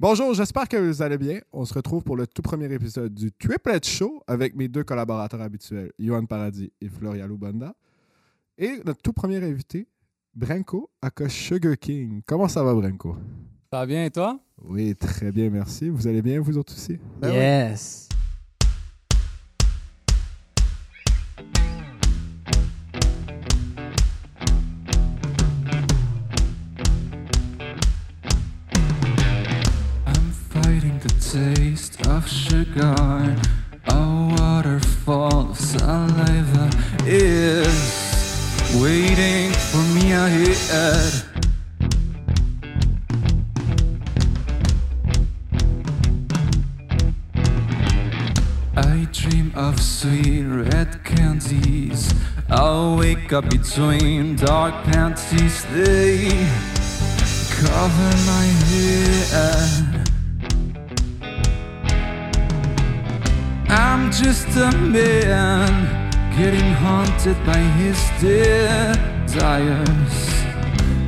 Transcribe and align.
Bonjour, 0.00 0.32
j'espère 0.32 0.68
que 0.68 0.76
vous 0.76 1.02
allez 1.02 1.18
bien. 1.18 1.40
On 1.52 1.64
se 1.64 1.74
retrouve 1.74 2.04
pour 2.04 2.14
le 2.14 2.24
tout 2.24 2.40
premier 2.40 2.72
épisode 2.72 3.12
du 3.12 3.32
Triplet 3.32 3.80
Show 3.82 4.22
avec 4.28 4.54
mes 4.54 4.68
deux 4.68 4.84
collaborateurs 4.84 5.40
habituels, 5.40 5.90
Johan 5.98 6.24
Paradis 6.24 6.72
et 6.80 6.88
Floria 6.88 7.26
Lubanda. 7.26 7.74
Et 8.56 8.80
notre 8.86 9.02
tout 9.02 9.12
premier 9.12 9.42
invité, 9.42 9.88
Brenko, 10.36 10.88
aka 11.02 11.28
Sugar 11.28 11.76
King. 11.76 12.22
Comment 12.24 12.46
ça 12.46 12.62
va, 12.62 12.74
Brenko? 12.74 13.16
Ça 13.72 13.80
va 13.80 13.86
bien 13.86 14.04
et 14.04 14.10
toi? 14.12 14.38
Oui, 14.62 14.94
très 14.94 15.32
bien, 15.32 15.50
merci. 15.50 15.88
Vous 15.88 16.06
allez 16.06 16.22
bien, 16.22 16.38
vous 16.38 16.56
autres 16.56 16.74
aussi? 16.74 16.96
Ben 17.20 17.32
yes. 17.32 18.07
taste 18.07 18.07
sugar. 32.78 33.36
A 33.88 34.34
waterfall 34.38 35.50
of 35.50 35.58
saliva 35.58 36.70
is 37.06 38.74
waiting 38.80 39.52
for 39.52 39.82
me 39.94 40.12
ahead. 40.12 41.24
I 48.76 49.08
dream 49.12 49.52
of 49.54 49.80
sweet 49.80 50.44
red 50.44 51.04
candies. 51.04 52.12
I'll 52.50 52.96
wake 52.96 53.32
up 53.32 53.48
between 53.50 54.36
dark 54.36 54.74
panties. 54.84 55.64
They 55.66 56.28
cover 57.50 58.10
my 58.26 58.46
head. 58.70 60.07
Just 64.22 64.48
a 64.56 64.72
man 64.78 66.10
getting 66.36 66.72
haunted 66.72 67.36
by 67.46 67.58
his 67.78 67.96
desires. 68.20 69.28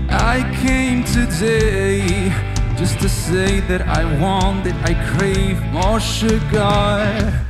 I 0.08 0.48
came 0.62 1.02
today 1.02 2.32
just 2.76 3.00
to 3.00 3.08
say 3.08 3.58
that 3.60 3.82
I 3.82 4.04
want 4.20 4.66
it, 4.68 4.76
I 4.84 4.94
crave 5.12 5.60
more 5.72 5.98
sugar. 5.98 7.49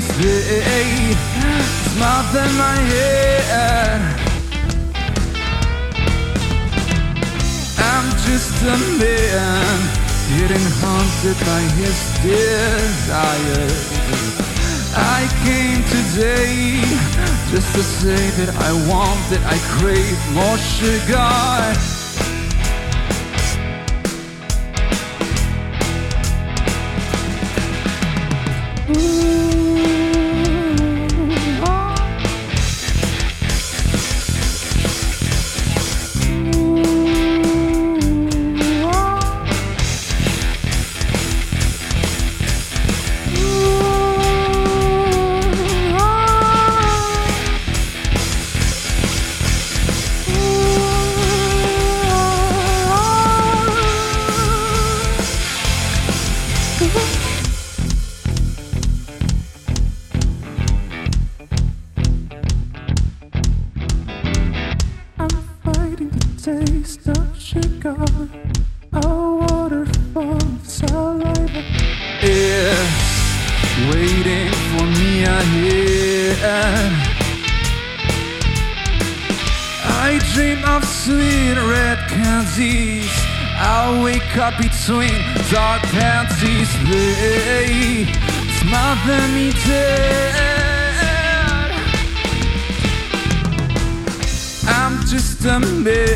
They 0.00 1.12
smother 1.92 2.48
my 2.56 2.76
head. 2.92 4.00
I'm 7.76 8.08
just 8.24 8.62
a 8.62 8.78
man 8.96 9.76
getting 10.38 10.66
haunted 10.80 11.38
by 11.44 11.62
his 11.76 11.98
desires. 12.24 13.80
I 14.96 15.28
came 15.44 15.82
today 15.96 16.80
just 17.50 17.74
to 17.74 17.82
say 17.82 18.30
that 18.38 18.56
I 18.56 18.72
want 18.88 19.20
it, 19.32 19.42
I 19.44 19.58
crave 19.76 20.20
more 20.32 20.56
sugar. 20.56 21.90
I'm 28.92 29.39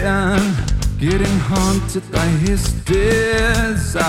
man 0.04 0.44
getting 0.98 1.38
haunted 1.50 2.04
by 2.12 2.28
his 2.46 2.62
desires. 2.84 4.04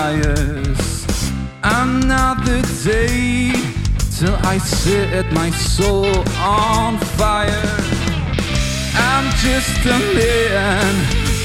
Another 1.62 2.60
day 2.84 3.52
till 4.18 4.36
I 4.54 4.58
set 4.58 5.24
my 5.32 5.50
soul 5.50 6.12
on 6.38 6.98
fire. 7.18 7.72
I'm 9.10 9.26
just 9.46 9.80
a 9.96 9.98
man 10.20 10.92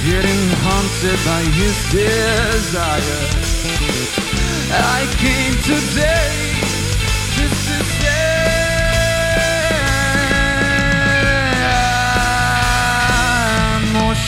getting 0.10 0.44
haunted 0.66 1.20
by 1.32 1.44
his 1.60 1.78
desire. 2.02 3.24
I 4.98 5.02
came 5.24 5.56
today 5.72 6.81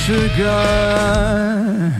sugar. 0.06 1.92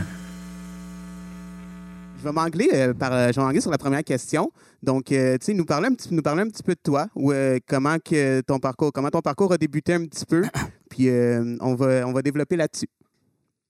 Je 2.18 2.24
vais 2.24 2.32
m'angler 2.32 2.68
euh, 2.72 2.94
par, 2.94 3.12
euh, 3.12 3.28
je 3.28 3.36
vais 3.40 3.42
m'angler 3.46 3.60
sur 3.60 3.70
la 3.70 3.78
première 3.78 4.04
question. 4.04 4.50
Donc, 4.82 5.12
euh, 5.12 5.36
tu 5.38 5.46
sais, 5.46 5.54
nous 5.54 5.64
parler 5.64 5.88
un 5.88 5.94
petit, 5.94 6.12
nous 6.12 6.22
parler 6.22 6.42
un 6.42 6.48
petit 6.48 6.62
peu 6.62 6.72
de 6.74 6.80
toi, 6.82 7.06
ou 7.14 7.32
euh, 7.32 7.58
comment 7.68 7.96
que 7.98 8.40
ton 8.42 8.58
parcours, 8.58 8.92
comment 8.92 9.10
ton 9.10 9.20
parcours 9.20 9.52
a 9.52 9.58
débuté 9.58 9.94
un 9.94 10.04
petit 10.04 10.24
peu, 10.26 10.42
puis 10.90 11.08
euh, 11.08 11.56
on 11.60 11.74
va, 11.74 12.06
on 12.06 12.12
va 12.12 12.22
développer 12.22 12.56
là-dessus. 12.56 12.88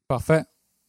Parfait. 0.09 0.43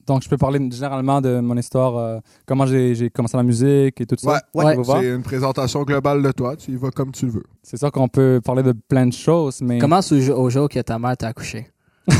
Donc, 0.06 0.22
je 0.24 0.30
peux 0.30 0.38
parler 0.38 0.60
généralement 0.72 1.20
de 1.22 1.40
mon 1.40 1.58
histoire, 1.58 1.98
euh, 1.98 2.20
comment 2.46 2.66
j'ai 2.68 3.10
commencé 3.10 3.36
la 3.38 3.42
musique 3.44 4.00
et 4.02 4.06
tout 4.06 4.16
ça. 4.20 4.42
Ouais, 4.54 4.76
c'est 4.84 5.10
une 5.16 5.24
présentation 5.24 5.82
globale 5.84 6.22
de 6.22 6.32
toi. 6.32 6.56
Tu 6.56 6.72
y 6.72 6.76
vas 6.76 6.91
comme 6.91 7.12
tu 7.12 7.26
le 7.26 7.32
veux. 7.32 7.44
C'est 7.64 7.78
sûr 7.78 7.91
qu'on 7.91 8.08
peut 8.08 8.40
parler 8.44 8.62
de 8.62 8.74
plein 8.74 9.08
de 9.08 9.14
choses, 9.14 9.62
mais 9.62 9.80
Commence 9.80 10.12
au, 10.12 10.20
jour- 10.20 10.40
au 10.40 10.50
jour 10.52 10.70
que 10.70 10.80
ta 10.82 11.00
mère 11.00 11.18
t'a 11.18 11.28
accouché? 11.30 11.68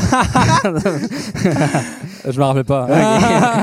je 2.28 2.38
me 2.38 2.44
rappelle 2.44 2.64
pas. 2.64 2.88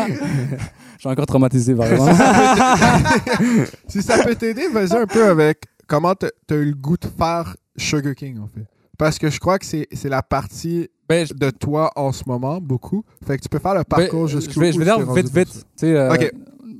je 0.07 0.99
suis 0.99 1.09
encore 1.09 1.25
traumatisé, 1.25 1.75
par 1.75 1.91
exemple. 1.91 2.13
si 3.87 4.01
ça 4.01 4.23
peut 4.23 4.35
t'aider, 4.35 4.67
vas-y 4.69 4.95
un 4.95 5.07
peu 5.07 5.25
avec 5.25 5.63
comment 5.87 6.15
t'as 6.15 6.27
as 6.49 6.55
eu 6.55 6.65
le 6.65 6.75
goût 6.75 6.97
de 6.97 7.07
faire 7.07 7.55
Sugar 7.77 8.15
King, 8.15 8.39
en 8.39 8.47
fait. 8.47 8.65
Parce 8.97 9.17
que 9.17 9.29
je 9.29 9.39
crois 9.39 9.57
que 9.59 9.65
c'est 9.65 9.87
la 10.09 10.21
partie 10.21 10.87
Ben, 11.09 11.25
je- 11.25 11.33
de 11.33 11.49
toi 11.49 11.91
en 11.95 12.11
ce 12.11 12.23
moment, 12.27 12.59
beaucoup. 12.61 13.03
Fait 13.25 13.37
que 13.37 13.43
tu 13.43 13.49
peux 13.49 13.59
faire 13.59 13.73
le 13.75 13.83
parcours 13.83 14.25
ben, 14.25 14.27
je 14.27 14.37
vais, 14.37 14.71
je 14.71 14.79
vais 14.79 14.85
tu 14.85 14.91
dire 15.03 15.13
vite, 15.13 15.35
vite. 15.35 15.65
Tu 15.77 15.85
euh, 15.87 16.15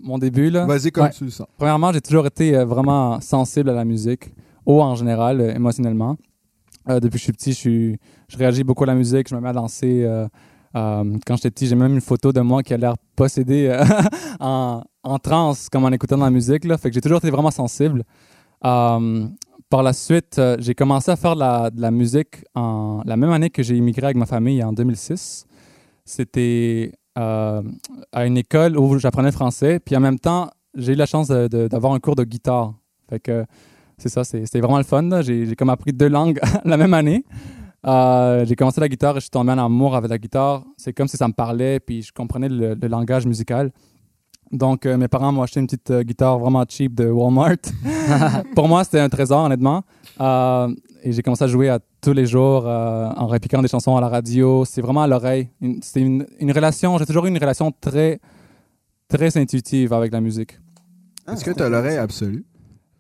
mon 0.04 0.18
début, 0.18 0.50
là. 0.50 0.66
Vas-y 0.66 0.92
comme 0.92 1.06
Ouais. 1.06 1.10
tu 1.12 1.26
le 1.26 1.32
sens. 1.32 1.48
Premièrement, 1.58 1.92
j'ai 1.92 2.02
toujours 2.02 2.26
été 2.28 2.56
euh, 2.56 2.66
vraiment 2.66 3.20
sensible 3.22 3.70
à 3.70 3.74
la 3.74 3.86
musique, 3.86 4.32
ou 4.66 4.82
en 4.82 4.96
général, 4.96 5.42
euh, 5.42 5.54
émotionnellement. 5.56 6.18
Euh, 6.90 7.00
depuis 7.00 7.14
que 7.14 7.18
je 7.20 7.24
suis 7.24 7.34
petit, 7.34 7.98
je, 8.30 8.38
réagis 8.38 8.64
beaucoup 8.64 8.84
à 8.84 8.88
la 8.88 8.96
musique, 8.96 9.30
je 9.30 9.36
me 9.36 9.42
mets 9.42 9.50
à 9.50 9.54
danser. 9.54 10.04
euh, 10.04 10.28
euh, 10.76 11.18
quand 11.26 11.36
j'étais 11.36 11.52
petit, 11.52 11.68
j'ai 11.68 11.76
même 11.76 11.94
une 11.94 12.02
photo 12.02 12.32
de 12.34 12.42
moi 12.42 12.64
qui 12.64 12.74
a 12.74 12.78
l'air 12.78 12.96
possédé 13.16 13.68
euh, 13.68 13.84
en, 14.40 14.82
en 15.04 15.20
transe 15.20 15.70
comme 15.70 15.86
en 15.86 15.90
écoutant 15.90 16.18
de 16.18 16.24
la 16.24 16.32
musique. 16.32 16.64
Fait 16.78 16.90
que 16.90 16.94
j'ai 16.94 17.02
toujours 17.02 17.20
été 17.20 17.30
vraiment 17.30 17.52
sensible. 17.52 18.04
Par 18.62 19.82
la 19.82 19.94
suite, 19.94 20.40
j'ai 20.60 20.76
commencé 20.76 21.10
à 21.10 21.16
faire 21.16 21.36
de 21.36 21.82
la, 21.82 21.92
musique 21.92 22.46
en 22.54 23.02
la 23.06 23.18
même 23.18 23.32
année 23.32 23.50
que 23.50 23.64
j'ai 23.64 23.76
immigré 23.76 24.06
avec 24.06 24.18
ma 24.18 24.28
famille 24.28 24.64
en 24.64 24.72
2006. 24.72 25.46
C'était 26.06 26.92
à 27.16 27.62
une 28.26 28.38
école 28.38 28.78
où 28.78 29.00
j'apprenais 29.00 29.32
français. 29.32 29.80
Puis 29.80 29.96
en 29.96 30.00
même 30.00 30.20
temps, 30.20 30.50
j'ai 30.76 30.94
eu 30.94 30.96
la 30.96 31.08
chance 31.08 31.28
d'avoir 31.30 31.94
un 31.94 32.00
cours 32.00 32.16
de 32.16 32.24
guitare. 32.24 32.74
C'est 33.98 34.10
ça, 34.10 34.24
c'est- 34.24 34.46
c'était 34.46 34.60
vraiment 34.62 34.78
le 34.78 34.84
fun. 34.84 35.22
J'ai 35.22 35.56
comme 35.56 35.70
appris 35.70 35.94
deux 35.94 36.10
langues 36.10 36.40
la 36.66 36.78
même 36.78 36.94
année. 36.94 37.24
Euh, 37.86 38.46
j'ai 38.46 38.56
commencé 38.56 38.80
la 38.80 38.88
guitare 38.88 39.14
et 39.18 39.20
je 39.20 39.24
suis 39.26 39.30
tombé 39.30 39.52
en 39.52 39.58
amour 39.58 39.96
avec 39.96 40.10
la 40.10 40.18
guitare. 40.18 40.64
C'est 40.78 40.94
comme 40.94 41.08
si 41.08 41.18
ça 41.18 41.28
me 41.28 41.34
parlait, 41.34 41.80
puis 41.80 42.02
je 42.02 42.14
comprenais 42.14 42.48
le, 42.50 42.76
le 42.76 42.88
langage 42.88 43.26
musical. 43.26 43.72
Donc, 44.52 44.86
euh, 44.86 44.98
mes 44.98 45.08
parents 45.08 45.32
m'ont 45.32 45.42
acheté 45.42 45.60
une 45.60 45.66
petite 45.66 45.90
euh, 45.92 46.04
guitare 46.04 46.38
vraiment 46.38 46.64
cheap 46.70 46.94
de 46.94 47.10
Walmart. 47.10 47.58
Pour 48.56 48.68
moi, 48.68 48.84
c'était 48.84 49.00
un 49.00 49.10
trésor, 49.10 49.44
honnêtement. 49.46 49.82
Euh, 50.22 50.74
et 51.04 51.12
j'ai 51.12 51.22
commencé 51.24 51.44
à 51.44 51.48
jouer 51.48 51.70
à 51.70 51.80
tous 52.02 52.14
les 52.14 52.26
jours 52.28 52.64
euh, 52.68 53.10
en 53.18 53.26
répliquant 53.28 53.62
des 53.62 53.68
chansons 53.68 53.98
à 53.98 54.02
la 54.02 54.08
radio. 54.10 54.64
C'est 54.64 54.82
vraiment 54.82 55.02
à 55.02 55.08
l'oreille. 55.08 55.50
C'était 55.82 56.02
une, 56.02 56.26
une 56.40 56.52
relation, 56.52 56.98
j'ai 57.00 57.06
toujours 57.06 57.26
eu 57.26 57.30
une 57.30 57.38
relation 57.38 57.72
très, 57.82 58.20
très 59.10 59.36
intuitive 59.38 59.92
avec 59.92 60.14
la 60.14 60.22
musique. 60.22 60.60
Ah, 61.26 61.34
Est-ce 61.34 61.44
que 61.44 61.52
c'est 61.52 61.58
tu 61.58 61.64
as 61.64 61.70
l'oreille 61.70 61.98
absolue? 61.98 62.46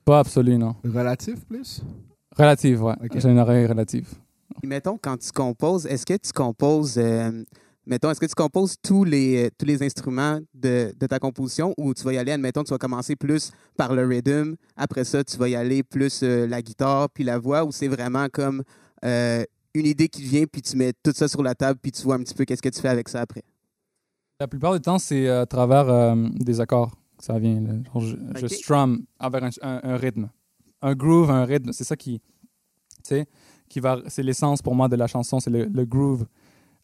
Pas 0.05 0.19
absolue, 0.19 0.57
non. 0.57 0.75
Relative 0.83 1.45
plus? 1.45 1.81
Relative, 2.38 2.83
ouais. 2.83 2.95
Ok. 3.03 3.19
J'ai 3.19 3.29
une 3.29 3.39
oreille 3.39 3.65
relative. 3.65 4.07
Mettons, 4.63 4.97
quand 5.01 5.17
tu 5.17 5.31
composes, 5.31 5.85
est-ce 5.85 6.05
que 6.05 6.13
tu 6.17 6.31
composes, 6.33 6.97
euh, 6.97 7.44
mettons, 7.85 8.11
est-ce 8.11 8.19
que 8.19 8.25
tu 8.25 8.35
composes 8.35 8.75
tous 8.81 9.03
les, 9.03 9.45
euh, 9.45 9.50
tous 9.57 9.65
les 9.65 9.81
instruments 9.83 10.39
de, 10.53 10.94
de 11.00 11.07
ta 11.07 11.19
composition 11.19 11.73
ou 11.77 11.94
tu 11.94 12.03
vas 12.03 12.13
y 12.13 12.17
aller, 12.17 12.31
admettons, 12.31 12.63
tu 12.63 12.71
vas 12.71 12.77
commencer 12.77 13.15
plus 13.15 13.51
par 13.77 13.94
le 13.94 14.05
rhythm, 14.05 14.55
après 14.75 15.03
ça, 15.03 15.23
tu 15.23 15.38
vas 15.38 15.47
y 15.47 15.55
aller 15.55 15.83
plus 15.83 16.21
euh, 16.23 16.47
la 16.47 16.61
guitare 16.61 17.09
puis 17.09 17.23
la 17.23 17.39
voix 17.39 17.63
ou 17.63 17.71
c'est 17.71 17.88
vraiment 17.88 18.27
comme 18.31 18.63
euh, 19.05 19.44
une 19.73 19.85
idée 19.85 20.07
qui 20.07 20.21
vient 20.21 20.45
puis 20.45 20.61
tu 20.61 20.77
mets 20.77 20.94
tout 21.01 21.13
ça 21.13 21.27
sur 21.27 21.44
la 21.44 21.55
table 21.55 21.79
puis 21.81 21.91
tu 21.91 22.03
vois 22.03 22.15
un 22.15 22.19
petit 22.19 22.35
peu 22.35 22.45
qu'est-ce 22.45 22.61
que 22.61 22.69
tu 22.69 22.79
fais 22.81 22.89
avec 22.89 23.09
ça 23.09 23.21
après? 23.21 23.44
La 24.39 24.47
plupart 24.47 24.73
du 24.73 24.81
temps, 24.81 25.00
c'est 25.00 25.27
à 25.29 25.45
travers 25.45 25.89
euh, 25.89 26.15
des 26.35 26.59
accords 26.59 26.91
ça 27.23 27.39
vient. 27.39 27.61
là. 27.61 27.73
Genre, 27.93 28.01
je, 28.35 28.47
strum 28.47 29.05
avec 29.19 29.43
un, 29.43 29.49
un- 29.61 29.81
un 29.83 29.95
rythme. 29.97 30.29
Un 30.81 30.93
groove, 30.95 31.31
un 31.31 31.45
rythme. 31.45 31.71
C'est 31.71 31.83
ça 31.85 31.95
qui, 31.95 32.19
tu 32.19 32.23
sais, 33.03 33.25
qui 33.69 33.79
va. 33.79 33.99
C'est 34.07 34.23
l'essence 34.23 34.61
pour 34.61 34.75
moi 34.75 34.87
de 34.89 34.95
la 34.95 35.07
chanson, 35.07 35.39
c'est 35.39 35.49
le, 35.49 35.65
le 35.65 35.85
groove. 35.85 36.25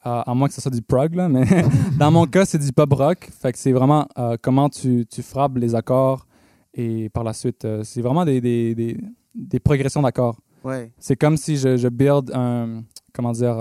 Euh, 0.06 0.22
à 0.26 0.34
moins 0.34 0.48
que 0.48 0.54
ce 0.54 0.62
soit 0.62 0.72
du 0.72 0.82
prog, 0.82 1.14
là, 1.16 1.28
mais 1.28 1.44
dans 2.00 2.10
mon 2.10 2.26
cas, 2.26 2.46
c'est 2.46 2.58
du 2.58 2.72
pop 2.72 2.94
rock. 2.94 3.30
Fait 3.38 3.52
que 3.52 3.58
c'est 3.58 3.74
vraiment 3.74 4.08
euh, 4.18 4.38
comment 4.42 4.70
tu, 4.70 5.06
tu 5.06 5.22
frappes 5.22 5.58
les 5.58 5.76
accords 5.76 6.26
et 6.74 7.10
par 7.10 7.26
la 7.26 7.34
suite, 7.34 7.66
euh, 7.66 7.84
c'est 7.84 8.02
vraiment 8.02 8.24
des, 8.24 8.40
des, 8.40 8.74
des, 8.76 8.98
des 9.36 9.60
progressions 9.60 10.02
d'accords. 10.02 10.40
Ouais. 10.64 10.90
C'est 11.00 11.18
comme 11.18 11.36
si 11.36 11.58
je, 11.58 11.76
je 11.76 11.90
build 11.90 12.32
un, 12.34 12.84
comment 13.14 13.34
dire, 13.34 13.58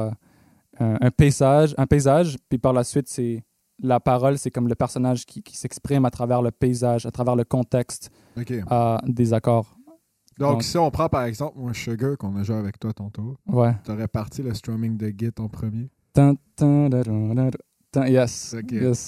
un, 0.78 0.96
un 1.00 1.10
paysage, 1.10 1.74
un 1.76 1.86
paysage, 1.88 2.36
puis 2.48 2.58
par 2.58 2.72
la 2.72 2.84
suite, 2.84 3.08
c'est 3.08 3.42
la 3.80 4.00
parole, 4.00 4.38
c'est 4.38 4.50
comme 4.50 4.69
le 4.69 4.75
personnage 4.75 5.25
qui, 5.26 5.42
qui 5.42 5.56
s'exprime 5.56 6.04
à 6.04 6.10
travers 6.10 6.42
le 6.42 6.50
paysage, 6.50 7.06
à 7.06 7.10
travers 7.10 7.36
le 7.36 7.44
contexte 7.44 8.10
euh, 8.72 8.98
des 9.06 9.32
accords. 9.32 9.76
Donc, 10.38 10.52
Donc- 10.52 10.62
si 10.62 10.78
on 10.78 10.90
prend 10.90 11.08
par 11.08 11.25
exemple 11.25 11.58
mon 11.58 11.72
Sugar 11.72 12.16
qu'on 12.16 12.36
a 12.36 12.42
joué 12.44 12.56
avec 12.56 12.78
toi 12.78 12.92
tantôt, 12.92 13.36
Ouais. 13.46 13.75
tu 13.84 13.90
aurais 13.90 14.06
parti 14.08 14.42
le 14.42 14.54
strumming 14.54 14.96
de 14.96 15.08
Git 15.16 15.32
en 15.38 15.48
premier? 15.48 15.88
Yes. 18.06 18.54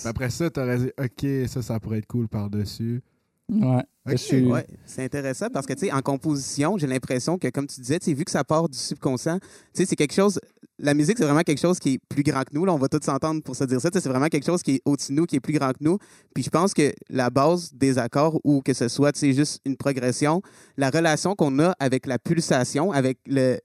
Après 0.06 0.30
ça, 0.30 0.50
tu 0.50 0.58
aurais 0.60 0.78
dit 0.78 0.90
OK, 0.98 1.48
ça, 1.48 1.62
ça 1.62 1.78
pourrait 1.78 1.98
être 1.98 2.06
cool 2.06 2.28
par-dessus. 2.28 3.02
Ouais. 3.48 3.82
Suis- 4.16 4.48
c'est 4.86 5.04
intéressant 5.04 5.48
parce 5.52 5.66
que, 5.66 5.72
tu 5.74 5.80
sais, 5.86 5.92
en 5.92 6.00
composition, 6.00 6.78
j'ai 6.78 6.86
l'impression 6.86 7.36
que, 7.38 7.48
comme 7.48 7.66
tu 7.66 7.80
disais, 7.80 7.98
tu 7.98 8.06
sais, 8.06 8.14
vu 8.14 8.24
que 8.24 8.30
ça 8.30 8.42
part 8.44 8.68
du 8.68 8.78
subconscient, 8.78 9.38
tu 9.38 9.46
sais, 9.74 9.86
c'est 9.86 9.96
quelque 9.96 10.14
chose. 10.14 10.40
La 10.82 10.94
musique, 10.94 11.18
c'est 11.18 11.24
vraiment 11.24 11.42
quelque 11.42 11.60
chose 11.60 11.78
qui 11.78 11.94
est 11.94 11.98
plus 12.08 12.22
grand 12.22 12.42
que 12.42 12.54
nous. 12.54 12.64
Là, 12.64 12.72
on 12.72 12.78
va 12.78 12.88
tous 12.88 13.04
s'entendre 13.04 13.42
pour 13.42 13.54
se 13.54 13.64
dire 13.64 13.80
ça. 13.80 13.90
C'est 13.92 14.08
vraiment 14.08 14.28
quelque 14.28 14.46
chose 14.46 14.62
qui 14.62 14.76
est 14.76 14.82
au-dessus 14.86 15.12
de 15.12 15.18
nous, 15.18 15.26
qui 15.26 15.36
est 15.36 15.40
plus 15.40 15.52
grand 15.52 15.72
que 15.72 15.78
nous. 15.80 15.98
Puis 16.34 16.42
je 16.42 16.50
pense 16.50 16.72
que 16.72 16.92
la 17.10 17.28
base 17.28 17.72
des 17.74 17.98
accords, 17.98 18.40
ou 18.44 18.62
que 18.62 18.72
ce 18.72 18.88
soit, 18.88 19.14
sais, 19.14 19.34
juste 19.34 19.60
une 19.66 19.76
progression, 19.76 20.40
la 20.78 20.88
relation 20.88 21.34
qu'on 21.34 21.58
a 21.58 21.74
avec 21.78 22.06
la 22.06 22.18
pulsation, 22.18 22.92
avec 22.92 23.18
le 23.26 23.58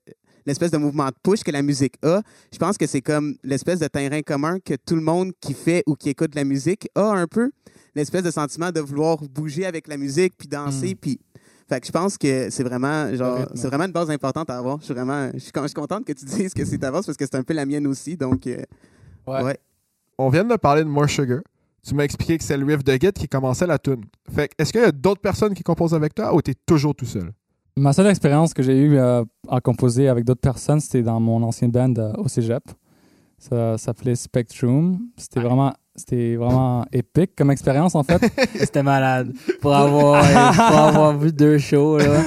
l'espèce 0.46 0.72
de 0.72 0.78
mouvement 0.78 1.08
de 1.08 1.16
push 1.24 1.42
que 1.44 1.50
la 1.52 1.64
musique 1.64 1.96
a, 2.04 2.22
je 2.54 2.58
pense 2.60 2.78
que 2.78 2.86
c'est 2.86 3.02
comme 3.02 3.36
l'espèce 3.44 3.80
de 3.80 3.88
terrain 3.88 4.22
commun 4.22 4.60
que 4.60 4.76
tout 4.76 4.96
le 4.96 5.02
monde 5.02 5.32
qui 5.42 5.54
fait 5.54 5.84
ou 5.88 5.96
qui 5.96 6.10
écoute 6.10 6.32
de 6.32 6.36
la 6.36 6.44
musique 6.44 6.88
a 6.94 7.14
un 7.14 7.26
peu 7.26 7.50
l'espèce 7.96 8.24
de 8.24 8.30
sentiment 8.30 8.72
de 8.72 8.80
vouloir 8.80 9.18
bouger 9.18 9.66
avec 9.66 9.88
la 9.88 9.98
musique 9.98 10.34
puis 10.38 10.48
danser 10.48 10.94
Mm. 10.94 10.98
puis 11.02 11.20
fait 11.68 11.80
que 11.82 11.88
je 11.88 11.92
pense 11.92 12.18
que 12.18 12.50
c'est 12.50 12.64
vraiment 12.64 13.14
genre 13.16 13.48
c'est 13.56 13.68
vraiment 13.68 13.86
une 13.86 13.92
base 13.92 14.10
importante 14.12 14.50
à 14.50 14.58
avoir. 14.58 14.80
Je 14.80 14.86
suis 14.86 14.94
vraiment 14.94 15.30
je 15.34 15.40
suis, 15.40 15.52
je 15.54 15.62
suis 15.68 15.74
contente 15.74 16.06
que 16.06 16.14
tu 16.14 16.26
dises 16.26 16.54
que 16.54 16.64
c'est 16.66 16.78
ta 16.78 16.92
base 16.92 17.06
parce 17.06 17.18
que 17.18 17.26
c'est 17.26 17.36
un 17.36 17.44
peu 17.44 17.54
la 17.54 17.66
mienne 17.66 17.88
aussi 17.88 18.16
donc 18.18 18.48
euh, 18.48 18.58
Ouais. 19.28 19.44
ouais. 19.44 19.58
On 20.20 20.30
vient 20.30 20.44
de 20.46 20.56
parler 20.56 20.84
de 20.84 20.90
More 20.90 21.10
Sugar. 21.10 21.40
Tu 21.86 21.94
m'as 21.96 22.04
expliqué 22.04 22.38
que 22.38 22.44
c'est 22.44 22.58
le 22.58 22.66
riff 22.66 22.84
de 22.84 22.94
Git 22.94 23.12
qui 23.12 23.28
commençait 23.28 23.66
la 23.68 23.78
tune. 23.80 24.04
Fait 24.32 24.48
que, 24.48 24.54
est-ce 24.60 24.72
qu'il 24.72 24.82
y 24.82 24.86
a 24.86 24.92
d'autres 24.92 25.22
personnes 25.22 25.54
qui 25.54 25.64
composent 25.64 25.94
avec 25.96 26.14
toi 26.14 26.34
ou 26.36 26.42
t'es 26.42 26.54
toujours 26.66 26.94
tout 26.96 27.06
seul? 27.06 27.32
Ma 27.76 27.92
seule 27.92 28.08
expérience 28.08 28.54
que 28.54 28.64
j'ai 28.64 28.78
eue 28.78 28.98
euh, 28.98 29.24
à 29.50 29.60
composer 29.62 30.08
avec 30.08 30.24
d'autres 30.24 30.42
personnes, 30.42 30.80
c'était 30.80 31.02
dans 31.04 31.20
mon 31.20 31.42
ancien 31.44 31.68
band 31.68 31.94
euh, 31.98 32.14
au 32.18 32.28
cégep. 32.28 32.64
Ça 33.38 33.78
s'appelait 33.78 34.16
Spectrum. 34.16 35.00
C'était 35.18 35.42
vraiment, 35.42 35.74
c'était 35.96 36.36
vraiment 36.36 36.86
épique 36.92 37.32
comme 37.38 37.52
expérience, 37.52 37.96
en 37.96 38.04
fait. 38.04 38.22
C'était 38.60 38.84
malade. 38.84 39.32
Pour 39.62 39.74
avoir, 39.76 40.22
pour 40.56 40.78
avoir 40.78 41.18
vu 41.18 41.32
deux 41.32 41.58
shows, 41.58 41.98
là. 42.00 42.22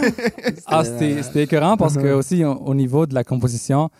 Ah, 0.66 0.84
c'était 0.84 1.22
c'était 1.22 1.42
écœurant 1.44 1.76
parce 1.76 1.96
que 1.96 2.12
aussi 2.14 2.44
au, 2.44 2.52
au 2.54 2.74
niveau 2.74 3.06
de 3.06 3.14
la 3.14 3.24
composition, 3.24 3.90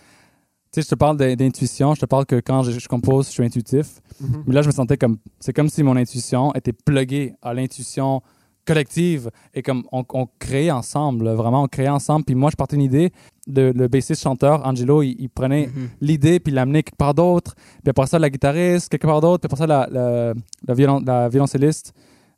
tu 0.73 0.81
sais, 0.81 0.83
je 0.83 0.89
te 0.89 0.95
parle 0.95 1.17
d'in- 1.17 1.35
d'intuition, 1.35 1.95
je 1.95 2.01
te 2.01 2.07
parle 2.07 2.27
que 2.27 2.37
quand 2.41 2.63
je, 2.63 2.79
je 2.79 2.89
compose, 2.89 3.27
je 3.27 3.33
suis 3.33 3.45
intuitif. 3.45 4.01
Mais 4.47 4.55
là, 4.55 4.63
je 4.63 4.67
me 4.69 4.73
sentais 4.73 4.97
comme, 4.97 5.19
c'est 5.41 5.53
comme 5.53 5.69
si 5.69 5.83
mon 5.83 5.97
intuition 5.97 6.53
était 6.55 6.73
pluguée 6.73 7.35
à 7.43 7.55
l'intuition 7.55 8.21
collective 8.69 9.31
et 9.55 9.63
comme 9.63 9.83
on, 9.93 10.05
on 10.13 10.27
créait 10.39 10.71
ensemble, 10.71 11.29
vraiment, 11.31 11.63
on 11.63 11.69
créait 11.69 11.89
ensemble. 11.89 12.25
Puis 12.25 12.35
moi, 12.35 12.51
je 12.51 12.57
partais 12.57 12.77
une 12.77 12.83
idée, 12.83 13.11
de, 13.47 13.73
le 13.75 13.89
bassiste 13.89 14.23
chanteur, 14.23 14.65
Angelo, 14.67 15.03
il, 15.03 15.17
il 15.19 15.29
prenait 15.31 15.67
Mhm. 15.69 15.89
l'idée 16.03 16.39
puis 16.41 16.53
l'amenait 16.53 16.83
quelque 16.83 16.97
part 16.99 17.15
d'autre. 17.15 17.55
Puis 17.83 17.91
après 17.91 18.07
ça, 18.07 18.19
la 18.19 18.29
guitariste, 18.31 18.89
quelque 18.91 19.07
part 19.07 19.21
d'autre. 19.23 19.41
Puis 19.41 19.47
après 19.47 19.57
ça, 19.57 19.67
la, 19.67 19.89
la, 19.91 20.35
la, 20.67 20.75
violon- 20.75 21.03
la 21.05 21.29
violoncelliste, 21.29 21.93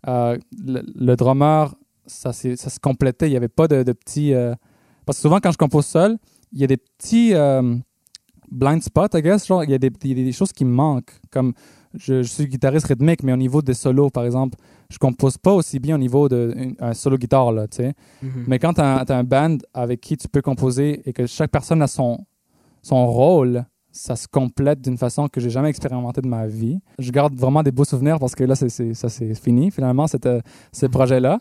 euh, 0.09 0.38
le, 0.65 0.82
le 0.94 1.17
drummer, 1.17 1.75
ça, 2.06 2.32
ça 2.32 2.71
se 2.71 2.79
complétait. 2.81 3.27
Il 3.27 3.31
n'y 3.32 3.37
avait 3.37 3.49
pas 3.49 3.67
de, 3.69 3.82
de 3.82 3.93
petits. 3.93 4.32
euh, 4.35 4.55
Parce 5.05 5.19
que 5.19 5.22
souvent, 5.22 5.41
quand 5.43 5.53
je 5.53 5.58
compose 5.58 5.87
seul, 5.87 6.17
il 6.53 6.60
y 6.60 6.65
a 6.65 6.67
des 6.69 6.77
petits 6.79 7.34
euh, 7.34 7.77
blind 8.51 8.82
spots, 8.82 9.15
I 9.17 9.22
guess. 9.22 9.46
Genre, 9.46 9.65
il 9.65 9.70
y 9.70 9.75
a 9.75 9.79
des, 9.79 9.91
il 10.05 10.19
y 10.19 10.22
a 10.22 10.25
des 10.25 10.32
choses 10.32 10.53
qui 10.53 10.65
me 10.65 10.72
manquent. 10.72 11.15
Comme 11.31 11.53
je, 11.94 12.22
je 12.22 12.29
suis 12.29 12.46
guitariste 12.46 12.87
rythmique, 12.87 13.22
mais 13.25 13.32
au 13.32 13.37
niveau 13.37 13.63
des 13.63 13.75
solos, 13.75 14.10
par 14.10 14.25
exemple, 14.25 14.56
je 14.91 14.99
compose 14.99 15.39
pas 15.39 15.53
aussi 15.55 15.79
bien 15.79 15.94
au 15.94 15.99
niveau 15.99 16.29
d'un 16.29 16.93
solo 16.94 17.17
guitare, 17.17 17.53
là, 17.53 17.69
tu 17.69 17.79
sais. 17.79 17.94
Mhm. 18.23 18.44
Mais 18.49 18.59
quand 18.59 18.75
tu 18.75 18.81
as, 18.81 19.05
un 19.09 19.25
band 19.25 19.56
avec 19.73 20.01
qui 20.01 20.17
tu 20.17 20.29
peux 20.29 20.43
composer 20.43 21.01
et 21.09 21.13
que 21.13 21.27
chaque 21.27 21.51
personne 21.51 21.81
a 21.81 21.87
son, 21.87 22.19
son 22.82 23.06
rôle, 23.06 23.65
ça 23.93 24.17
se 24.17 24.27
complète 24.29 24.81
d'une 24.81 24.99
façon 24.99 25.29
que 25.29 25.41
j'ai 25.41 25.51
jamais 25.51 25.69
expérimenté 25.69 26.20
de 26.20 26.29
ma 26.29 26.47
vie. 26.47 26.81
Je 26.99 27.11
garde 27.11 27.35
vraiment 27.35 27.63
des 27.63 27.73
beaux 27.73 27.85
souvenirs 27.85 28.19
parce 28.19 28.35
que 28.35 28.44
là, 28.44 28.55
ça 28.55 28.69
c'est 28.69 29.35
fini 29.35 29.70
finalement, 29.70 30.06
cette, 30.06 30.27
euh, 30.27 30.41
ce 30.73 30.87
projet-là. 30.87 31.41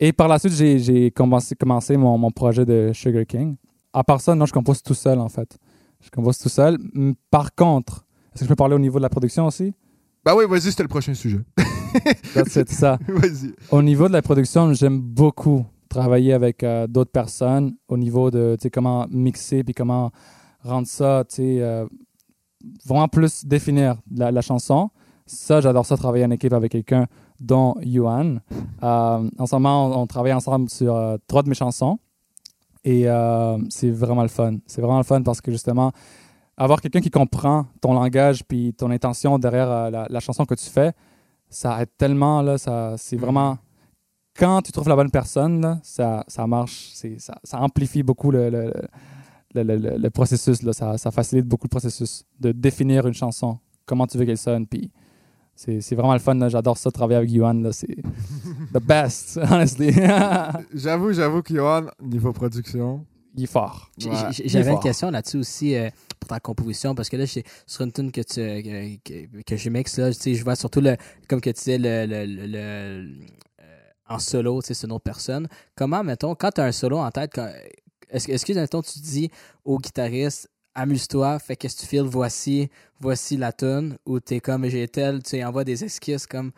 Et 0.00 0.12
par 0.12 0.26
la 0.26 0.38
suite, 0.40 0.52
j'ai, 0.52 1.10
commencé, 1.12 1.54
commencé 1.54 1.96
mon, 1.96 2.18
mon 2.18 2.30
projet 2.30 2.64
de 2.64 2.90
Sugar 2.92 3.24
King. 3.26 3.56
À 3.92 4.02
part 4.02 4.20
ça, 4.20 4.34
non, 4.34 4.46
je 4.46 4.52
compose 4.52 4.82
tout 4.82 4.94
seul 4.94 5.20
en 5.20 5.28
fait. 5.28 5.56
Je 6.00 6.10
compose 6.10 6.38
tout 6.38 6.48
seul. 6.48 6.76
Par 7.30 7.54
contre, 7.54 8.04
est-ce 8.32 8.40
que 8.40 8.44
je 8.46 8.48
peux 8.48 8.56
parler 8.56 8.74
au 8.74 8.80
niveau 8.80 8.98
de 8.98 9.02
la 9.02 9.08
production 9.08 9.46
aussi? 9.46 9.72
Ben 10.24 10.34
oui, 10.36 10.44
vas-y, 10.48 10.70
c'était 10.70 10.82
le 10.82 10.88
prochain 10.88 11.14
sujet. 11.14 11.40
It, 11.94 12.68
ça. 12.70 12.98
Au 13.70 13.82
niveau 13.82 14.08
de 14.08 14.12
la 14.12 14.22
production, 14.22 14.72
j'aime 14.72 15.00
beaucoup 15.00 15.64
travailler 15.88 16.32
avec 16.32 16.62
euh, 16.62 16.86
d'autres 16.88 17.12
personnes 17.12 17.76
au 17.86 17.96
niveau 17.96 18.30
de 18.30 18.56
comment 18.72 19.06
mixer 19.10 19.62
puis 19.62 19.74
comment 19.74 20.10
rendre 20.64 20.86
ça, 20.86 21.22
euh, 21.38 21.86
vraiment 22.84 23.08
plus 23.08 23.44
définir 23.44 23.96
la, 24.10 24.32
la 24.32 24.40
chanson. 24.40 24.90
Ça, 25.26 25.60
j'adore 25.60 25.86
ça, 25.86 25.96
travailler 25.96 26.24
en 26.24 26.30
équipe 26.30 26.52
avec 26.52 26.72
quelqu'un, 26.72 27.06
dont 27.40 27.76
Yuan. 27.82 28.40
Euh, 28.82 29.30
en 29.38 29.46
ce 29.46 29.54
moment, 29.54 29.86
on, 29.86 30.02
on 30.02 30.06
travaille 30.06 30.32
ensemble 30.32 30.68
sur 30.68 30.94
euh, 30.94 31.16
trois 31.26 31.42
de 31.42 31.48
mes 31.48 31.54
chansons. 31.54 31.98
Et 32.86 33.06
c'est 33.70 33.90
vraiment 33.90 34.20
le 34.20 34.28
fun. 34.28 34.56
C'est 34.66 34.82
vraiment 34.82 34.98
le 34.98 35.04
fun 35.04 35.22
parce 35.22 35.40
que 35.40 35.50
justement, 35.50 35.90
avoir 36.54 36.82
quelqu'un 36.82 37.00
qui 37.00 37.10
comprend 37.10 37.64
ton 37.80 37.94
langage 37.94 38.44
puis 38.44 38.74
ton 38.74 38.90
intention 38.90 39.38
derrière 39.38 39.90
la, 39.90 40.06
la 40.10 40.20
chanson 40.20 40.44
que 40.44 40.54
tu 40.54 40.68
fais, 40.68 40.92
ça 41.54 41.80
aide 41.82 41.88
tellement, 41.96 42.42
là, 42.42 42.58
ça, 42.58 42.94
c'est 42.98 43.16
vraiment... 43.16 43.58
Quand 44.36 44.62
tu 44.62 44.72
trouves 44.72 44.88
la 44.88 44.96
bonne 44.96 45.10
personne, 45.12 45.60
là, 45.60 45.78
ça, 45.84 46.24
ça 46.26 46.44
marche, 46.46 46.90
c'est, 46.94 47.20
ça, 47.20 47.36
ça 47.44 47.60
amplifie 47.60 48.02
beaucoup 48.02 48.32
le, 48.32 48.50
le, 48.50 48.72
le, 49.54 49.62
le- 49.62 49.76
le- 49.76 49.96
le 49.96 50.10
processus, 50.10 50.62
là, 50.62 50.72
ça, 50.72 50.98
ça 50.98 51.12
facilite 51.12 51.46
beaucoup 51.46 51.66
le 51.66 51.70
processus 51.70 52.24
de 52.40 52.50
définir 52.50 53.06
une 53.06 53.14
chanson, 53.14 53.58
comment 53.86 54.06
tu 54.08 54.18
veux 54.18 54.24
qu'elle 54.24 54.36
sonne, 54.36 54.66
puis 54.66 54.90
c'est 55.54 55.80
c'est 55.80 55.94
vraiment 55.94 56.14
le 56.14 56.18
fun. 56.18 56.34
là. 56.34 56.48
J'adore 56.48 56.76
ça, 56.76 56.90
travailler 56.90 57.18
avec 57.18 57.30
Yuan. 57.30 57.62
là. 57.62 57.70
C'est 57.70 57.86
the 58.72 58.80
best, 58.84 59.38
honestly. 59.48 59.92
J'avoue, 60.74 61.12
j'avoue 61.12 61.42
que 61.42 61.54
Johan, 61.54 61.82
niveau 62.02 62.32
production, 62.32 63.06
Il 63.36 63.44
est 63.44 63.46
fort. 63.46 63.92
J- 63.96 64.08
Ouais, 64.08 64.16
j- 64.32 64.42
il 64.42 64.46
est 64.46 64.48
J'avais 64.48 64.72
une 64.72 64.80
question 64.80 65.12
là-dessus 65.12 65.36
aussi 65.36 65.76
euh, 65.76 65.90
pour 66.24 66.28
ta 66.28 66.40
composition, 66.40 66.94
parce 66.94 67.08
que 67.10 67.16
là, 67.16 67.26
c'est 67.26 67.44
sur 67.66 67.84
une 67.84 67.92
tune 67.92 68.10
que, 68.10 68.22
tu, 68.22 68.34
que, 68.34 68.96
que, 69.26 69.42
que 69.42 69.56
je 69.56 69.68
mixe, 69.68 69.98
là, 69.98 70.12
tu 70.12 70.18
sais, 70.20 70.34
je 70.34 70.42
vois 70.42 70.56
surtout, 70.56 70.80
le, 70.80 70.96
comme 71.28 71.40
que 71.40 71.50
tu 71.50 71.54
disais, 71.56 71.78
le, 71.78 72.06
le, 72.06 72.24
le- 72.24 72.46
le- 72.46 73.18
euh, 73.60 73.64
en 74.08 74.18
solo, 74.18 74.62
tu 74.62 74.68
sais, 74.68 74.74
c'est 74.74 74.86
une 74.86 74.92
autre 74.92 75.04
personne. 75.04 75.46
Comment, 75.76 76.02
mettons, 76.02 76.34
quand 76.34 76.50
tu 76.50 76.60
as 76.62 76.64
un 76.64 76.72
solo 76.72 76.98
en 76.98 77.10
tête, 77.10 77.38
est-ce 78.10 78.44
que, 78.46 78.52
mettons, 78.54 78.80
tu 78.82 78.98
dis 79.00 79.30
au 79.64 79.78
guitariste, 79.78 80.48
amuse-toi, 80.74 81.38
fais 81.38 81.56
qu'est-ce 81.56 81.76
que 81.76 81.80
tu 81.82 81.86
files, 81.86 82.02
voici, 82.02 82.68
voici 83.00 83.36
la 83.36 83.52
tune, 83.52 83.96
ou 84.06 84.18
t'es 84.20 84.40
comme 84.40 84.66
j'ai 84.68 84.88
tel, 84.88 85.22
tu 85.22 85.42
envoies 85.44 85.64
des 85.64 85.84
esquisses 85.84 86.26
comme. 86.26 86.52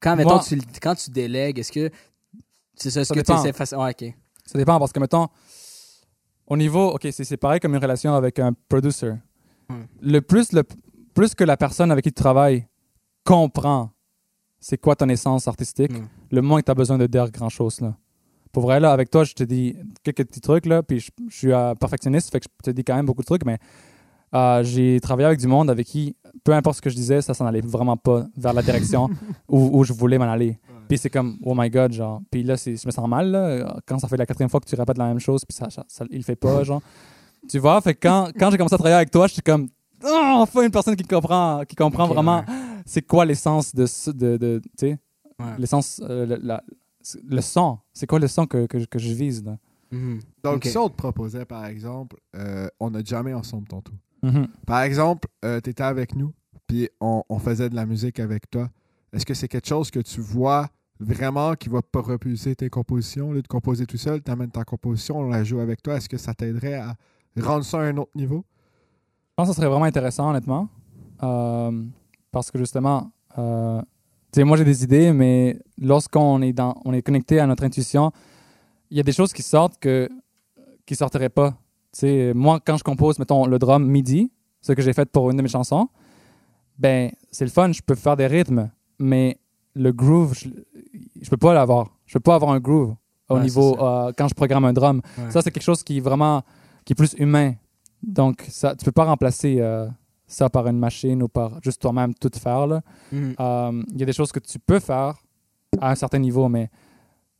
Quand, 0.00 0.16
mettons, 0.16 0.36
Moi- 0.36 0.44
tu, 0.48 0.58
quand 0.80 0.94
tu 0.94 1.10
délègues, 1.10 1.58
est-ce 1.58 1.70
que. 1.72 1.90
C'est 2.74 2.90
ça, 2.90 3.02
est-ce 3.02 3.12
que 3.12 3.20
tu 3.20 3.32
essaies 3.38 3.52
faci- 3.52 3.74
ok. 3.76 4.14
Ça 4.46 4.58
dépend 4.58 4.78
parce 4.78 4.92
que, 4.92 4.98
mettons, 4.98 5.28
au 6.50 6.56
niveau, 6.56 6.88
OK, 6.90 7.08
c'est 7.10 7.24
c'est 7.24 7.36
pareil 7.38 7.60
comme 7.60 7.74
une 7.74 7.80
relation 7.80 8.12
avec 8.14 8.38
un 8.38 8.52
producer. 8.68 9.12
Hmm. 9.68 9.84
Le 10.02 10.20
plus, 10.20 10.52
le 10.52 10.64
plus 11.14 11.34
que 11.34 11.44
la 11.44 11.56
personne 11.56 11.90
avec 11.90 12.04
qui 12.04 12.12
tu 12.12 12.22
travailles 12.22 12.66
comprend 13.24 13.90
c'est 14.58 14.76
quoi 14.76 14.94
ton 14.94 15.08
essence 15.08 15.48
artistique, 15.48 15.92
Hmm. 15.92 16.06
le 16.30 16.42
moins 16.42 16.60
que 16.60 16.66
tu 16.66 16.70
as 16.70 16.74
besoin 16.74 16.98
de 16.98 17.06
dire 17.06 17.30
grand-chose. 17.30 17.80
là. 17.80 17.96
Pour 18.52 18.64
vrai, 18.64 18.78
là, 18.80 18.92
avec 18.92 19.10
toi, 19.10 19.24
je 19.24 19.32
te 19.32 19.44
dis 19.44 19.76
quelques 20.02 20.24
petits 20.26 20.40
trucs, 20.40 20.66
là, 20.66 20.82
puis 20.82 20.98
je, 21.00 21.10
je 21.30 21.36
suis 21.36 21.52
euh, 21.52 21.74
perfectionniste, 21.76 22.30
fait 22.30 22.40
que 22.40 22.46
je 22.58 22.70
te 22.70 22.74
dis 22.74 22.82
quand 22.84 22.96
même 22.96 23.06
beaucoup 23.06 23.22
de 23.22 23.26
trucs, 23.26 23.44
mais 23.46 23.58
euh, 24.34 24.62
j'ai 24.64 24.98
travaillé 25.00 25.26
avec 25.26 25.38
du 25.38 25.46
monde 25.46 25.70
avec 25.70 25.86
qui, 25.86 26.16
peu 26.44 26.52
importe 26.52 26.76
ce 26.76 26.82
que 26.82 26.90
je 26.90 26.94
disais, 26.96 27.20
ça 27.22 27.34
s'en 27.34 27.46
allait 27.46 27.60
vraiment 27.60 27.96
pas 27.96 28.26
vers 28.36 28.52
la 28.52 28.62
direction 28.62 29.08
où, 29.48 29.78
où 29.78 29.84
je 29.84 29.92
voulais 29.92 30.18
m'en 30.18 30.30
aller. 30.30 30.58
Puis 30.88 30.98
c'est 30.98 31.10
comme, 31.10 31.38
oh 31.44 31.54
my 31.56 31.70
god, 31.70 31.92
genre. 31.92 32.20
Puis 32.30 32.42
là, 32.42 32.56
c'est- 32.56 32.76
je 32.76 32.86
me 32.86 32.90
sens 32.90 33.08
mal, 33.08 33.30
là, 33.30 33.80
quand 33.86 33.98
ça 33.98 34.08
fait 34.08 34.16
la 34.16 34.26
quatrième 34.26 34.50
fois 34.50 34.58
que 34.60 34.66
tu 34.68 34.74
répètes 34.74 34.98
la 34.98 35.06
même 35.06 35.20
chose, 35.20 35.44
puis 35.44 35.54
ça, 35.56 35.70
ça, 35.70 35.84
ça- 35.86 36.04
il 36.10 36.18
le 36.18 36.22
fait 36.24 36.36
pas, 36.36 36.64
genre. 36.64 36.82
Tu 37.48 37.58
vois, 37.58 37.80
fait 37.80 37.94
que 37.94 38.00
quand, 38.08 38.30
quand 38.38 38.50
j'ai 38.50 38.56
commencé 38.56 38.74
à 38.74 38.78
travailler 38.78 38.96
avec 38.96 39.10
toi, 39.10 39.26
j'étais 39.28 39.42
comme, 39.50 39.68
oh, 40.04 40.30
enfin 40.38 40.62
une 40.62 40.70
personne 40.70 40.96
qui 40.96 41.04
comprend, 41.04 41.62
qui 41.66 41.76
comprend 41.76 42.06
vraiment 42.08 42.40
ouais. 42.40 42.44
c'est 42.84 43.02
quoi 43.02 43.24
l'essence 43.24 43.74
de, 43.74 43.86
ce- 43.86 44.10
de, 44.10 44.36
de 44.36 44.60
tu 44.64 44.70
sais, 44.88 44.98
Ouais. 45.38 45.46
l'essence, 45.58 46.02
euh, 46.04 46.26
le, 46.26 46.38
la- 46.42 46.62
le 47.26 47.40
son. 47.40 47.78
C'est 47.94 48.06
quoi 48.06 48.18
le 48.18 48.28
son 48.28 48.46
que, 48.46 48.66
que, 48.66 48.78
que 48.84 48.98
je 48.98 49.12
vise, 49.14 49.42
là? 49.44 49.56
Mhm. 49.90 50.20
Donc, 50.44 50.56
Ok. 50.56 50.64
si 50.66 50.76
on 50.76 50.88
te 50.88 50.94
proposait, 50.96 51.44
par 51.46 51.64
exemple, 51.66 52.16
euh, 52.36 52.68
on 52.78 52.90
n'a 52.90 53.02
jamais 53.02 53.32
ensemble 53.32 53.66
Mhm. 54.22 54.48
Par 54.66 54.82
exemple, 54.82 55.28
tu 55.42 55.70
étais 55.70 55.82
avec 55.82 56.14
nous, 56.14 56.32
puis 56.66 56.88
on, 57.00 57.22
on 57.28 57.38
faisait 57.38 57.70
de 57.70 57.74
la 57.74 57.86
musique 57.86 58.20
avec 58.20 58.50
toi. 58.50 58.68
Est-ce 59.12 59.26
que 59.26 59.34
c'est 59.34 59.48
quelque 59.48 59.66
chose 59.66 59.90
que 59.90 60.00
tu 60.00 60.20
vois 60.20 60.68
vraiment 61.00 61.54
qui 61.54 61.68
va 61.68 61.82
pas 61.82 62.00
repulser 62.00 62.54
tes 62.54 62.68
compositions? 62.68 63.30
Au 63.30 63.32
lieu 63.32 63.42
de 63.42 63.48
composer 63.48 63.86
tout 63.86 63.96
seul, 63.96 64.22
tu 64.22 64.30
amènes 64.30 64.50
ta 64.50 64.64
composition, 64.64 65.18
on 65.18 65.28
la 65.28 65.42
joue 65.42 65.58
avec 65.60 65.82
toi. 65.82 65.96
Est-ce 65.96 66.08
que 66.08 66.18
ça 66.18 66.34
t'aiderait 66.34 66.74
à 66.74 66.94
rendre 67.40 67.64
ça 67.64 67.78
à 67.78 67.82
un 67.82 67.96
autre 67.96 68.12
niveau? 68.14 68.44
Je 69.30 69.34
pense 69.36 69.48
que 69.48 69.54
ce 69.54 69.56
serait 69.56 69.70
vraiment 69.70 69.86
intéressant, 69.86 70.30
honnêtement. 70.30 70.68
Euh, 71.22 71.84
parce 72.30 72.50
que 72.50 72.58
justement, 72.58 73.10
euh, 73.38 73.82
moi 74.38 74.56
j'ai 74.56 74.64
des 74.64 74.84
idées, 74.84 75.12
mais 75.12 75.58
lorsqu'on 75.78 76.40
est, 76.42 76.52
dans, 76.52 76.74
on 76.84 76.92
est 76.92 77.02
connecté 77.02 77.40
à 77.40 77.46
notre 77.46 77.64
intuition, 77.64 78.12
il 78.90 78.96
y 78.96 79.00
a 79.00 79.02
des 79.02 79.12
choses 79.12 79.32
qui 79.32 79.42
sortent 79.42 79.78
que, 79.78 80.08
qui 80.86 80.94
sortiraient 80.94 81.28
pas. 81.30 81.56
Sais, 82.00 82.32
moi, 82.34 82.60
quand 82.64 82.76
je 82.76 82.84
compose, 82.84 83.18
mettons, 83.18 83.46
le 83.46 83.58
drum 83.58 83.84
midi, 83.86 84.30
ce 84.62 84.72
que 84.72 84.82
j'ai 84.82 84.92
fait 84.92 85.08
pour 85.10 85.30
une 85.30 85.36
de 85.36 85.42
mes 85.42 85.48
chansons, 85.48 85.88
ben, 86.78 87.10
c'est 87.30 87.44
le 87.44 87.50
fun, 87.50 87.70
je 87.72 87.82
peux 87.82 87.94
faire 87.94 88.16
des 88.16 88.26
rythmes, 88.26 88.70
mais 88.98 89.38
le 89.74 89.92
groove, 89.92 90.34
je, 90.34 90.48
je 91.20 91.30
peux 91.30 91.36
pas 91.36 91.52
l'avoir. 91.54 91.90
Je 92.06 92.14
peux 92.14 92.20
pas 92.20 92.34
avoir 92.36 92.52
un 92.52 92.60
groove 92.60 92.94
au 93.28 93.34
Ouais, 93.36 93.42
niveau, 93.42 93.76
euh, 93.80 94.12
quand 94.16 94.28
je 94.28 94.34
programme 94.34 94.64
un 94.64 94.72
drum. 94.72 95.00
Ouais. 95.18 95.30
Ça, 95.30 95.42
c'est 95.42 95.50
quelque 95.50 95.62
chose 95.62 95.82
qui 95.82 95.98
est 95.98 96.00
vraiment, 96.00 96.42
qui 96.84 96.92
est 96.94 96.96
plus 96.96 97.14
humain. 97.18 97.52
Donc, 98.02 98.44
ça, 98.48 98.74
tu 98.74 98.84
peux 98.84 98.92
pas 98.92 99.04
remplacer 99.04 99.56
euh, 99.60 99.86
ça 100.26 100.48
par 100.48 100.66
une 100.68 100.78
machine 100.78 101.22
ou 101.22 101.28
par 101.28 101.58
juste 101.62 101.80
toi-même 101.82 102.14
tout 102.14 102.30
faire. 102.36 102.66
Mhm. 103.12 103.34
Euh, 103.38 103.82
Il 103.92 104.00
y 104.00 104.02
a 104.02 104.06
des 104.06 104.12
choses 104.14 104.32
que 104.32 104.40
tu 104.40 104.58
peux 104.58 104.80
faire 104.80 105.14
à 105.80 105.90
un 105.90 105.94
certain 105.94 106.18
niveau, 106.18 106.48
mais 106.48 106.70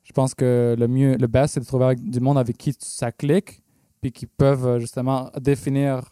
je 0.04 0.12
pense 0.12 0.34
que 0.34 0.76
le 0.78 0.86
mieux, 0.86 1.16
le 1.16 1.26
best, 1.26 1.54
c'est 1.54 1.60
de 1.60 1.64
trouver 1.64 1.86
avec- 1.86 2.02
du 2.10 2.20
monde 2.20 2.38
avec 2.38 2.56
qui 2.58 2.74
ça 2.78 3.10
clique, 3.10 3.62
puis 4.00 4.12
qui 4.12 4.26
peuvent 4.26 4.66
euh, 4.66 4.78
justement 4.78 5.30
définir 5.40 6.02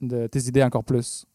de, 0.00 0.26
tes 0.26 0.40
idées 0.40 0.62
encore 0.62 0.84
plus. 0.84 1.26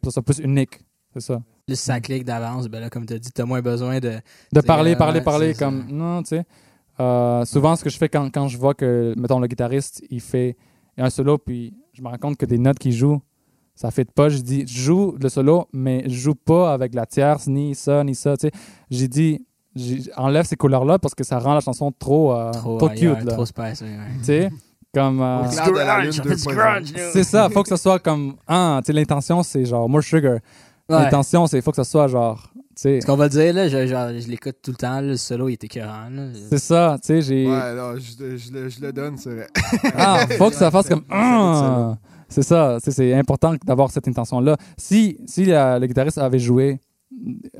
que 0.00 0.06
ça 0.08 0.12
soit 0.12 0.22
plus 0.22 0.38
unique, 0.38 0.80
c'est 1.12 1.20
ça. 1.20 1.42
Plus 1.66 1.78
ça 1.78 2.00
clique 2.00 2.24
d'avance, 2.24 2.68
ben 2.68 2.80
là, 2.80 2.90
comme 2.90 3.06
tu 3.06 3.14
as 3.14 3.18
dit, 3.18 3.30
tu 3.30 3.40
as 3.40 3.46
moins 3.46 3.62
besoin 3.62 4.00
de. 4.00 4.18
De 4.52 4.60
parler, 4.60 4.92
euh, 4.92 4.96
parler, 4.96 5.20
parler, 5.20 5.54
ça. 5.54 5.64
comme, 5.64 5.86
non, 5.88 6.22
tu 6.22 6.30
sais. 6.30 6.44
Euh, 7.00 7.44
souvent, 7.44 7.74
ce 7.74 7.82
que 7.82 7.90
je 7.90 7.98
fais 7.98 8.08
quand, 8.08 8.30
quand 8.32 8.48
je 8.48 8.56
vois 8.58 8.74
que, 8.74 9.14
mettons, 9.16 9.40
le 9.40 9.46
guitariste, 9.46 10.02
il 10.10 10.20
fait 10.20 10.56
un 10.96 11.10
solo, 11.10 11.38
puis 11.38 11.74
je 11.92 12.02
me 12.02 12.08
rends 12.08 12.18
compte 12.18 12.36
que 12.36 12.46
des 12.46 12.58
notes 12.58 12.78
qu'il 12.78 12.92
joue, 12.92 13.20
ça 13.74 13.90
fait 13.90 14.10
pas. 14.10 14.28
Je 14.28 14.38
dis, 14.38 14.66
je 14.66 14.80
joue 14.80 15.16
le 15.20 15.28
solo, 15.28 15.68
mais 15.72 16.04
je 16.06 16.14
joue 16.14 16.34
pas 16.34 16.72
avec 16.72 16.94
la 16.94 17.06
tierce, 17.06 17.46
ni 17.48 17.74
ça, 17.74 18.04
ni 18.04 18.14
ça, 18.14 18.36
tu 18.36 18.48
sais. 18.48 18.52
J'ai 18.90 19.08
dit, 19.08 19.44
j'ai- 19.74 20.12
enlève 20.16 20.44
ces 20.44 20.56
couleurs-là 20.56 20.98
parce 20.98 21.14
que 21.14 21.24
ça 21.24 21.38
rend 21.38 21.54
la 21.54 21.60
chanson 21.60 21.90
trop, 21.90 22.32
euh, 22.32 22.52
trop, 22.52 22.78
Trop, 22.78 22.88
cute, 22.90 23.24
là. 23.24 23.32
Trop 23.32 23.46
spice, 23.46 23.82
oui, 23.82 23.88
ouais. 23.88 24.50
Comme... 24.94 25.20
euh, 25.20 25.42
Au 25.44 25.48
clair 25.48 25.70
de 25.72 25.76
la 25.78 26.00
lune 26.02 26.10
2.0. 26.12 27.10
c'est 27.12 27.24
ça, 27.24 27.48
faut 27.50 27.62
que 27.62 27.68
ce 27.68 27.76
soit 27.76 27.98
comme... 27.98 28.34
Ah, 28.46 28.80
tu 28.82 28.86
sais, 28.86 28.92
l'intention, 28.92 29.42
c'est 29.42 29.64
genre 29.64 29.88
more 29.88 30.02
sugar. 30.02 30.34
Ouais. 30.34 30.40
L'intention, 30.88 31.46
c'est 31.46 31.60
faut 31.60 31.70
que 31.72 31.76
ce 31.82 31.90
soit 31.90 32.06
genre... 32.08 32.50
Ce 32.76 33.06
qu'on 33.06 33.16
va 33.16 33.28
dire, 33.28 33.54
là, 33.54 33.68
je, 33.68 33.86
genre, 33.86 34.08
je 34.18 34.26
l'écoute 34.28 34.56
tout 34.62 34.72
le 34.72 34.76
temps, 34.76 35.00
le 35.00 35.16
solo, 35.16 35.48
il 35.48 35.52
était 35.54 35.66
écœurant. 35.66 36.08
c'est 36.50 36.58
ça, 36.58 36.96
tu 37.00 37.06
sais, 37.06 37.22
j'ai... 37.22 37.46
Ouais, 37.46 37.74
non, 37.74 37.94
je, 37.96 38.36
je 38.36 38.52
le- 38.52 38.68
je 38.68 38.80
le 38.80 38.92
donne, 38.92 39.16
c'est 39.16 39.30
vrai. 39.32 39.46
Ah, 39.96 40.26
faut 40.36 40.50
que 40.50 40.56
ça 40.56 40.70
fasse 40.72 40.88
comme. 40.88 41.04
Ça 41.08 41.14
ça, 41.14 41.16
là. 41.16 41.88
Ah! 41.92 41.98
C'est 42.28 42.42
ça, 42.42 42.78
c'est- 42.82 42.90
c'est 42.90 43.14
important 43.14 43.54
d'avoir 43.64 43.92
cette 43.92 44.08
intention-là. 44.08 44.56
Si, 44.76 45.18
si 45.24 45.52
euh, 45.52 45.78
le 45.78 45.86
guitariste 45.86 46.18
avait 46.18 46.40
joué 46.40 46.80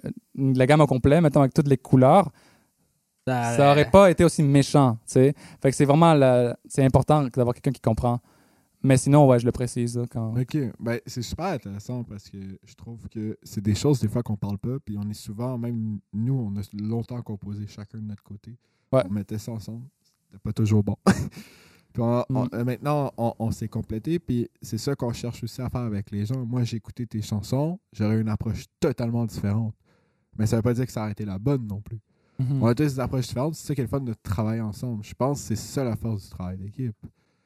euh, 0.04 0.10
la 0.36 0.66
gamme 0.66 0.80
au 0.80 0.86
complet, 0.88 1.20
mettons 1.20 1.40
avec 1.40 1.54
toutes 1.54 1.68
les 1.68 1.76
couleurs, 1.78 2.30
Ça, 3.26 3.56
ça 3.56 3.70
aurait 3.72 3.90
pas 3.90 4.10
été 4.10 4.22
aussi 4.24 4.42
méchant, 4.42 4.94
tu 5.06 5.12
sais. 5.12 5.34
Fait 5.62 5.70
que 5.70 5.76
c'est 5.76 5.84
vraiment 5.86 6.12
la- 6.14 6.56
c'est 6.66 6.84
important 6.84 7.24
d'avoir 7.28 7.54
quelqu'un 7.54 7.72
qui 7.72 7.80
comprend. 7.80 8.20
Mais 8.82 8.98
sinon, 8.98 9.26
ouais, 9.26 9.38
je 9.38 9.46
le 9.46 9.52
précise 9.52 9.96
là, 9.96 10.04
quand. 10.10 10.38
OK. 10.38 10.58
Ben, 10.78 11.00
c'est 11.06 11.22
super 11.22 11.46
intéressant 11.46 12.04
parce 12.04 12.28
que 12.28 12.36
je 12.66 12.74
trouve 12.74 13.08
que 13.08 13.38
c'est 13.42 13.62
des 13.62 13.74
choses 13.74 13.98
des 13.98 14.08
fois 14.08 14.22
qu'on 14.22 14.36
parle 14.36 14.58
pas. 14.58 14.78
Puis 14.84 14.98
on 14.98 15.08
est 15.08 15.14
souvent, 15.14 15.56
même 15.56 16.00
nous, 16.12 16.34
on 16.34 16.54
a 16.58 16.62
longtemps 16.74 17.22
composé 17.22 17.66
chacun 17.66 17.96
de 17.98 18.04
notre 18.04 18.22
côté. 18.22 18.58
Ouais. 18.92 19.02
On 19.08 19.12
mettait 19.12 19.38
ça 19.38 19.52
ensemble. 19.52 19.86
C'était 20.26 20.38
pas 20.42 20.52
toujours 20.52 20.84
bon. 20.84 20.96
puis 21.94 22.02
on- 22.02 22.24
Mm. 22.28 22.48
euh, 22.52 22.64
maintenant, 22.64 23.10
on, 23.16 23.32
on 23.38 23.50
s'est 23.52 23.68
complété. 23.68 24.18
Puis 24.18 24.50
c'est 24.60 24.76
ça 24.76 24.94
qu'on 24.94 25.14
cherche 25.14 25.42
aussi 25.42 25.62
à 25.62 25.70
faire 25.70 25.80
avec 25.80 26.10
les 26.10 26.26
gens. 26.26 26.44
Moi, 26.44 26.64
j'ai 26.64 26.76
écouté 26.76 27.06
tes 27.06 27.22
chansons. 27.22 27.78
J'aurais 27.94 28.16
eu 28.16 28.20
une 28.20 28.28
approche 28.28 28.66
totalement 28.80 29.24
différente. 29.24 29.74
Mais 30.36 30.44
ça 30.44 30.56
veut 30.56 30.62
pas 30.62 30.74
dire 30.74 30.84
que 30.84 30.92
ça 30.92 31.04
a 31.04 31.10
été 31.10 31.24
la 31.24 31.38
bonne 31.38 31.66
non 31.66 31.80
plus. 31.80 32.00
Mhm. 32.38 32.62
On 32.62 32.66
a 32.66 32.74
tous 32.74 32.82
des 32.84 33.00
approches 33.00 33.26
différentes. 33.28 33.54
C'est 33.54 33.66
ça 33.68 33.74
qui 33.74 33.80
est 33.80 33.84
le 33.84 33.88
fun 33.88 34.00
de 34.00 34.14
travailler 34.22 34.60
ensemble. 34.60 35.04
Je 35.04 35.14
pense 35.14 35.40
que 35.40 35.46
c'est 35.48 35.56
ça 35.56 35.84
la 35.84 35.96
force 35.96 36.24
du 36.24 36.30
travail 36.30 36.56
d'équipe. 36.58 36.96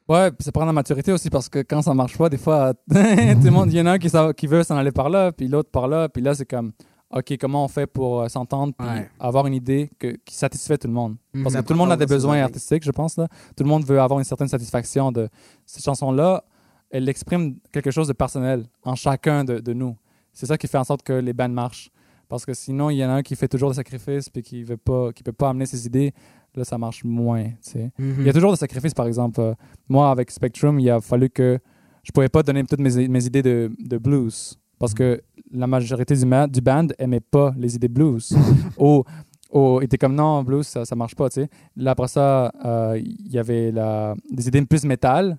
Ouais, 0.07 0.31
puis 0.31 0.43
ça 0.43 0.51
prend 0.51 0.65
la 0.65 0.73
maturité 0.73 1.11
aussi 1.11 1.29
parce 1.29 1.47
que 1.47 1.59
quand 1.59 1.83
ça 1.83 1.93
marche 1.93 2.17
pas, 2.17 2.29
des 2.29 2.37
fois, 2.39 2.73
tout 2.89 2.95
le 2.95 3.49
monde, 3.51 3.71
il 3.71 3.77
y 3.77 3.81
en 3.81 3.85
a 3.85 3.91
un 3.91 3.97
qui, 3.99 4.09
qui 4.37 4.47
veut 4.47 4.63
s'en 4.63 4.75
aller 4.77 4.91
par 4.91 5.09
là, 5.09 5.31
puis 5.31 5.47
l'autre 5.47 5.69
par 5.69 5.87
là, 5.87 6.09
puis 6.09 6.23
là, 6.23 6.33
c'est 6.33 6.47
comme, 6.47 6.71
OK, 7.11 7.37
comment 7.39 7.63
on 7.63 7.67
fait 7.67 7.85
pour 7.85 8.21
euh, 8.21 8.27
s'entendre, 8.27 8.73
puis 8.75 8.87
Ouais. 8.87 9.07
avoir 9.19 9.45
une 9.45 9.53
idée 9.53 9.91
que, 9.99 10.15
qui 10.25 10.33
satisfait 10.35 10.77
tout 10.79 10.87
le 10.87 10.93
monde? 10.93 11.15
Mhm. 11.35 11.43
Parce 11.43 11.55
que 11.55 11.61
tout 11.61 11.73
le 11.73 11.77
monde 11.79 11.91
a 11.91 11.95
des 11.95 12.07
besoins 12.07 12.41
artistiques, 12.41 12.83
je 12.83 12.91
pense. 12.91 13.17
Là. 13.17 13.27
Tout 13.55 13.63
le 13.63 13.69
monde 13.69 13.85
veut 13.85 13.99
avoir 14.01 14.17
une 14.19 14.25
certaine 14.25 14.47
satisfaction 14.47 15.11
de 15.11 15.29
cette 15.65 15.83
chanson-là. 15.83 16.43
Elle 16.89 17.07
exprime 17.07 17.57
quelque 17.71 17.91
chose 17.91 18.07
de 18.07 18.13
personnel 18.13 18.65
en 18.83 18.95
chacun 18.95 19.43
de, 19.43 19.59
de 19.59 19.73
nous. 19.73 19.95
C'est 20.33 20.47
ça 20.47 20.57
qui 20.57 20.65
fait 20.67 20.77
en 20.79 20.83
sorte 20.83 21.03
que 21.03 21.13
les 21.13 21.33
bands 21.33 21.49
marchent. 21.49 21.91
Parce 22.29 22.45
que 22.45 22.53
sinon, 22.53 22.89
il 22.91 22.97
y 22.97 23.03
en 23.03 23.09
a 23.09 23.13
un 23.13 23.21
qui 23.23 23.35
fait 23.35 23.47
toujours 23.47 23.69
des 23.71 23.75
sacrifices 23.75 24.29
puis 24.29 24.41
qui 24.43 24.63
ne 24.63 24.75
peut 24.75 25.31
pas 25.35 25.49
amener 25.49 25.65
ses 25.65 25.85
idées. 25.87 26.13
Là, 26.55 26.63
ça 26.63 26.77
marche 26.77 27.03
moins. 27.03 27.43
tu 27.43 27.55
sais. 27.61 27.91
Mhm. 27.99 28.15
Il 28.19 28.25
y 28.25 28.29
a 28.29 28.33
toujours 28.33 28.51
des 28.51 28.57
sacrifices, 28.57 28.93
par 28.93 29.07
exemple. 29.07 29.39
Euh, 29.41 29.53
moi, 29.87 30.09
avec 30.11 30.31
Spectrum, 30.31 30.79
il 30.79 30.89
a 30.89 31.01
fallu 31.01 31.29
que 31.29 31.59
je 32.03 32.11
pouvais 32.11 32.29
pas 32.29 32.41
donner 32.43 32.63
toutes 32.63 32.79
mes, 32.79 33.07
mes 33.07 33.25
idées 33.25 33.41
de, 33.43 33.71
de 33.79 33.97
blues 33.97 34.57
parce 34.79 34.93
que 34.93 35.21
la 35.51 35.67
majorité 35.67 36.15
du, 36.15 36.25
ma- 36.25 36.47
du 36.47 36.61
band 36.61 36.87
aimait 36.97 37.19
pas 37.19 37.53
les 37.57 37.75
idées 37.75 37.87
blues. 37.89 38.35
ou, 38.77 39.03
ou 39.51 39.81
était 39.81 39.97
comme 39.97 40.15
non, 40.15 40.43
blues, 40.43 40.65
ça, 40.67 40.85
ça 40.85 40.95
marche 40.95 41.15
pas, 41.15 41.29
tu 41.29 41.41
sais. 41.41 41.49
Là, 41.75 41.91
après 41.91 42.07
ça, 42.07 42.51
euh, 42.63 42.99
il 43.03 43.31
y 43.31 43.37
avait 43.39 43.71
la, 43.71 44.15
des 44.31 44.47
idées 44.47 44.63
plus 44.65 44.85
métal. 44.85 45.37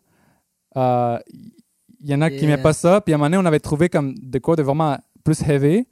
Euh, 0.77 1.19
Il 2.01 2.09
y 2.09 2.15
en 2.15 2.21
a 2.23 2.31
qui 2.31 2.43
n'aimaient 2.43 2.63
pas 2.63 2.73
ça. 2.73 3.01
Puis 3.01 3.13
à 3.13 3.17
un 3.17 3.19
moment 3.19 3.31
donné, 3.31 3.43
on 3.43 3.47
avait 3.47 3.61
trouvé 3.61 3.89
comme 3.89 4.15
de 4.15 4.39
quoi 4.39 4.57
de 4.57 4.63
vraiment 4.63 4.97
plus 5.25 5.41
heavy. 5.43 5.87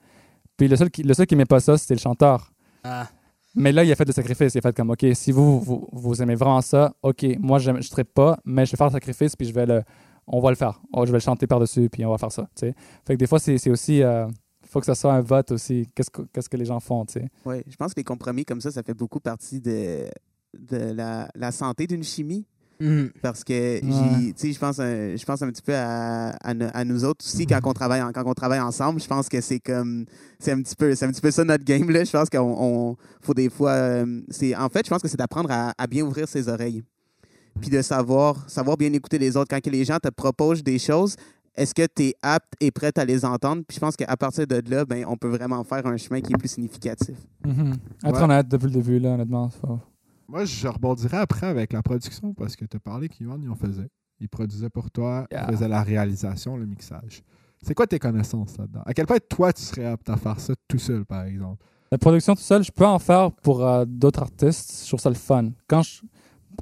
Puis 0.59 0.69
le 0.69 0.77
seul 0.77 0.91
qui, 0.91 1.03
le 1.03 1.15
seul 1.15 1.27
qui 1.27 1.35
n'aimait 1.35 1.47
pas 1.47 1.61
ça, 1.61 1.79
c'était 1.79 1.95
le 1.95 2.01
chanteur. 2.01 2.53
Ah, 2.85 3.09
Mais 3.55 3.73
là, 3.73 3.85
il 3.85 3.91
a 3.91 3.97
fait 3.97 4.05
le 4.05 4.13
sacrifice. 4.13 4.55
Il 4.55 4.59
a 4.59 4.61
fait 4.61 4.77
comme, 4.77 4.91
OK, 4.91 5.07
si 5.15 5.33
vous, 5.33 5.61
vous, 5.61 5.89
vous 5.93 6.21
aimez 6.23 6.35
vraiment 6.35 6.61
ça, 6.61 6.93
OK, 7.03 7.25
moi, 7.39 7.59
je 7.59 7.71
ne 7.71 8.03
pas, 8.03 8.39
mais 8.45 8.67
je 8.67 8.73
vais 8.73 8.77
faire 8.77 8.89
le 8.89 8.93
sacrifice, 8.93 9.35
puis 9.35 9.47
je 9.47 9.55
vais 9.55 9.65
le, 9.65 9.83
on 10.27 10.41
va 10.41 10.51
le 10.51 10.57
faire. 10.57 10.81
Oh, 10.93 11.07
je 11.07 11.13
vais 11.13 11.17
le 11.19 11.23
chanter 11.23 11.47
par-dessus, 11.47 11.89
puis 11.89 12.05
on 12.05 12.11
va 12.11 12.19
faire 12.19 12.33
ça. 12.33 12.43
tu 12.55 12.67
sais. 12.67 12.75
Fait 13.07 13.15
que 13.15 13.19
des 13.19 13.27
fois, 13.27 13.39
c'est 13.39 13.71
aussi 13.71 14.03
euh, 14.03 14.27
faut 14.69 14.81
que 14.81 14.87
ça 14.87 14.95
soit 14.95 15.13
un 15.15 15.21
vote 15.21 15.53
aussi. 15.53 15.89
Qu'est-ce 15.95 16.11
que, 16.11 16.23
qu'est-ce 16.33 16.49
que 16.49 16.57
les 16.57 16.67
gens 16.67 16.81
font, 16.81 17.05
tu 17.07 17.15
sais? 17.15 17.29
Oui, 17.45 17.63
je 17.67 17.77
pense 17.77 17.95
que 17.95 18.01
les 18.01 18.05
compromis 18.05 18.45
comme 18.45 18.61
ça, 18.61 18.71
ça 18.71 18.83
fait 18.83 18.95
beaucoup 18.95 19.21
partie 19.21 19.61
de, 19.61 20.07
de 20.59 20.77
la, 20.93 21.31
la 21.35 21.53
santé 21.53 21.87
d'une 21.87 22.03
chimie. 22.05 22.47
Mhm. 22.81 23.11
Parce 23.23 23.43
que 23.45 23.81
sais, 24.37 24.53
je 24.53 24.59
pense, 24.59 24.79
un- 24.79 25.17
je 25.17 25.25
pense 25.25 25.43
un 25.43 25.49
petit 25.51 25.63
peu 25.63 25.75
à, 25.75 26.31
à, 26.43 26.55
no- 26.55 26.69
à 26.73 26.85
nous 26.85 27.05
autres 27.05 27.25
aussi 27.25 27.45
quand 27.47 27.59
on 27.65 27.73
travaille, 27.73 28.01
en- 28.03 28.13
quand 28.13 28.23
on 28.27 28.35
travaille 28.35 28.61
ensemble. 28.61 29.01
Je 29.01 29.07
pense 29.09 29.29
que 29.29 29.41
c'est 29.41 29.59
comme 29.61 30.05
c'est 30.39 30.53
un 30.53 30.63
petit 30.63 30.77
peu 30.77 30.95
c'est 30.95 31.05
un 31.07 31.11
petit 31.11 31.21
peu 31.21 31.31
ça 31.31 31.45
notre 31.45 31.65
game 31.65 31.91
là. 31.91 32.05
Je 32.05 32.11
pense 32.13 32.29
qu'on 32.31 32.39
on- 32.59 32.97
faut 33.21 33.35
des 33.35 33.51
fois 33.51 33.73
euh, 33.73 34.21
c'est 34.31 34.55
en 34.55 34.69
fait 34.69 34.85
je 34.87 34.91
pense 34.91 35.03
que 35.03 35.09
c'est 35.09 35.17
d'apprendre 35.19 35.51
à, 35.51 35.73
à 35.77 35.87
bien 35.87 36.05
ouvrir 36.05 36.29
ses 36.29 36.49
oreilles 36.49 36.83
puis 37.61 37.71
de 37.71 37.83
savoir 37.83 38.49
savoir 38.49 38.77
bien 38.77 38.93
écouter 38.93 39.19
les 39.19 39.37
autres 39.37 39.49
quand 39.51 39.61
que 39.61 39.71
les 39.71 39.85
gens 39.85 39.99
te 39.99 40.09
proposent 40.09 40.63
des 40.63 40.79
choses. 40.79 41.17
Est-ce 41.57 41.75
que 41.75 41.83
tu 41.93 42.05
es 42.05 42.15
apte 42.23 42.53
et 42.61 42.71
prête 42.71 42.99
à 42.99 43.05
les 43.05 43.25
entendre? 43.25 43.63
Puis 43.67 43.75
je 43.75 43.81
pense 43.81 43.97
qu'à 43.97 44.17
partir 44.17 44.47
de 44.47 44.63
là, 44.71 44.85
ben, 44.85 45.05
on 45.09 45.17
peut 45.17 45.27
vraiment 45.27 45.65
faire 45.65 45.85
un 45.89 45.97
chemin 45.97 46.21
qui 46.21 46.33
est 46.33 46.37
plus 46.37 46.47
significatif. 46.53 47.17
Être 47.45 48.13
Ouais. 48.15 48.23
honnête 48.23 48.47
depuis 48.47 48.67
le 48.67 48.71
début, 48.71 49.01
là, 49.01 49.15
honnêtement. 49.15 49.51
Moi, 50.29 50.45
je 50.45 50.69
rebondirais 50.69 51.17
après 51.19 51.47
avec 51.47 51.73
la 51.73 51.83
production 51.83 52.35
parce 52.35 52.55
que 52.57 52.65
tu 52.65 52.77
as 52.77 52.81
parlé 52.81 53.09
qu'Ivan, 53.09 53.39
il 53.43 53.49
en 53.49 53.55
faisait. 53.55 53.89
Il 54.21 54.29
produisait 54.29 54.69
pour 54.71 54.91
toi, 54.91 55.27
Yeah. 55.31 55.47
il 55.49 55.55
faisait 55.55 55.69
la 55.69 55.83
réalisation, 55.83 56.57
le 56.57 56.67
mixage. 56.67 57.23
C'est 57.63 57.75
quoi 57.75 57.87
tes 57.87 57.99
connaissances 57.99 58.57
là-dedans? 58.59 58.83
À 58.85 58.93
quel 58.95 59.07
point 59.07 59.17
toi, 59.29 59.53
tu 59.53 59.63
serais 59.63 59.87
apte 59.87 60.09
à 60.11 60.17
faire 60.17 60.39
ça 60.39 60.53
tout 60.69 60.79
seul, 60.79 61.05
par 61.05 61.25
exemple? 61.25 61.65
La 61.91 61.99
production 61.99 62.35
tout 62.35 62.43
seul, 62.43 62.63
je 62.63 62.71
peux 62.71 62.85
en 62.87 62.99
faire 62.99 63.33
pour 63.33 63.65
euh, 63.67 63.85
d'autres 63.87 64.21
artistes. 64.21 64.83
Je 64.83 64.89
trouve 64.89 65.01
ça 65.01 65.09
le 65.09 65.15
fun. 65.15 65.51
Quand, 65.67 65.83
je, 65.83 66.03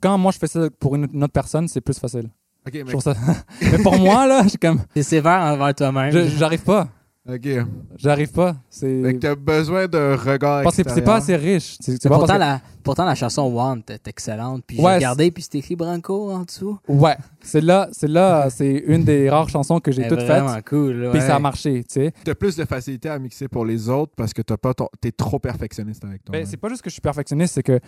quand 0.00 0.16
moi, 0.16 0.30
je 0.32 0.38
fais 0.38 0.46
ça 0.46 0.68
pour 0.78 0.94
une, 0.94 1.08
une 1.12 1.24
autre 1.24 1.32
personne, 1.32 1.66
c'est 1.66 1.80
plus 1.80 1.98
facile. 1.98 2.30
Je 2.72 2.78
mais... 2.78 2.84
trouve 2.84 3.02
ça... 3.02 3.14
mais 3.60 3.78
pour 3.82 3.98
moi, 3.98 4.26
là, 4.26 4.46
j'ai 4.46 4.58
comme... 4.58 4.82
T'es 4.94 5.02
sévère 5.02 5.40
envers 5.40 5.74
toi-même. 5.74 6.12
je- 6.12 6.28
J'arrive 6.36 6.62
pas. 6.62 6.88
OK. 7.28 7.48
J'arrive 7.96 8.30
pas. 8.30 8.56
C'est... 8.70 9.02
Fait 9.02 9.14
que 9.14 9.18
t'as 9.18 9.34
besoin 9.34 9.88
d'un 9.88 10.14
regard 10.14 10.62
Parce 10.62 10.76
que 10.76 10.82
c'est- 10.84 10.94
c'est 10.94 11.02
pas 11.02 11.16
assez 11.16 11.34
riche. 11.34 11.76
C'est 11.80 12.00
c'est 12.00 12.08
pas 12.08 12.18
pourtant, 12.18 12.38
la, 12.38 12.60
pourtant, 12.84 13.04
la 13.04 13.16
chanson 13.16 13.42
Want 13.52 13.80
est 13.88 14.06
excellente. 14.06 14.62
Puis 14.66 14.76
Ouais, 14.78 14.84
j'ai 14.92 14.94
regardé, 14.96 15.30
puis 15.32 15.42
c'était 15.42 15.58
écrit 15.58 15.74
Branco 15.74 16.30
en 16.30 16.42
dessous. 16.44 16.78
Ouais, 16.86 17.16
c'est 17.40 17.60
là, 17.60 17.88
c'est 17.90 18.06
là, 18.08 18.48
c'est 18.50 18.84
une 18.86 19.02
des 19.02 19.28
rares 19.28 19.48
chansons 19.48 19.80
que 19.80 19.90
j'ai 19.90 20.02
Elle 20.02 20.08
toutes 20.08 20.20
faites. 20.20 20.42
vraiment 20.42 20.60
cool. 20.64 20.92
là, 20.92 21.10
Puis 21.10 21.18
ouais. 21.20 21.26
ça 21.26 21.34
a 21.34 21.38
marché, 21.40 21.82
tu 21.84 21.94
sais. 21.94 22.12
T'as 22.22 22.34
plus 22.36 22.54
de 22.54 22.64
facilité 22.64 23.08
à 23.08 23.18
mixer 23.18 23.48
pour 23.48 23.64
les 23.64 23.88
autres 23.88 24.12
parce 24.16 24.32
que 24.32 24.42
t'as 24.42 24.56
pas 24.56 24.72
ton... 24.74 24.88
t'es 25.00 25.10
trop 25.10 25.40
perfectionniste 25.40 26.04
avec 26.04 26.24
toi. 26.24 26.32
Ben, 26.32 26.46
c'est 26.46 26.56
pas 26.56 26.68
juste 26.68 26.82
que 26.82 26.90
je 26.90 26.94
suis 26.94 27.00
perfectionniste, 27.02 27.54
c'est 27.54 27.62
que, 27.64 27.80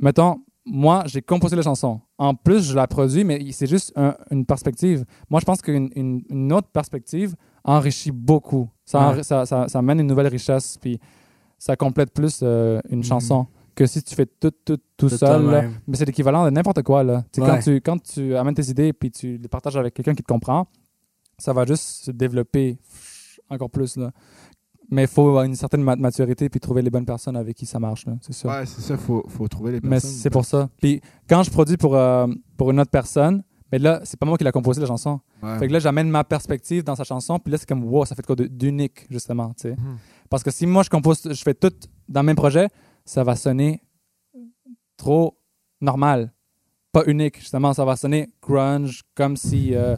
mettons, 0.00 0.36
moi, 0.64 1.02
j'ai 1.06 1.20
composé 1.20 1.56
la 1.56 1.62
chanson. 1.62 2.00
En 2.18 2.34
plus, 2.34 2.70
je 2.70 2.74
la 2.74 2.86
produis, 2.86 3.24
mais 3.24 3.44
c'est 3.52 3.66
juste 3.66 3.92
un- 3.96 4.14
une 4.30 4.46
perspective. 4.46 5.04
Moi, 5.28 5.40
je 5.40 5.44
pense 5.44 5.60
qu'une 5.60 5.90
une, 5.96 6.22
une 6.30 6.52
autre 6.52 6.68
perspective 6.68 7.34
enrichit 7.64 8.10
beaucoup. 8.10 8.68
Ça, 8.84 9.12
Ouais. 9.12 9.22
ça, 9.22 9.46
ça, 9.46 9.68
ça 9.68 9.78
amène 9.78 10.00
une 10.00 10.06
nouvelle 10.06 10.26
richesse, 10.28 10.76
puis 10.80 10.98
ça 11.58 11.76
complète 11.76 12.12
plus 12.12 12.40
euh, 12.42 12.80
une 12.90 12.98
Mhm. 12.98 13.04
chanson 13.04 13.46
que 13.74 13.86
si 13.86 14.02
tu 14.02 14.14
fais 14.14 14.26
tout, 14.26 14.50
tout, 14.64 14.76
tout 14.96 15.08
Tout 15.08 15.08
seul. 15.08 15.50
là. 15.50 15.64
Mais 15.86 15.96
c'est 15.96 16.04
l'équivalent 16.04 16.44
de 16.44 16.50
n'importe 16.50 16.82
quoi. 16.82 17.02
Là. 17.02 17.24
Ouais. 17.38 17.46
Quand, 17.46 17.58
tu, 17.60 17.80
quand 17.80 18.02
tu 18.02 18.36
amènes 18.36 18.54
tes 18.54 18.68
idées 18.68 18.92
puis 18.92 19.10
tu 19.10 19.36
les 19.38 19.48
partages 19.48 19.76
avec 19.76 19.94
quelqu'un 19.94 20.14
qui 20.14 20.22
te 20.22 20.30
comprend, 20.30 20.66
ça 21.38 21.52
va 21.52 21.64
juste 21.64 22.04
se 22.04 22.10
développer 22.10 22.78
encore 23.48 23.70
plus. 23.70 23.96
Là. 23.96 24.10
Mais 24.90 25.04
il 25.04 25.08
faut 25.08 25.26
avoir 25.28 25.44
une 25.44 25.54
certaine 25.54 25.82
ma- 25.82 25.96
maturité 25.96 26.50
puis 26.50 26.60
trouver 26.60 26.82
les 26.82 26.90
bonnes 26.90 27.06
personnes 27.06 27.36
avec 27.36 27.56
qui 27.56 27.64
ça 27.64 27.78
marche. 27.78 28.04
C'est 28.20 28.34
sûr. 28.34 28.50
Ouais, 28.50 28.66
c'est 28.66 28.82
ça, 28.82 28.98
faut, 28.98 29.24
faut 29.28 29.48
trouver 29.48 29.72
les 29.72 29.80
personnes. 29.80 29.90
mais 29.90 30.00
c'est 30.00 30.28
pour 30.30 30.44
ça. 30.44 30.68
Puis 30.80 31.00
quand 31.26 31.42
je 31.42 31.50
produis 31.50 31.78
pour, 31.78 31.96
euh, 31.96 32.26
pour 32.58 32.70
une 32.72 32.80
autre 32.80 32.90
personne, 32.90 33.42
mais 33.72 33.78
là, 33.78 34.00
c'est 34.04 34.20
pas 34.20 34.26
moi 34.26 34.36
qui 34.36 34.44
l'a 34.44 34.52
composé 34.52 34.82
la 34.82 34.86
chanson. 34.86 35.18
Ouais. 35.42 35.58
Fait 35.58 35.66
que 35.66 35.72
là, 35.72 35.78
j'amène 35.78 36.10
ma 36.10 36.24
perspective 36.24 36.84
dans 36.84 36.94
sa 36.94 37.04
chanson, 37.04 37.38
puis 37.38 37.50
là, 37.50 37.56
c'est 37.56 37.66
comme, 37.66 37.84
wow, 37.84 38.04
ça 38.04 38.14
fait 38.14 38.20
de 38.20 38.26
quoi 38.26 38.36
d'unique, 38.36 39.06
justement, 39.10 39.54
tu 39.54 39.62
sais. 39.62 39.70
Mhm. 39.70 39.96
Parce 40.28 40.42
que 40.42 40.50
si 40.50 40.66
moi, 40.66 40.82
je 40.82 40.90
compose, 40.90 41.22
je 41.24 41.42
fais 41.42 41.54
tout 41.54 41.72
dans 42.06 42.20
le 42.20 42.26
même 42.26 42.36
projet, 42.36 42.68
ça 43.06 43.24
va 43.24 43.34
sonner 43.34 43.80
trop 44.98 45.38
normal, 45.80 46.32
pas 46.92 47.02
unique. 47.06 47.38
Justement, 47.38 47.72
ça 47.72 47.84
va 47.86 47.96
sonner 47.96 48.28
grunge, 48.42 49.02
comme 49.14 49.36
si, 49.36 49.74
euh, 49.74 49.96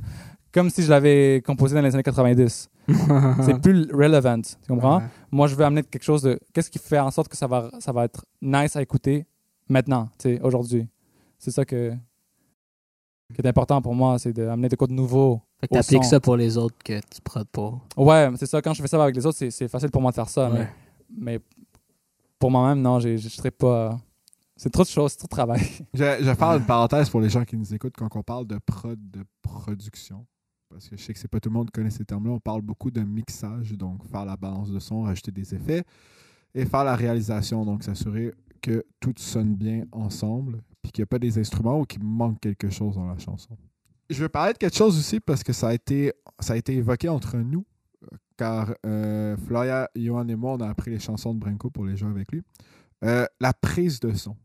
comme 0.53 0.71
si 0.71 0.85
je 0.85 0.91
l'avais 0.91 1.43
composé 1.45 1.75
dans 1.75 1.83
les 1.83 1.93
années 1.95 2.05
90. 2.05 2.71
c'est 3.43 3.61
plus 3.61 3.91
relevant, 3.93 4.41
tu 4.41 4.55
comprends? 4.69 4.99
Ouais. 4.99 5.05
Moi, 5.33 5.49
je 5.49 5.57
veux 5.57 5.65
amener 5.65 5.83
quelque 5.83 6.05
chose 6.05 6.23
de... 6.23 6.39
Qu'est-ce 6.53 6.71
qui 6.71 6.79
fait 6.79 6.99
en 6.99 7.11
sorte 7.11 7.29
que 7.29 7.37
ça 7.37 7.47
va, 7.47 7.71
ça 7.81 7.93
va 7.93 8.05
être 8.05 8.25
nice 8.41 8.77
à 8.77 8.83
écouter 8.83 9.27
maintenant, 9.69 10.09
tu 10.19 10.37
sais, 10.37 10.41
aujourd'hui? 10.43 10.87
C'est 11.39 11.51
ça 11.51 11.65
que, 11.65 11.93
qui 13.33 13.41
est 13.41 13.47
important 13.47 13.81
pour 13.81 13.95
moi, 13.95 14.19
c'est 14.19 14.33
d'amener 14.33 14.69
des 14.69 14.77
quoi 14.77 14.87
de 14.87 14.93
nouveau. 14.93 15.41
Fait 15.61 15.69
que 15.69 15.75
t'appliques 15.75 16.05
son. 16.05 16.11
ça 16.11 16.21
pour 16.21 16.37
les 16.37 16.57
autres 16.59 16.77
que 16.85 16.99
tu 17.01 17.21
prodes 17.23 17.49
pas. 17.49 17.73
Ouais, 17.97 18.31
c'est 18.37 18.47
ça. 18.47 18.61
Quand 18.61 18.75
je 18.75 18.83
fais 18.83 18.89
ça 18.89 19.03
avec 19.03 19.17
les 19.17 19.25
autres, 19.25 19.39
c'est- 19.39 19.69
facile 19.69 19.91
pour 19.91 20.03
moi 20.03 20.11
de 20.11 20.15
faire 20.17 20.29
ça. 20.29 20.51
mais- 20.51 20.59
Ouais. 20.61 20.69
Mais, 21.17 21.41
pour 22.39 22.51
moi-même, 22.51 22.83
non, 22.83 22.99
je 23.01 23.09
ne 23.11 23.17
serais 23.19 23.51
pas... 23.51 23.99
C'est 24.57 24.71
trop 24.71 24.83
de 24.85 24.89
choses, 24.89 25.13
c'est 25.13 25.19
trop 25.19 25.27
de 25.27 25.31
travail. 25.31 25.61
Je, 25.95 25.99
je 26.21 26.25
vais 26.25 26.35
faire 26.35 26.49
une 26.53 26.65
parenthèse 26.65 27.09
pour 27.11 27.21
les 27.21 27.29
gens 27.29 27.45
qui 27.45 27.57
nous 27.57 27.75
écoutent 27.75 27.95
quand 27.97 28.15
on 28.15 28.23
parle 28.23 28.47
de 28.47 28.59
prod 28.65 28.99
de 29.11 29.25
production. 29.43 30.25
Parce 30.69 30.89
que 30.89 30.97
je 30.97 31.03
sais 31.03 31.13
que 31.13 31.19
c'est 31.19 31.29
pas 31.29 31.41
tout 31.41 31.49
le 31.49 31.55
monde 31.55 31.67
qui 31.67 31.73
connaît 31.73 31.91
ces 31.91 32.05
termes-là. 32.05 32.33
On 32.33 32.41
parle 32.41 32.63
beaucoup 32.63 32.91
de 32.91 33.01
mixage, 33.01 33.73
donc 33.73 34.05
faire 34.11 34.25
la 34.25 34.37
balance 34.37 34.71
de 34.71 34.79
son, 34.79 35.03
rajouter 35.03 35.31
des 35.33 35.55
effets, 35.55 35.83
et 36.55 36.65
faire 36.67 36.85
la 36.85 36.95
réalisation, 36.97 37.65
donc 37.65 37.83
s'assurer 37.85 38.33
que 38.61 38.85
tout 39.01 39.13
sonne 39.17 39.55
bien 39.55 39.85
ensemble, 39.93 40.61
puis 40.85 40.93
qu'il 40.93 41.01
n'y 41.01 41.05
a 41.05 41.07
pas 41.07 41.19
des 41.19 41.39
instruments 41.39 41.81
ou 41.81 41.85
qu'il 41.85 42.05
manque 42.05 42.41
quelque 42.41 42.69
chose 42.69 42.97
dans 42.97 43.07
la 43.07 43.17
chanson. 43.17 43.57
Je 44.11 44.21
veux 44.21 44.29
parler 44.29 44.53
de 44.53 44.59
quelque 44.59 44.77
chose 44.77 44.99
aussi 44.99 45.19
parce 45.19 45.43
que 45.43 45.55
ça 45.55 45.69
a 45.69 45.75
été, 45.75 46.13
ça 46.39 46.53
a 46.53 46.57
été 46.57 46.75
évoqué 46.75 47.09
entre 47.09 47.39
nous, 47.39 47.65
car 48.37 48.75
euh, 48.85 49.35
Floria, 49.47 49.89
Johan 49.97 50.29
et 50.29 50.37
moi, 50.37 50.53
on 50.53 50.61
a 50.61 50.69
appris 50.69 50.91
les 50.91 50.99
chansons 50.99 51.33
de 51.33 51.39
Brinko 51.41 51.71
pour 51.71 51.87
les 51.87 51.97
jouer 51.97 52.11
avec 52.11 52.31
lui. 52.31 52.43
Euh, 53.03 53.25
la 53.41 53.55
prise 53.55 53.99
de 53.99 54.13
son. 54.13 54.37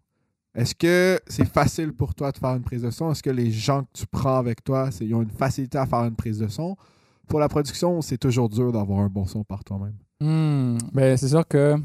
Est-ce 0.55 0.73
que 0.73 1.19
c'est 1.27 1.45
facile 1.45 1.91
pour 1.91 2.15
toi 2.15 2.31
de 2.31 2.37
faire 2.37 2.55
une 2.55 2.63
prise 2.63 2.83
de 2.83 2.89
son? 2.89 3.11
Est-ce 3.11 3.21
que 3.21 3.29
les 3.29 3.51
gens 3.51 3.83
que 3.83 3.89
tu 3.93 4.07
prends 4.07 4.37
avec 4.37 4.63
toi, 4.63 4.89
ils 5.01 5.13
ont 5.13 5.21
une 5.21 5.29
facilité 5.29 5.77
à 5.77 5.85
faire 5.85 6.05
une 6.05 6.15
prise 6.15 6.39
de 6.39 6.47
son? 6.47 6.77
Pour 7.27 7.41
la 7.41 7.49
production, 7.49 8.01
c'est 8.01 8.17
toujours 8.17 8.47
dur 8.47 8.71
d'avoir 8.71 9.01
un 9.01 9.09
bon 9.09 9.25
son 9.25 9.43
par 9.43 9.65
toi-même. 9.65 9.97
Ben, 10.93 11.17
c'est 11.17 11.27
sûr 11.27 11.45
que 11.45 11.75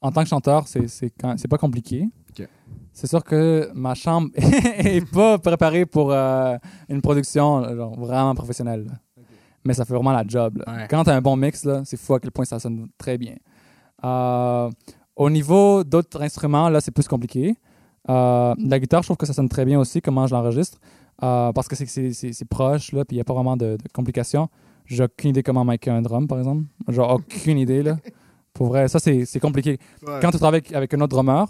en 0.00 0.10
tant 0.10 0.24
que 0.24 0.28
chanteur, 0.28 0.66
c'est 0.66 1.48
pas 1.48 1.58
compliqué. 1.58 2.08
C'est 2.92 3.06
sûr 3.06 3.24
que 3.24 3.70
ma 3.74 3.94
chambre 3.94 4.28
est 4.36 5.08
pas 5.10 5.38
préparée 5.38 5.86
pour 5.86 6.12
euh, 6.12 6.56
une 6.88 7.00
production 7.00 7.64
genre, 7.74 7.98
vraiment 7.98 8.34
professionnelle. 8.34 8.86
Mais 9.64 9.74
ça 9.74 9.84
fait 9.84 9.94
vraiment 9.94 10.12
la 10.12 10.24
job. 10.26 10.58
là. 10.58 10.72
Ouais. 10.74 10.86
Quand 10.90 11.04
tu 11.04 11.10
as 11.10 11.14
un 11.14 11.20
bon 11.20 11.36
mix, 11.36 11.66
c'est 11.84 11.96
fou 11.96 12.14
à 12.14 12.20
quel 12.20 12.30
point 12.32 12.44
ça 12.44 12.58
sonne 12.58 12.88
très 12.98 13.16
bien. 13.16 13.36
Euh, 14.04 14.70
au 15.16 15.30
niveau 15.30 15.84
d'autres 15.84 16.20
instruments, 16.22 16.68
là, 16.68 16.80
c'est 16.80 16.90
plus 16.90 17.06
compliqué. 17.06 17.54
Euh, 18.10 18.54
la 18.58 18.80
guitare, 18.80 19.02
je 19.02 19.06
trouve 19.08 19.16
que 19.16 19.26
ça 19.26 19.32
sonne 19.32 19.48
très 19.48 19.64
bien 19.64 19.78
aussi, 19.78 20.00
comment 20.02 20.26
je 20.26 20.34
l'enregistre. 20.34 20.78
Parce 21.18 21.68
que 21.68 21.76
c'est- 21.76 22.44
proche, 22.48 22.92
là, 22.92 23.04
puis 23.04 23.14
il 23.14 23.18
n'y 23.18 23.20
a 23.20 23.24
pas 23.24 23.34
vraiment 23.34 23.56
de, 23.56 23.76
de 23.76 23.88
complications. 23.92 24.48
J'ai 24.86 25.04
aucune 25.04 25.30
idée 25.30 25.44
comment 25.44 25.64
micer 25.64 25.90
un 25.90 26.02
drum, 26.02 26.26
par 26.26 26.38
exemple. 26.38 26.64
Genre, 26.88 27.12
aucune 27.14 27.58
idée, 27.58 27.82
là. 27.82 27.96
Pour 28.52 28.66
vrai, 28.66 28.88
ça, 28.88 28.98
c'est 28.98 29.40
compliqué. 29.40 29.78
Quand 30.20 30.30
tu 30.30 30.38
travailles 30.38 30.58
avec, 30.60 30.72
avec 30.74 30.92
un 30.94 31.00
autre 31.00 31.08
drummer, 31.14 31.46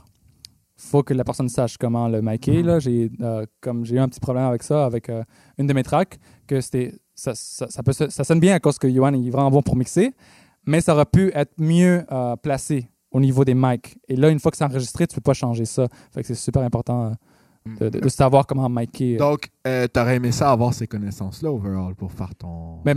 faut 0.77 1.03
que 1.03 1.15
la 1.15 1.25
personne 1.25 1.49
sache 1.49 1.77
comment 1.79 2.09
le 2.09 2.23
micer. 2.23 2.63
Là. 2.63 2.79
J'ai 2.79 3.11
euh, 3.21 3.47
comme 3.61 3.85
j'ai 3.85 3.97
eu 3.97 3.99
un 3.99 4.09
petit 4.09 4.21
problème 4.21 4.45
avec 4.45 4.63
ça, 4.63 4.85
avec 4.85 5.09
euh, 5.09 5.23
une 5.59 5.67
de 5.67 5.73
mes 5.73 5.83
tracks, 5.83 6.19
que 6.47 6.61
c'était 6.61 6.95
ça, 7.15 7.33
ça, 7.35 7.69
ça 7.71 7.83
peut, 7.83 7.93
se- 7.93 8.09
ça 8.11 8.25
sonne 8.25 8.41
bien 8.41 8.55
à 8.55 8.61
cause 8.61 8.79
que 8.79 8.89
Johan 8.91 9.13
est 9.15 9.31
vraiment 9.31 9.51
bon 9.51 9.63
pour 9.63 9.77
mixer, 9.77 10.13
mais 10.67 10.81
ça 10.81 10.95
aurait 10.95 11.05
pu 11.07 11.31
être 11.35 11.53
mieux 11.59 12.05
euh, 12.11 12.37
placé 12.37 12.89
au 13.11 13.21
niveau 13.21 13.45
des 13.45 13.55
mics. 13.55 13.99
Et 14.09 14.17
là, 14.17 14.31
une 14.31 14.39
fois 14.41 14.51
que 14.51 14.57
c'est 14.57 14.65
enregistré, 14.65 15.07
tu 15.07 15.15
peux 15.15 15.21
pas 15.21 15.35
changer 15.35 15.67
ça. 15.67 15.87
Fait 16.13 16.23
que 16.23 16.27
c'est 16.27 16.35
super 16.35 16.63
important 16.63 17.13
euh, 17.69 17.77
de, 17.79 17.89
de- 17.91 18.01
de 18.01 18.09
savoir 18.09 18.47
comment 18.47 18.69
micer. 18.69 19.17
Donc, 19.19 19.51
euh, 19.67 19.87
t'aurais 19.87 20.17
aimé 20.17 20.33
ça 20.33 20.51
avoir 20.51 20.73
ces 20.75 20.87
connaissances-là, 20.87 21.53
overall, 21.53 21.95
pour 21.95 22.11
faire 22.13 22.35
ton, 22.35 22.81
Mais 22.85 22.95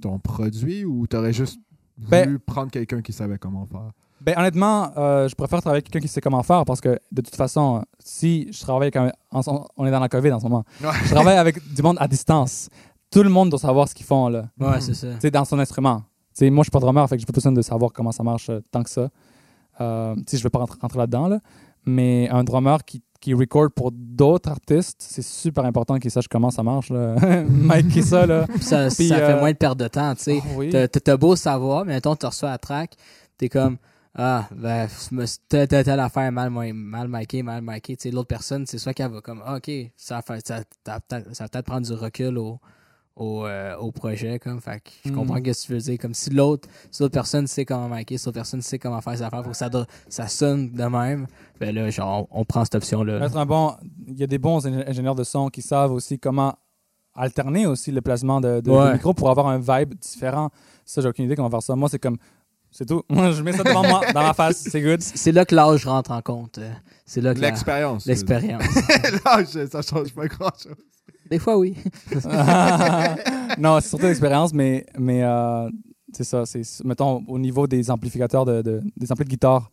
ton 0.00 0.18
produit 0.20 0.84
ou 0.84 1.06
t'aurais 1.06 1.32
juste 1.32 1.60
Ben- 1.98 2.24
voulu 2.26 2.38
prendre 2.38 2.70
quelqu'un 2.70 3.02
qui 3.02 3.12
savait 3.12 3.38
comment 3.38 3.66
faire? 3.66 3.90
Ben, 4.20 4.34
honnêtement, 4.38 4.90
euh, 4.96 5.28
je 5.28 5.34
préfère 5.34 5.60
travailler 5.60 5.78
avec 5.78 5.90
quelqu'un 5.90 6.06
qui 6.06 6.12
sait 6.12 6.20
comment 6.20 6.42
faire 6.42 6.64
parce 6.64 6.80
que 6.80 6.98
de 7.12 7.20
toute 7.20 7.36
façon, 7.36 7.82
si 7.98 8.48
je 8.52 8.60
travaille 8.60 8.88
avec 8.88 8.96
un. 8.96 9.12
en- 9.30 9.66
on 9.76 9.86
est 9.86 9.90
dans 9.90 10.00
la 10.00 10.08
COVID 10.08 10.32
en 10.32 10.40
ce 10.40 10.44
moment. 10.44 10.64
Ouais. 10.82 10.88
Je 11.04 11.10
travaille 11.14 11.36
avec 11.36 11.58
du 11.74 11.82
monde 11.82 11.96
à 12.00 12.08
distance. 12.08 12.68
Tout 13.10 13.22
le 13.22 13.28
monde 13.30 13.50
doit 13.50 13.58
savoir 13.58 13.88
ce 13.88 13.94
qu'ils 13.94 14.06
font, 14.06 14.28
là. 14.28 14.46
Ouais, 14.58 14.80
c'est 14.80 14.94
ça. 14.94 15.08
Tu 15.14 15.20
sais, 15.20 15.30
dans 15.30 15.44
son 15.44 15.58
instrument. 15.58 15.98
Tu 16.34 16.40
sais, 16.44 16.50
moi, 16.50 16.62
je 16.62 16.66
suis 16.66 16.70
pas 16.70 16.80
drummer, 16.80 17.08
fait 17.08 17.16
que 17.16 17.20
j'ai 17.20 17.26
pas 17.26 17.32
besoin 17.32 17.52
de 17.52 17.62
savoir 17.62 17.92
comment 17.92 18.12
ça 18.12 18.22
marche 18.22 18.50
euh, 18.50 18.60
tant 18.70 18.82
que 18.82 18.90
ça. 18.90 19.08
Euh, 19.80 20.14
je 20.30 20.42
vais 20.42 20.50
pas 20.50 20.58
rentrer, 20.60 20.78
rentrer 20.80 20.98
là-dedans, 20.98 21.28
là. 21.28 21.38
Mais 21.84 22.28
un 22.30 22.42
drummer 22.42 22.84
qui, 22.84 23.02
qui 23.20 23.32
record 23.32 23.68
pour 23.74 23.92
d'autres 23.92 24.50
artistes, 24.50 24.96
c'est 25.08 25.22
super 25.22 25.64
important 25.64 25.98
qu'il 25.98 26.10
sache 26.10 26.26
comment 26.28 26.50
ça 26.50 26.62
marche, 26.62 26.90
là. 26.90 27.14
Mike, 27.48 27.88
qui 27.88 28.02
ça, 28.02 28.26
là? 28.26 28.46
Puis 28.48 28.62
ça, 28.62 28.88
Puis, 28.88 29.08
ça 29.08 29.16
euh, 29.16 29.34
fait 29.34 29.38
moins 29.40 29.52
de 29.52 29.56
perte 29.56 29.78
de 29.78 29.86
temps, 29.88 30.14
tu 30.14 30.22
sais. 30.24 30.42
Oh, 30.44 30.48
oui. 30.56 30.70
T'as- 30.70 30.88
T'as 30.88 31.00
t'as 31.00 31.16
beau 31.16 31.36
savoir, 31.36 31.84
mais 31.84 31.94
mettons, 31.94 32.16
tu 32.16 32.26
reçois 32.26 32.50
la 32.50 32.58
track, 32.58 32.94
t'es 33.38 33.48
comme, 33.48 33.76
ah, 34.18 34.48
ben, 34.50 34.88
telle, 35.48 35.68
telle, 35.68 35.84
telle 35.84 36.00
affaire 36.00 36.32
mal, 36.32 36.50
mal, 36.50 37.08
miké, 37.08 37.42
mal 37.42 37.62
miké. 37.62 37.96
Tu 37.96 38.04
sais, 38.04 38.10
l'autre 38.10 38.28
personne, 38.28 38.64
c'est 38.66 38.78
soit 38.78 38.94
qu'elle 38.94 39.10
va 39.10 39.20
comme, 39.20 39.42
ah, 39.44 39.56
ok, 39.56 39.70
ça 39.96 40.20
va, 40.26 40.36
ça, 40.40 40.58
ça 40.58 40.62
va 40.86 41.00
peut-être 41.00 41.34
ça 41.36 41.44
va 41.44 41.48
peut-être 41.48 41.66
prendre 41.66 41.86
du 41.86 41.92
recul 41.92 42.38
au, 42.38 42.58
au, 43.16 43.44
euh, 43.46 43.76
au 43.76 43.92
projet. 43.92 44.38
Comme, 44.38 44.60
fait 44.60 44.80
que 44.80 44.90
je 45.04 45.10
Mm. 45.10 45.14
comprends 45.14 45.36
ce 45.36 45.40
que 45.42 45.66
tu 45.66 45.72
veux 45.72 45.78
dire. 45.80 45.98
Comme 45.98 46.14
si 46.14 46.30
l'autre 46.30 46.68
si 46.90 47.02
l'autre 47.02 47.12
personne 47.14 47.46
sait 47.46 47.64
comment 47.66 47.88
marquer, 47.88 48.16
si 48.18 48.24
l'autre 48.26 48.36
personne 48.38 48.62
sait 48.62 48.78
comment 48.78 49.00
faire 49.02 49.16
ses 49.16 49.22
affaires 49.22 49.42
pour 49.42 49.52
que 49.52 49.58
ça, 49.58 50.28
sonne 50.28 50.70
de 50.72 50.84
même, 50.84 51.26
ben 51.60 51.74
là, 51.74 51.90
genre, 51.90 52.26
on, 52.30 52.40
on 52.40 52.44
prend 52.44 52.64
cette 52.64 52.76
option-là. 52.76 53.18
là. 53.18 53.26
Être 53.26 53.36
un 53.36 53.46
bon, 53.46 53.74
il 54.08 54.18
y 54.18 54.22
a 54.22 54.26
des 54.26 54.38
bons 54.38 54.64
ingé- 54.66 54.88
ingénieurs 54.88 55.14
de 55.14 55.24
son 55.24 55.48
qui 55.48 55.60
savent 55.62 55.92
aussi 55.92 56.18
comment 56.18 56.54
alterner 57.14 57.66
aussi 57.66 57.92
le 57.92 58.00
placement 58.02 58.40
de, 58.42 58.60
de, 58.60 58.70
Ouais. 58.70 58.88
de 58.88 58.92
micro 58.94 59.14
pour 59.14 59.30
avoir 59.30 59.46
un 59.48 59.58
vibe 59.58 59.94
différent. 59.94 60.50
Ça, 60.84 61.00
j'ai 61.00 61.08
aucune 61.08 61.24
idée 61.24 61.34
comment 61.36 61.48
faire 61.50 61.62
ça. 61.62 61.74
Moi, 61.74 61.88
c'est 61.88 61.98
comme, 61.98 62.18
c'est 62.70 62.86
tout. 62.86 63.02
Moi, 63.08 63.30
je 63.32 63.42
mets 63.42 63.52
ça 63.52 63.62
devant 63.62 63.86
moi, 63.86 64.00
dans 64.12 64.22
ma 64.22 64.34
face, 64.34 64.58
c'est 64.70 64.80
good. 64.82 65.00
C'est 65.00 65.32
là 65.32 65.44
que 65.44 65.54
l'âge 65.54 65.86
rentre 65.86 66.10
en 66.10 66.20
compte. 66.22 66.58
euh, 66.58 66.70
C'est 67.06 67.20
là 67.20 67.34
que 67.34 67.40
L'expérience. 67.40 68.06
l'expérience. 68.06 68.62
L'âge, 69.24 69.66
ça 69.70 69.82
change 69.82 70.12
pas 70.14 70.26
grand-chose. 70.26 70.74
Des 71.30 71.38
fois, 71.38 71.56
oui. 71.58 71.74
non, 73.58 73.78
c'est 73.80 73.88
surtout 73.88 74.06
l'expérience, 74.06 74.52
mais, 74.52 74.86
mais 74.98 75.22
euh, 75.22 75.68
c'est 76.12 76.24
ça. 76.24 76.44
C'est, 76.46 76.62
mettons, 76.84 77.22
au 77.28 77.38
niveau 77.38 77.66
des 77.66 77.90
amplificateurs, 77.90 78.44
de, 78.44 78.62
de- 78.62 78.82
des 78.96 79.10
amplis 79.12 79.24
de 79.24 79.30
guitare, 79.30 79.70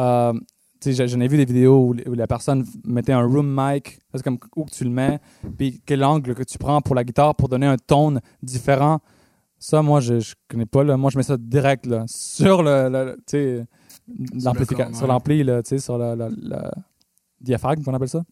euh, 0.00 0.32
tu 0.80 0.94
sais, 0.94 1.08
j'en 1.08 1.20
ai 1.20 1.28
vu 1.28 1.36
des 1.36 1.44
vidéos 1.44 1.76
où, 1.88 1.94
où 2.10 2.14
la 2.14 2.26
personne 2.26 2.64
mettait 2.84 3.12
un 3.12 3.22
room 3.24 3.46
mic, 3.56 3.98
c'est 4.14 4.22
comme 4.22 4.38
où 4.56 4.66
tu 4.70 4.84
le 4.84 4.90
mets, 4.90 5.18
puis 5.56 5.80
quel 5.86 6.04
angle 6.04 6.34
que 6.34 6.42
tu 6.42 6.58
prends 6.58 6.80
pour 6.82 6.94
la 6.94 7.04
guitare 7.04 7.34
pour 7.34 7.48
donner 7.48 7.66
un 7.66 7.76
tone 7.76 8.20
différent. 8.42 9.00
Ça, 9.66 9.80
moi, 9.80 10.00
je, 10.00 10.20
je 10.20 10.34
connais 10.46 10.66
pas. 10.66 10.84
Là. 10.84 10.98
Moi, 10.98 11.10
je 11.10 11.16
mets 11.16 11.22
ça 11.22 11.38
direct 11.38 11.86
là, 11.86 12.04
sur 12.06 12.62
le, 12.62 13.16
tu 13.26 13.62
sur 14.38 15.06
l'ampli, 15.06 15.42
là, 15.42 15.62
tu 15.62 15.70
sais, 15.70 15.78
sur 15.78 15.96
le, 15.96 16.14
le- 16.14 16.36
le 16.36 16.58
diaphragme, 17.40 17.82
qu'on 17.82 17.94
appelle 17.94 18.10
ça. 18.10 18.22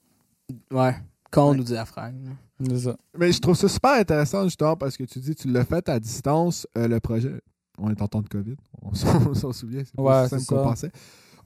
Ouais. 0.71 0.95
Cône 1.31 1.55
Ouais. 1.57 1.61
ou 1.61 1.65
diaphragme. 1.65 2.35
C'est 2.63 2.79
ça. 2.81 2.97
Mais 3.19 3.33
je 3.33 3.41
trouve 3.41 3.57
ça 3.57 3.67
super 3.67 3.93
intéressant, 3.93 4.45
justement, 4.45 4.77
parce 4.77 4.95
que 4.95 5.05
tu 5.05 5.21
dis 5.21 5.35
tu 5.35 5.49
l'as 5.51 5.65
fait 5.65 5.89
à 5.89 5.99
distance, 5.99 6.67
euh, 6.77 6.87
le 6.87 7.01
projet. 7.01 7.41
On 7.79 7.89
est 7.91 8.03
en 8.03 8.09
temps 8.09 8.21
de 8.21 8.29
COVID, 8.29 8.57
on 8.83 8.93
s'en 9.35 9.53
souvient, 9.55 9.83
c'est 9.87 9.99
Ouais, 9.99 10.27
qu'on 10.29 10.39
ça. 10.39 10.57
pensait. 10.63 10.93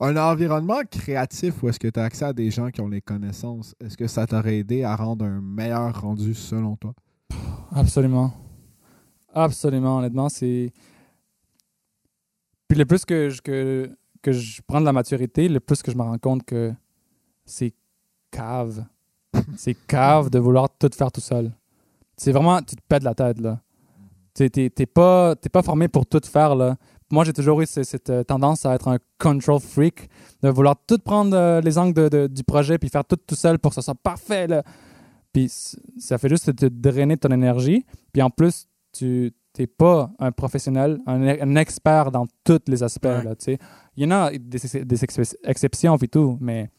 Un 0.00 0.16
environnement 0.16 0.80
créatif 0.90 1.62
où 1.62 1.68
est-ce 1.68 1.78
que 1.78 1.86
tu 1.86 2.00
as 2.00 2.02
accès 2.02 2.24
à 2.24 2.32
des 2.32 2.50
gens 2.50 2.70
qui 2.70 2.80
ont 2.80 2.88
les 2.88 3.00
connaissances, 3.00 3.76
est-ce 3.78 3.96
que 3.96 4.08
ça 4.08 4.26
t'aurait 4.26 4.58
aidé 4.58 4.82
à 4.82 4.96
rendre 4.96 5.24
un 5.24 5.40
meilleur 5.40 6.00
rendu 6.02 6.34
selon 6.34 6.74
toi? 6.74 6.92
Absolument. 7.72 8.32
Absolument, 9.36 9.98
honnêtement, 9.98 10.30
c'est. 10.30 10.72
Puis 12.68 12.78
le 12.78 12.86
plus 12.86 13.04
que 13.04 13.28
je, 13.28 13.42
que, 13.42 13.90
que 14.22 14.32
je 14.32 14.62
prends 14.66 14.80
de 14.80 14.86
la 14.86 14.92
maturité, 14.94 15.48
le 15.48 15.60
plus 15.60 15.82
que 15.82 15.92
je 15.92 15.96
me 15.96 16.02
rends 16.02 16.18
compte 16.18 16.42
que 16.44 16.72
c'est 17.44 17.74
cave. 18.30 18.84
c'est 19.56 19.74
cave 19.86 20.30
de 20.30 20.38
vouloir 20.38 20.68
tout 20.78 20.88
faire 20.96 21.12
tout 21.12 21.20
seul. 21.20 21.52
C'est 22.16 22.32
vraiment, 22.32 22.60
tu 22.62 22.76
te 22.76 22.80
pètes 22.88 23.02
la 23.02 23.14
tête, 23.14 23.38
là. 23.40 23.60
T'es 24.32 24.48
t'es- 24.50 24.70
t'es 24.70 24.86
pas, 24.86 25.36
t'es 25.36 25.48
pas 25.50 25.62
formé 25.62 25.86
pour 25.88 26.06
tout 26.06 26.20
faire, 26.24 26.54
là. 26.54 26.76
Moi, 27.10 27.24
j'ai 27.24 27.32
toujours 27.34 27.60
eu 27.60 27.66
ce- 27.66 27.82
cette, 27.84 28.08
euh, 28.10 28.24
tendance 28.24 28.64
à 28.66 28.74
être 28.74 28.88
un 28.88 28.98
control 29.18 29.60
freak, 29.60 30.08
de 30.42 30.48
vouloir 30.48 30.76
tout 30.86 30.98
prendre 30.98 31.36
euh, 31.36 31.60
les 31.60 31.76
angles 31.78 31.92
de- 31.94 32.08
de- 32.08 32.26
du 32.26 32.42
projet 32.42 32.78
puis 32.78 32.88
faire 32.88 33.04
tout 33.04 33.16
tout 33.16 33.34
seul 33.36 33.58
pour 33.58 33.70
que 33.70 33.74
ça 33.76 33.82
soit 33.82 33.94
parfait, 33.94 34.46
là. 34.46 34.62
Puis 35.32 35.48
ça 35.98 36.16
fait 36.18 36.30
juste 36.30 36.56
te 36.56 36.66
drainer 36.66 37.16
ton 37.18 37.30
énergie. 37.30 37.84
Puis 38.12 38.22
en 38.22 38.30
plus, 38.30 38.66
tu 38.98 39.32
n'es 39.58 39.66
pas 39.66 40.10
un 40.18 40.32
professionnel, 40.32 40.98
un, 41.06 41.22
un 41.26 41.56
expert 41.56 42.10
dans 42.10 42.26
tous 42.44 42.60
les 42.66 42.82
aspects. 42.82 43.04
Ouais. 43.06 43.24
Là, 43.24 43.34
tu 43.36 43.44
sais. 43.46 43.58
Il 43.96 44.04
y 44.04 44.06
en 44.06 44.10
a 44.10 44.30
des, 44.30 44.84
des 44.84 45.04
ex- 45.04 45.36
exceptions 45.44 45.96
et 45.96 46.08
tout, 46.08 46.36
mais 46.40 46.70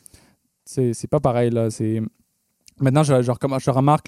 c'est 0.66 1.08
pas 1.10 1.20
pareil. 1.20 1.50
Là. 1.50 1.70
C'est- 1.70 2.02
Maintenant, 2.80 3.02
je, 3.02 3.24
je, 3.24 3.32
recomm- 3.32 3.60
je 3.60 3.72
remarque 3.72 4.08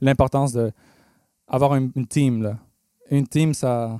l'importance 0.00 0.52
d'avoir 0.52 1.74
une, 1.74 1.90
une 1.96 2.06
team. 2.06 2.42
Là. 2.42 2.58
Une 3.10 3.26
team, 3.26 3.52
ça. 3.54 3.98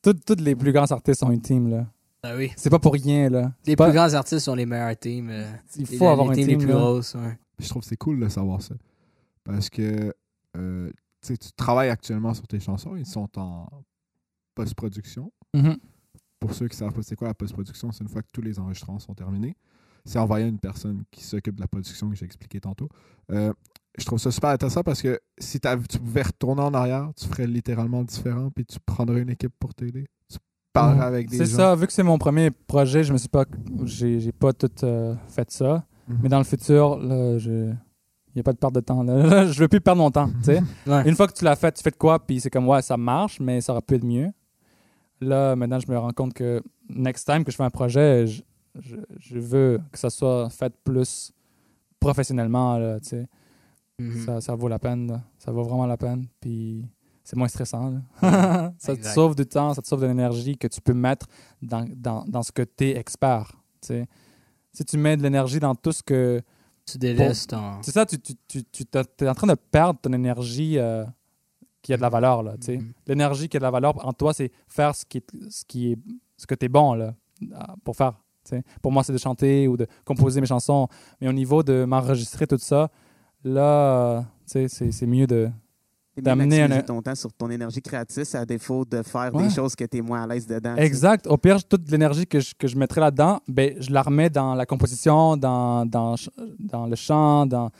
Tous 0.00 0.16
les 0.38 0.54
plus 0.56 0.72
grands 0.72 0.90
artistes 0.90 1.22
ont 1.22 1.30
une 1.30 1.42
team. 1.42 1.68
Là. 1.70 1.86
Ah 2.22 2.34
oui. 2.36 2.50
C'est 2.56 2.70
pas 2.70 2.78
pour 2.78 2.94
rien. 2.94 3.28
Là. 3.28 3.52
Les 3.66 3.76
pas- 3.76 3.86
plus 3.86 3.94
grands 3.94 4.14
artistes 4.14 4.46
sont 4.46 4.54
les 4.54 4.64
meilleurs 4.64 4.96
teams. 4.96 5.28
euh, 5.30 5.44
Il 5.76 5.84
les- 5.90 5.96
faut 5.98 6.08
avoir 6.08 6.30
les 6.32 6.40
une 6.40 6.46
teams 6.46 6.58
team. 6.58 6.60
les 6.60 6.64
plus 6.66 6.74
grosses. 6.74 7.14
ouais. 7.14 7.38
Je 7.58 7.68
trouve 7.68 7.82
que 7.82 7.88
c'est 7.88 7.96
cool 7.96 8.18
de 8.20 8.28
savoir 8.28 8.62
ça. 8.62 8.74
Parce 9.44 9.68
que 9.68 10.14
euh, 10.56 10.90
tu 11.22 11.52
travailles 11.56 11.90
actuellement 11.90 12.34
sur 12.34 12.46
tes 12.46 12.60
chansons, 12.60 12.96
ils 12.96 13.06
sont 13.06 13.28
en 13.38 13.68
post-production. 14.54 15.32
Mhm. 15.54 15.76
Pour 16.40 16.54
ceux 16.54 16.68
qui 16.68 16.76
savent 16.76 16.92
pas 16.92 17.02
c'est 17.02 17.16
quoi 17.16 17.28
la 17.28 17.34
post-production, 17.34 17.92
c'est 17.92 18.02
une 18.02 18.08
fois 18.10 18.22
que 18.22 18.28
tous 18.32 18.42
les 18.42 18.58
enregistrements 18.58 18.98
sont 18.98 19.14
terminés. 19.14 19.56
C'est 20.04 20.18
envoyé 20.18 20.44
à 20.44 20.48
une 20.48 20.58
personne 20.58 21.04
qui 21.12 21.22
s'occupe 21.22 21.54
de 21.54 21.60
la 21.60 21.68
production 21.68 22.10
que 22.10 22.16
j'ai 22.16 22.24
expliqué 22.24 22.60
tantôt. 22.60 22.88
Euh, 23.30 23.52
je 23.96 24.04
trouve 24.04 24.18
ça 24.18 24.32
super 24.32 24.50
intéressant 24.50 24.82
parce 24.82 25.00
que 25.00 25.20
si 25.38 25.60
tu 25.60 25.98
pouvais 26.00 26.22
retourner 26.22 26.62
en 26.62 26.74
arrière, 26.74 27.10
tu 27.16 27.28
ferais 27.28 27.46
littéralement 27.46 28.02
différent 28.02 28.50
puis 28.50 28.64
tu 28.64 28.78
prendrais 28.84 29.20
une 29.22 29.30
équipe 29.30 29.52
pour 29.60 29.72
t'aider. 29.74 30.08
Tu 30.28 30.38
parlerais 30.72 30.98
Ouais. 30.98 31.04
avec 31.04 31.28
des 31.30 31.36
C'est 31.38 31.46
gens. 31.46 31.56
ça, 31.56 31.76
vu 31.76 31.86
que 31.86 31.92
c'est 31.92 32.02
mon 32.02 32.18
premier 32.18 32.50
projet, 32.50 33.04
je 33.04 33.12
me 33.12 33.18
suis 33.18 33.28
pas. 33.28 33.44
J'ai 33.84 34.32
pas 34.32 34.52
tout 34.52 34.70
euh, 34.82 35.14
fait 35.28 35.48
ça. 35.52 35.86
Mhm. 36.08 36.18
Mais 36.24 36.28
dans 36.28 36.38
le 36.38 36.44
futur, 36.44 36.98
là, 36.98 37.38
je. 37.38 37.72
Il 38.34 38.38
n'y 38.38 38.40
a 38.40 38.42
pas 38.44 38.52
de 38.52 38.58
perte 38.58 38.74
de 38.74 38.80
temps. 38.80 39.02
Là. 39.02 39.46
je 39.52 39.60
veux 39.60 39.68
plus 39.68 39.80
perdre 39.80 40.00
mon 40.02 40.10
temps. 40.10 40.30
Ouais. 40.86 41.08
Une 41.08 41.14
fois 41.14 41.26
que 41.26 41.32
tu 41.34 41.44
l'as 41.44 41.56
fait, 41.56 41.72
tu 41.72 41.82
fais 41.82 41.90
de 41.90 41.96
quoi, 41.96 42.18
puis 42.18 42.40
c'est 42.40 42.50
comme, 42.50 42.66
ouais, 42.68 42.82
ça 42.82 42.96
marche, 42.96 43.40
mais 43.40 43.60
ça 43.60 43.72
aurait 43.72 43.82
pu 43.82 43.94
être 43.94 44.04
mieux. 44.04 44.30
Là, 45.20 45.54
maintenant, 45.54 45.78
je 45.78 45.90
me 45.90 45.96
rends 45.96 46.12
compte 46.12 46.34
que 46.34 46.62
next 46.88 47.26
time 47.26 47.44
que 47.44 47.52
je 47.52 47.56
fais 47.56 47.62
un 47.62 47.70
projet, 47.70 48.26
je, 48.26 48.42
je, 48.80 48.96
je 49.18 49.38
veux 49.38 49.80
que 49.92 49.98
ça 49.98 50.10
soit 50.10 50.48
fait 50.50 50.72
plus 50.82 51.32
professionnellement. 52.00 52.78
Là. 52.78 52.98
Mhm. 53.98 54.24
ça, 54.24 54.40
ça 54.40 54.54
vaut 54.54 54.68
la 54.68 54.78
peine. 54.78 55.06
là. 55.08 55.22
Ça 55.38 55.52
vaut 55.52 55.62
vraiment 55.62 55.86
la 55.86 55.96
peine. 55.96 56.26
Puis 56.40 56.84
c'est 57.22 57.36
moins 57.36 57.48
stressant. 57.48 57.90
là. 58.20 58.72
ça 58.78 58.96
te 58.96 59.06
sauve 59.06 59.36
du 59.36 59.46
temps, 59.46 59.74
ça 59.74 59.82
te 59.82 59.86
sauve 59.86 60.02
de 60.02 60.06
l'énergie 60.06 60.56
que 60.58 60.66
tu 60.66 60.80
peux 60.80 60.94
mettre 60.94 61.26
dans, 61.60 61.86
dans, 61.94 62.24
dans 62.26 62.42
ce 62.42 62.50
que 62.52 62.62
tu 62.62 62.86
es 62.86 62.96
expert. 62.96 63.52
Si 63.80 64.84
tu 64.86 64.96
mets 64.96 65.16
de 65.16 65.22
l'énergie 65.22 65.60
dans 65.60 65.74
tout 65.74 65.92
ce 65.92 66.02
que. 66.02 66.40
Tu 66.84 66.98
délaisses 66.98 67.46
ton. 67.46 67.80
C'est 67.82 67.92
ça, 67.92 68.04
tu, 68.06 68.18
tu, 68.18 68.34
tu, 68.48 68.64
tu 68.64 68.84
es 69.20 69.28
en 69.28 69.34
train 69.34 69.46
de 69.46 69.54
perdre 69.54 70.00
ton 70.00 70.12
énergie 70.12 70.78
euh, 70.78 71.04
qui 71.80 71.92
a 71.92 71.96
de 71.96 72.02
la 72.02 72.08
valeur. 72.08 72.42
Là, 72.42 72.54
tu 72.58 72.66
sais. 72.66 72.78
Mhm. 72.78 72.92
L'énergie 73.06 73.48
qui 73.48 73.56
a 73.56 73.60
de 73.60 73.64
la 73.64 73.70
valeur 73.70 74.06
en 74.06 74.12
toi, 74.12 74.32
c'est 74.32 74.50
faire 74.66 74.94
ce 74.94 75.04
qui 75.04 75.18
est, 75.18 75.30
ce 75.48 75.64
qui 75.64 75.92
est 75.92 75.98
ce 76.36 76.46
que 76.46 76.54
tu 76.54 76.66
es 76.66 76.68
bon 76.68 76.94
là, 76.94 77.14
pour 77.84 77.96
faire. 77.96 78.12
tu 78.44 78.56
sais. 78.56 78.64
Pour 78.80 78.90
moi, 78.90 79.04
c'est 79.04 79.12
de 79.12 79.18
chanter 79.18 79.68
ou 79.68 79.76
de 79.76 79.86
composer 80.04 80.40
mes 80.40 80.46
chansons. 80.46 80.88
Mais 81.20 81.28
au 81.28 81.32
niveau 81.32 81.62
de 81.62 81.84
m'enregistrer 81.84 82.46
tout 82.46 82.58
ça, 82.58 82.90
là, 83.44 84.24
c'est 84.46 85.06
mieux 85.06 85.26
de. 85.26 85.50
D'amener 86.16 86.60
un- 86.62 86.82
ton 86.82 87.00
temps 87.00 87.14
sur 87.14 87.32
ton 87.32 87.48
énergie 87.50 87.80
créative, 87.80 88.24
à 88.34 88.44
défaut 88.44 88.84
de 88.84 89.02
faire 89.02 89.34
Ouais. 89.34 89.44
des 89.44 89.50
choses 89.54 89.74
que 89.74 89.84
tu 89.84 89.96
es 89.96 90.00
moins 90.02 90.22
à 90.22 90.26
l'aise 90.26 90.46
dedans. 90.46 90.76
Exact. 90.76 91.26
Au 91.26 91.38
pire, 91.38 91.64
toute 91.64 91.90
l'énergie 91.90 92.26
que 92.26 92.38
je, 92.40 92.54
que 92.54 92.66
je 92.68 92.76
mettrais 92.76 93.00
là-dedans, 93.00 93.40
ben, 93.48 93.74
je 93.80 93.90
la 93.90 94.02
remets 94.02 94.28
dans 94.28 94.54
la 94.54 94.66
composition, 94.66 95.36
dans, 95.38 95.86
dans, 95.86 96.14
dans 96.58 96.86
le 96.86 96.96
chant, 96.96 97.46
dans 97.46 97.70
tu 97.70 97.76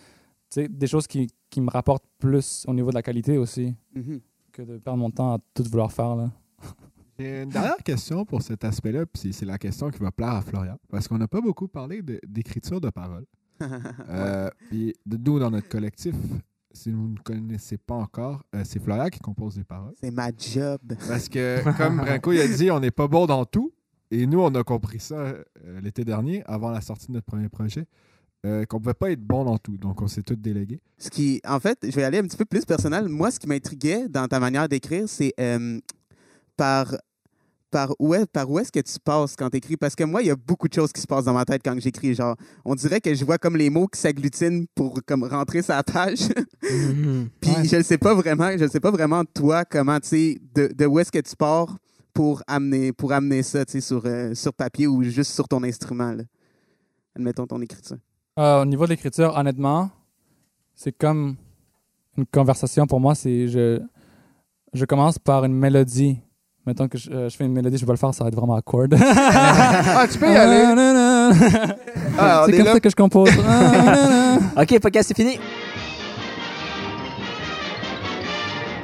sais, 0.62 0.68
des 0.68 0.86
choses 0.86 1.06
qui, 1.06 1.28
qui 1.50 1.60
me 1.60 1.70
rapportent 1.70 2.04
plus 2.18 2.64
au 2.66 2.72
niveau 2.74 2.88
de 2.90 2.94
la 2.94 3.02
qualité 3.02 3.36
aussi 3.36 3.74
Mhm. 3.94 4.20
que 4.50 4.62
de 4.62 4.78
perdre 4.78 4.98
mon 4.98 5.10
temps 5.10 5.34
à 5.34 5.38
tout 5.54 5.64
vouloir 5.70 5.92
faire. 5.92 6.16
Là. 6.16 6.30
J'ai 7.18 7.42
une 7.42 7.50
dernière 7.50 7.76
question 7.84 8.24
pour 8.24 8.40
cet 8.40 8.64
aspect-là, 8.64 9.04
puis 9.06 9.20
c'est- 9.22 9.32
c'est 9.32 9.46
la 9.46 9.58
question 9.58 9.90
qui 9.90 9.98
va 9.98 10.10
plaire 10.10 10.30
à 10.30 10.40
Florian. 10.40 10.76
Parce 10.90 11.06
qu'on 11.06 11.18
n'a 11.18 11.28
pas 11.28 11.40
beaucoup 11.42 11.68
parlé 11.68 12.00
de- 12.00 12.18
d'écriture 12.26 12.80
de 12.80 12.88
paroles. 12.88 13.26
Euh, 14.08 14.48
puis 14.70 14.94
de- 15.06 15.18
nous, 15.18 15.38
dans 15.38 15.50
notre 15.50 15.68
collectif, 15.68 16.14
si 16.72 16.90
vous 16.90 17.08
ne 17.08 17.18
connaissez 17.18 17.78
pas 17.78 17.94
encore, 17.94 18.42
euh, 18.54 18.62
c'est 18.64 18.82
Florian 18.82 19.08
qui 19.08 19.20
compose 19.20 19.56
les 19.56 19.64
paroles. 19.64 19.94
C'est 20.00 20.10
ma 20.10 20.30
job. 20.36 20.80
Parce 21.08 21.28
que, 21.28 21.62
comme 21.76 21.98
Branco 21.98 22.32
il 22.32 22.40
a 22.40 22.48
dit, 22.48 22.70
on 22.70 22.80
n'est 22.80 22.90
pas 22.90 23.08
bon 23.08 23.26
dans 23.26 23.44
tout. 23.44 23.72
Et 24.10 24.26
nous, 24.26 24.40
on 24.40 24.54
a 24.54 24.62
compris 24.62 25.00
ça 25.00 25.14
euh, 25.16 25.44
l'été 25.80 26.04
dernier, 26.04 26.42
avant 26.44 26.70
la 26.70 26.80
sortie 26.80 27.08
de 27.08 27.12
notre 27.12 27.26
premier 27.26 27.48
projet, 27.48 27.86
euh, 28.44 28.64
qu'on 28.66 28.76
ne 28.76 28.82
pouvait 28.82 28.94
pas 28.94 29.10
être 29.10 29.22
bon 29.22 29.44
dans 29.44 29.58
tout. 29.58 29.78
Donc, 29.78 30.02
on 30.02 30.06
s'est 30.06 30.22
tous 30.22 30.36
délégués. 30.36 30.80
Ce 30.98 31.08
qui, 31.08 31.40
en 31.46 31.60
fait, 31.60 31.78
je 31.82 31.92
vais 31.96 32.04
aller 32.04 32.18
un 32.18 32.24
petit 32.24 32.36
peu 32.36 32.44
plus 32.44 32.64
personnel. 32.64 33.08
Moi, 33.08 33.30
ce 33.30 33.40
qui 33.40 33.46
m'intriguait 33.46 34.08
dans 34.08 34.28
ta 34.28 34.38
manière 34.38 34.68
d'écrire, 34.68 35.08
c'est 35.08 35.34
par, 36.56 36.94
par 37.72 37.92
où, 37.98 38.14
est, 38.14 38.26
par 38.30 38.48
où 38.48 38.58
est-ce 38.60 38.70
que 38.70 38.78
tu 38.80 38.92
passes 39.02 39.34
quand 39.34 39.50
tu 39.50 39.56
écris? 39.56 39.76
Parce 39.76 39.96
que 39.96 40.04
moi, 40.04 40.22
il 40.22 40.28
y 40.28 40.30
a 40.30 40.36
beaucoup 40.36 40.68
de 40.68 40.74
choses 40.74 40.92
qui 40.92 41.00
se 41.00 41.06
passent 41.06 41.24
dans 41.24 41.32
ma 41.32 41.44
tête 41.44 41.62
quand 41.64 41.74
j'écris. 41.80 42.14
Genre, 42.14 42.36
on 42.64 42.74
dirait 42.76 43.00
que 43.00 43.12
je 43.14 43.24
vois 43.24 43.38
comme 43.38 43.56
les 43.56 43.70
mots 43.70 43.88
qui 43.88 43.98
s'agglutinent 43.98 44.66
pour 44.74 45.00
comme 45.04 45.24
rentrer 45.24 45.62
sa 45.62 45.82
page. 45.82 46.28
Mhm. 46.62 47.30
Puis 47.40 47.50
Ouais. 47.50 47.64
je 47.64 47.76
ne 47.76 47.82
sais 47.82 47.98
pas 47.98 48.14
vraiment, 48.14 48.50
je 48.56 48.64
ne 48.64 48.68
sais 48.68 48.78
pas 48.80 48.90
vraiment 48.92 49.24
toi 49.24 49.64
comment 49.64 49.98
tu 49.98 50.08
sais 50.08 50.38
de, 50.54 50.68
de 50.72 50.86
où 50.86 50.98
est-ce 51.00 51.10
que 51.10 51.18
tu 51.18 51.34
pars 51.34 51.76
pour 52.14 52.42
amener 52.46 52.92
pour 52.92 53.12
amener 53.12 53.42
ça, 53.42 53.64
tu 53.64 53.72
sais, 53.72 53.80
sur 53.80 54.02
euh, 54.04 54.34
sur 54.34 54.52
papier 54.52 54.86
ou 54.86 55.02
juste 55.02 55.32
sur 55.32 55.48
ton 55.48 55.62
instrument. 55.64 56.12
Là? 56.12 56.24
Admettons 57.16 57.46
ton 57.46 57.60
écriture. 57.62 57.96
Euh, 58.38 58.62
au 58.62 58.64
niveau 58.66 58.84
de 58.84 58.90
l'écriture, 58.90 59.34
honnêtement, 59.36 59.90
c'est 60.74 60.92
comme 60.92 61.36
une 62.18 62.26
conversation 62.26 62.86
pour 62.86 63.00
moi. 63.00 63.14
C'est 63.14 63.48
je, 63.48 63.80
je 64.74 64.84
commence 64.84 65.18
par 65.18 65.44
une 65.46 65.54
mélodie. 65.54 66.18
Mettons 66.66 66.86
que 66.86 66.96
je, 66.96 67.10
euh, 67.10 67.28
je 67.28 67.36
fais 67.36 67.44
une 67.44 67.52
mélodie, 67.52 67.76
je 67.76 67.82
vais 67.82 67.86
pas 67.86 67.92
le 67.94 67.98
faire, 67.98 68.14
ça 68.14 68.22
va 68.24 68.28
être 68.28 68.36
vraiment 68.36 68.54
awkward. 68.54 68.94
ah, 69.00 70.06
tu 70.10 70.18
peux 70.18 70.30
y 70.32 70.36
aller! 70.36 70.62
Ah, 72.18 72.42
c'est 72.44 72.52
est 72.52 72.56
comme 72.58 72.66
là. 72.66 72.72
ça 72.74 72.80
que 72.80 72.90
je 72.90 72.94
compose. 72.96 73.30
Ok, 74.60 74.78
podcast, 74.80 75.08
c'est 75.08 75.16
fini. 75.16 75.38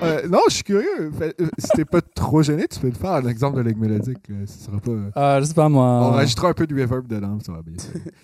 Euh, 0.02 0.22
non, 0.30 0.38
je 0.48 0.54
suis 0.54 0.62
curieux. 0.64 1.10
Fait- 1.18 1.34
euh, 1.40 1.46
si 1.58 1.68
t'es 1.74 1.84
pas 1.84 2.00
trop 2.00 2.42
gêné, 2.42 2.66
tu 2.68 2.78
peux 2.80 2.90
te 2.90 2.96
faire 2.98 3.12
un 3.12 3.26
exemple 3.26 3.58
de 3.58 3.68
ligue 3.68 3.78
mélodique. 3.78 4.28
là. 4.28 4.36
Ce 4.46 4.64
sera 4.64 4.78
pas... 4.78 4.90
Euh, 5.20 5.40
je 5.40 5.44
sais 5.46 5.54
pas, 5.54 5.68
moi. 5.68 5.84
On 5.84 6.10
rajoutera 6.12 6.48
un 6.48 6.52
peu 6.54 6.66
de 6.66 6.80
reverb 6.80 7.06
dedans, 7.06 7.38
ça 7.44 7.52
va 7.52 7.60
bien. 7.62 7.74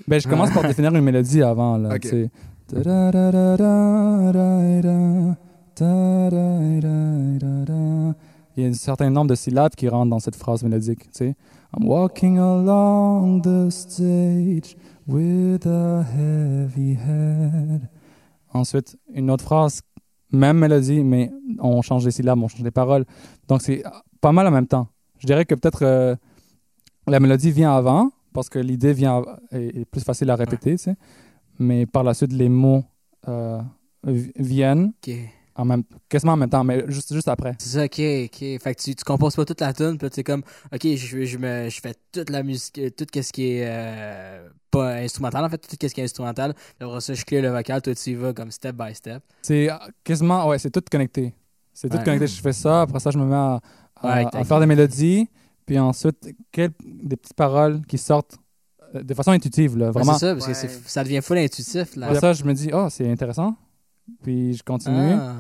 Ben, 0.09 0.21
je 0.21 0.29
commence 0.29 0.51
par 0.53 0.63
définir 0.63 0.95
une 0.95 1.05
mélodie 1.05 1.43
avant. 1.43 1.77
Là, 1.77 1.97
Ok. 1.97 2.07
Il 8.57 8.63
y 8.63 8.67
a 8.67 8.69
un 8.69 8.73
certain 8.75 9.11
nombre 9.11 9.31
de 9.31 9.35
syllabes 9.35 9.75
qui 9.75 9.89
rentrent 9.89 10.11
dans 10.11 10.21
cette 10.21 10.37
phrase 10.37 10.63
mélodique. 10.63 11.11
Tu. 11.13 11.35
I'm 11.77 11.87
walking 11.89 12.39
along 12.39 13.43
the 13.43 13.69
stage 13.71 14.77
with 15.09 15.67
a 15.67 16.03
heavy 16.03 16.95
head. 16.95 17.89
Ensuite, 18.53 18.97
une 19.13 19.31
autre 19.31 19.43
phrase, 19.45 19.81
même 20.31 20.59
mélodie, 20.59 21.03
mais 21.03 21.33
on 21.59 21.83
change 21.83 22.05
les 22.05 22.13
syllabes, 22.13 22.41
on 22.41 22.47
change 22.49 22.63
les 22.63 22.71
paroles. 22.71 23.05
Donc, 23.49 23.63
c'est 23.63 23.83
pas 24.21 24.31
mal 24.31 24.47
en 24.47 24.53
même 24.53 24.69
temps. 24.69 24.87
Je 25.19 25.27
dirais 25.27 25.45
que 25.45 25.55
peut-être 25.57 25.83
euh, 25.85 26.15
la 27.09 27.19
mélodie 27.19 27.51
vient 27.51 27.75
avant, 27.75 28.11
parce 28.33 28.49
que 28.49 28.61
l'idée 28.61 28.93
vient 28.93 29.23
est, 29.51 29.79
est 29.81 29.85
plus 29.85 30.03
facile 30.05 30.31
à 30.31 30.37
répéter. 30.37 30.77
Mais 31.59 31.87
par 31.87 32.05
la 32.05 32.15
suite, 32.15 32.33
les 32.33 32.49
mots 32.49 32.85
euh, 33.29 33.61
vi- 34.07 34.33
viennent 34.37 34.93
Ok. 35.07 35.15
En 35.57 35.65
même, 35.65 35.85
quasiment 36.09 36.33
en 36.33 36.37
même 36.37 36.51
temps, 36.51 36.65
mais 36.65 36.85
juste, 36.89 37.13
juste 37.15 37.29
après. 37.29 37.55
C'est 37.59 37.69
ça, 37.79 37.85
ok, 37.85 38.01
ok. 38.27 38.61
Fait 38.61 38.75
que 38.75 38.83
tu, 38.83 38.95
tu 38.95 39.05
composes 39.05 39.37
pas 39.37 39.45
toute 39.45 39.61
la 39.61 39.73
tune, 39.73 39.99
puis 39.99 40.09
es 40.17 40.23
comme, 40.25 40.43
ok, 40.73 40.83
je, 40.97 41.25
je, 41.25 41.39
me, 41.39 41.69
je 41.69 41.81
fais 41.81 41.95
toute 42.13 42.31
la 42.31 42.43
musique, 42.43 42.79
euh, 42.79 42.91
tout 42.91 43.07
ce 43.15 43.33
qui 43.33 43.53
est 43.53 43.65
euh, 43.67 44.49
pas 44.71 44.95
instrumental, 44.97 45.45
en 45.45 45.49
fait, 45.49 45.59
tout 45.59 45.77
ce 45.81 45.95
qui 45.95 46.01
est 46.01 46.05
instrumental. 46.05 46.55
Après 46.81 47.01
ça, 47.01 47.15
je 47.15 47.25
clear 47.25 47.43
le 47.43 47.51
vocal, 47.51 47.81
toi, 47.83 47.95
tu 47.95 48.11
y 48.11 48.15
vas 48.15 48.33
comme 48.33 48.51
step 48.51 48.75
by 48.77 48.95
step. 48.95 49.23
C'est 49.43 49.71
euh, 49.71 49.77
quasiment, 50.03 50.49
ouais, 50.49 50.59
c'est 50.59 50.71
tout 50.71 50.83
connecté. 50.91 51.33
C'est 51.73 51.89
tout 51.89 51.97
Ouais. 51.99 52.05
connecté. 52.05 52.27
Je 52.27 52.41
fais 52.41 52.53
ça, 52.53 52.83
après 52.83 52.99
ça, 53.01 53.11
je 53.11 53.19
me 53.19 53.25
mets 53.25 53.35
à, 53.37 53.61
à- 53.97 54.07
Ouais, 54.07 54.25
à 54.27 54.31
t'as- 54.31 54.45
faire 54.45 54.61
des 54.61 54.67
mélodies, 54.67 55.29
puis 55.67 55.79
ensuite, 55.79 56.35
quel- 56.51 56.73
des 56.85 57.17
petites 57.17 57.35
paroles 57.35 57.81
qui 57.87 57.97
sortent 57.99 58.37
de 58.93 59.15
façon 59.15 59.31
intuitive, 59.33 59.77
là, 59.77 59.87
Ouais, 59.87 59.93
vraiment. 59.93 60.15
c'est 60.15 60.27
ça, 60.27 60.35
parce 60.35 60.47
Ouais. 60.47 60.53
que 60.53 60.59
c'est- 60.59 60.89
ça 60.89 61.03
devient 61.05 61.21
full 61.23 61.39
intuitif, 61.39 61.97
là. 61.97 62.07
Après 62.07 62.21
ça, 62.21 62.33
je 62.33 62.45
me 62.45 62.53
dis, 62.55 62.71
oh, 62.73 62.87
c'est 62.91 63.09
intéressant. 63.11 63.57
Puis 64.23 64.55
je 64.55 64.63
continue. 64.63 65.13
Ah, 65.15 65.37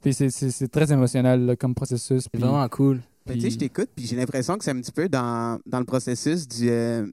Puis 0.00 0.14
c'est- 0.14 0.30
c'est 0.30 0.50
c'est 0.50 0.68
très 0.68 0.92
émotionnel 0.92 1.44
là, 1.46 1.56
comme 1.56 1.74
processus. 1.74 2.22
c'est 2.24 2.30
Puis, 2.30 2.40
vraiment 2.40 2.68
cool. 2.68 3.00
Ben, 3.26 3.34
tu 3.34 3.40
sais, 3.40 3.46
puis- 3.46 3.50
je 3.54 3.58
t'écoute, 3.58 3.88
puis 3.94 4.06
j'ai 4.06 4.16
l'impression 4.16 4.56
que 4.56 4.64
c'est 4.64 4.70
un 4.70 4.80
petit 4.80 4.92
peu 4.92 5.08
dans, 5.08 5.58
dans 5.66 5.78
le 5.80 5.84
processus 5.84 6.46
du, 6.48 6.68
euh, 6.70 7.06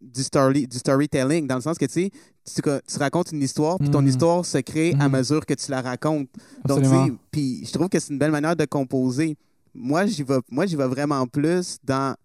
du, 0.00 0.22
story, 0.22 0.66
du 0.66 0.76
storytelling, 0.78 1.46
dans 1.46 1.54
le 1.54 1.60
sens 1.62 1.78
que 1.78 1.86
tu 1.86 1.92
sais, 1.92 2.10
tu, 2.44 2.60
tu 2.62 2.98
racontes 2.98 3.30
une 3.32 3.42
histoire, 3.42 3.78
puis 3.78 3.88
ton 3.90 4.02
Mhm. 4.02 4.08
histoire 4.08 4.44
se 4.44 4.58
crée 4.58 4.94
à 4.98 5.08
Mhm. 5.08 5.16
mesure 5.16 5.46
que 5.46 5.54
tu 5.54 5.70
la 5.70 5.80
racontes. 5.80 6.28
Donc, 6.66 6.80
tu 6.80 6.84
Absolument. 6.86 7.06
sais, 7.06 7.12
puis 7.30 7.64
je 7.64 7.72
trouve 7.72 7.88
que 7.88 7.98
c'est 8.00 8.12
une 8.12 8.18
belle 8.18 8.32
manière 8.32 8.56
de 8.56 8.64
composer. 8.64 9.36
Moi, 9.74 10.06
j'y 10.06 10.22
vais, 10.24 10.38
moi, 10.50 10.66
j'y 10.66 10.76
vais 10.76 10.88
vraiment 10.88 11.26
plus 11.26 11.78
dans. 11.84 12.16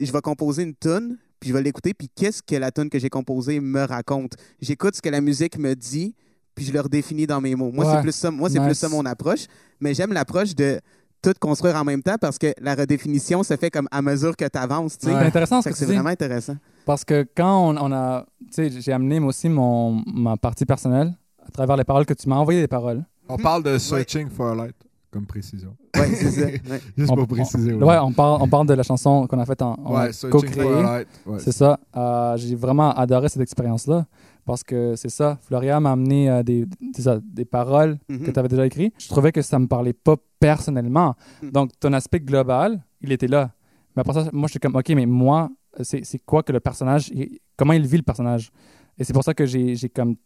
Je 0.00 0.10
vais 0.10 0.20
composer 0.22 0.62
une 0.62 0.74
tune, 0.74 1.18
puis 1.38 1.50
je 1.50 1.54
vais 1.54 1.62
l'écouter, 1.62 1.92
puis 1.94 2.08
qu'est-ce 2.14 2.42
que 2.42 2.56
la 2.56 2.70
tune 2.72 2.88
que 2.88 2.98
j'ai 2.98 3.10
composée 3.10 3.60
me 3.60 3.84
raconte? 3.84 4.32
J'écoute 4.60 4.96
ce 4.96 5.02
que 5.02 5.10
la 5.10 5.20
musique 5.20 5.58
me 5.58 5.74
dit, 5.74 6.14
puis 6.54 6.64
je 6.64 6.72
le 6.72 6.80
redéfinis 6.80 7.26
dans 7.26 7.40
mes 7.40 7.54
mots. 7.54 7.70
Moi, 7.72 7.84
Ouais. 7.86 7.92
c'est 7.96 8.00
plus 8.02 8.12
ça. 8.14 8.30
Moi, 8.30 8.50
c'est 8.50 8.60
plus 8.60 8.74
ça 8.74 8.88
mon 8.88 9.04
approche. 9.06 9.46
Mais 9.80 9.94
j'aime 9.94 10.12
l'approche 10.12 10.54
de 10.54 10.80
tout 11.22 11.32
construire 11.38 11.76
en 11.76 11.84
même 11.84 12.02
temps 12.02 12.16
parce 12.20 12.36
que 12.38 12.52
la 12.60 12.74
redéfinition 12.74 13.42
se 13.44 13.56
fait 13.56 13.70
comme 13.70 13.86
à 13.92 14.02
mesure 14.02 14.36
que 14.36 14.44
tu 14.44 14.58
avances. 14.58 14.98
tu 14.98 15.06
sais. 15.06 15.12
C'est 15.12 15.18
Ouais. 15.18 15.24
intéressant 15.26 15.62
ce 15.62 15.68
que 15.68 15.74
que 15.74 15.78
tu 15.78 15.84
c'est 15.86 15.92
vraiment 15.92 16.10
intéressant. 16.10 16.56
Parce 16.84 17.04
que 17.04 17.26
quand 17.36 17.68
on, 17.70 17.76
on 17.76 17.92
a. 17.92 18.26
Tu 18.48 18.70
sais, 18.70 18.80
j'ai 18.80 18.92
amené 18.92 19.20
moi 19.20 19.28
aussi 19.28 19.48
mon, 19.48 20.02
ma 20.12 20.36
partie 20.36 20.66
personnelle 20.66 21.14
à 21.46 21.50
travers 21.50 21.76
les 21.76 21.84
paroles 21.84 22.06
que 22.06 22.14
tu 22.14 22.28
m'as 22.28 22.36
envoyé 22.36 22.60
des 22.60 22.68
paroles. 22.68 23.04
On 23.28 23.36
parle 23.36 23.62
de 23.62 23.78
Searching 23.78 24.28
for 24.30 24.48
a 24.48 24.54
Light 24.56 24.74
comme 25.12 25.26
précision. 25.26 25.76
Oui, 25.96 26.02
c'est 26.14 26.30
ça. 26.30 26.46
Ouais. 26.70 26.80
Juste 26.96 27.10
On- 27.10 27.14
pour 27.16 27.28
préciser. 27.28 27.74
Ouais, 27.74 27.98
on 27.98 28.12
parle, 28.12 28.42
on 28.42 28.48
parle 28.48 28.66
de 28.66 28.74
la 28.74 28.82
chanson 28.82 29.26
qu'on 29.28 29.38
a 29.38 29.44
faite 29.46 29.62
en, 29.62 29.74
en 29.84 29.94
Ouais, 29.94 30.12
Searching 30.12 30.40
for 30.40 30.40
co-créée. 30.40 30.72
a 30.78 30.82
Light. 30.82 31.08
Ouais. 31.26 31.38
C'est 31.38 31.52
ça. 31.52 31.78
Euh, 31.96 32.36
j'ai 32.36 32.54
vraiment 32.56 32.92
adoré 32.94 33.28
cette 33.28 33.42
expérience-là 33.42 34.06
parce 34.44 34.62
que 34.64 34.94
c'est 34.96 35.08
ça. 35.10 35.38
Floria 35.42 35.78
m'a 35.80 35.92
amené 35.92 36.28
euh, 36.30 36.42
des, 36.42 36.66
des, 36.80 37.02
des 37.22 37.44
paroles 37.44 37.98
Mhm. 38.08 38.20
que 38.24 38.30
tu 38.30 38.38
avais 38.38 38.48
déjà 38.48 38.66
écrites. 38.66 38.94
Je 38.98 39.08
trouvais 39.08 39.32
que 39.32 39.42
ça 39.42 39.58
me 39.58 39.66
parlait 39.66 39.92
pas 39.92 40.16
personnellement. 40.40 41.14
Mhm. 41.42 41.50
Donc, 41.50 41.70
ton 41.78 41.92
aspect 41.92 42.20
global, 42.20 42.82
il 43.00 43.12
était 43.12 43.28
là. 43.28 43.52
Mais 43.96 44.00
après 44.00 44.14
ça, 44.14 44.28
moi, 44.32 44.48
j'étais 44.48 44.66
comme, 44.66 44.76
OK, 44.76 44.88
mais 44.90 45.06
moi, 45.06 45.50
c'est 45.82 46.18
quoi 46.26 46.42
que 46.42 46.52
le 46.52 46.60
personnage, 46.60 47.08
il- 47.14 47.38
comment 47.56 47.72
il 47.72 47.86
vit 47.86 47.96
le 47.98 48.02
personnage? 48.02 48.50
Et 48.98 49.04
c'est 49.04 49.12
pour 49.12 49.24
ça 49.24 49.32
que 49.34 49.46
j'ai 49.46 49.76
comme 49.94 50.16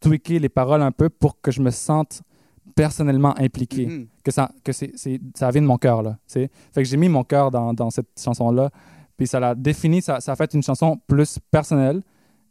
tweaké 0.00 0.38
les 0.38 0.48
paroles 0.48 0.82
un 0.82 0.92
peu 0.92 1.08
pour 1.08 1.40
que 1.40 1.50
je 1.50 1.60
me 1.62 1.70
sente 1.70 2.22
personnellement 2.74 3.34
impliqué 3.38 3.86
Mhm. 3.86 4.06
que 4.22 4.30
ça 4.30 4.50
que 4.64 4.72
c'est 4.72 4.92
c'est- 4.96 5.20
ça 5.34 5.50
vient 5.50 5.62
de 5.62 5.66
mon 5.66 5.76
cœur 5.78 6.02
là 6.02 6.18
fait 6.26 6.50
que 6.74 6.84
j'ai 6.84 6.96
mis 6.96 7.08
mon 7.08 7.22
cœur 7.24 7.50
dans, 7.50 7.72
dans 7.74 7.90
cette 7.90 8.08
chanson 8.18 8.50
là 8.50 8.70
puis 9.16 9.26
ça 9.26 9.38
l'a 9.38 9.54
défini 9.54 10.02
ça, 10.02 10.20
ça 10.20 10.32
a 10.32 10.36
fait 10.36 10.52
une 10.54 10.62
chanson 10.62 10.98
plus 11.06 11.38
personnelle 11.50 12.02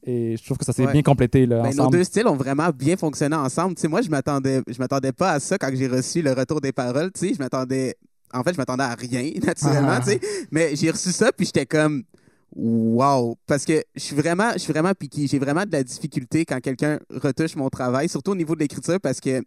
et 0.06 0.36
je 0.38 0.44
trouve 0.44 0.58
que 0.58 0.66
ça 0.66 0.74
s'est 0.74 0.86
Ouais. 0.86 0.92
bien 0.92 1.02
complété 1.02 1.46
là, 1.46 1.64
Ben, 1.64 1.76
nos 1.76 1.90
deux 1.90 2.04
styles 2.04 2.28
ont 2.28 2.36
vraiment 2.36 2.70
bien 2.70 2.98
fonctionné 2.98 3.36
ensemble. 3.36 3.76
Tu 3.76 3.82
sais, 3.82 3.88
moi, 3.88 4.02
je 4.02 4.10
m'attendais, 4.10 4.62
je 4.68 4.78
m'attendais 4.78 5.12
pas 5.14 5.32
à 5.32 5.40
ça 5.40 5.58
quand 5.58 5.70
j'ai 5.74 5.88
reçu 5.88 6.22
le 6.22 6.34
retour 6.34 6.60
des 6.62 6.72
paroles. 6.74 7.12
Tu 7.14 7.28
sais, 7.30 7.34
je 7.34 7.40
m'attendais, 7.40 7.96
en 8.34 8.44
fait, 8.44 8.54
je 8.54 8.58
m'attendais 8.58 8.84
à 8.84 8.96
rien 8.96 9.32
naturellement. 9.46 10.00
Ah. 10.06 10.12
mais 10.52 10.76
j'ai 10.76 10.92
reçu 10.92 11.12
ça 11.12 11.32
puis 11.32 11.46
j'étais 11.46 11.66
comme, 11.66 12.04
wow, 12.56 13.38
parce 13.48 13.66
que 13.66 13.82
je 13.96 14.02
suis 14.02 14.16
vraiment, 14.16 14.52
je 14.54 14.60
suis 14.60 14.74
vraiment 14.74 14.94
piqué. 14.94 15.26
J'ai 15.28 15.40
vraiment 15.40 15.66
de 15.66 15.72
la 15.72 15.84
difficulté 15.84 16.46
quand 16.46 16.60
quelqu'un 16.60 17.00
retouche 17.10 17.56
mon 17.56 17.70
travail, 17.70 18.10
surtout 18.10 18.32
au 18.32 18.36
niveau 18.36 18.56
de 18.56 18.60
l'écriture, 18.60 19.00
parce 19.02 19.20
que 19.20 19.42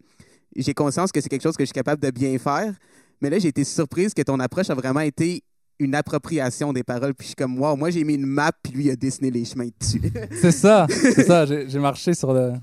j'ai 0.55 0.73
conscience 0.73 1.11
que 1.11 1.21
c'est 1.21 1.29
quelque 1.29 1.43
chose 1.43 1.55
que 1.55 1.63
je 1.63 1.67
suis 1.67 1.73
capable 1.73 2.01
de 2.01 2.09
bien 2.11 2.37
faire. 2.39 2.73
Mais 3.21 3.29
là, 3.29 3.39
j'ai 3.39 3.47
été 3.49 3.63
surprise 3.63 4.13
que 4.13 4.21
ton 4.21 4.39
approche 4.39 4.69
a 4.69 4.75
vraiment 4.75 4.99
été 5.01 5.43
une 5.79 5.93
appropriation 5.95 6.73
des 6.73 6.83
paroles. 6.83 7.13
Puis 7.13 7.25
je 7.25 7.27
suis 7.29 7.35
comme, 7.35 7.59
wow, 7.59 7.75
moi 7.75 7.89
j'ai 7.91 8.03
mis 8.03 8.15
une 8.15 8.25
map, 8.25 8.51
puis 8.63 8.73
lui 8.73 8.85
il 8.85 8.91
a 8.91 8.95
dessiné 8.95 9.29
les 9.31 9.45
chemins 9.45 9.67
dessus. 9.79 10.01
c'est 10.41 10.51
ça 10.51 10.85
c'est 10.89 11.23
ça 11.23 11.45
j'ai 11.45 11.69
j'ai 11.69 11.79
marché 11.79 12.13
sur 12.13 12.33
le 12.33 12.53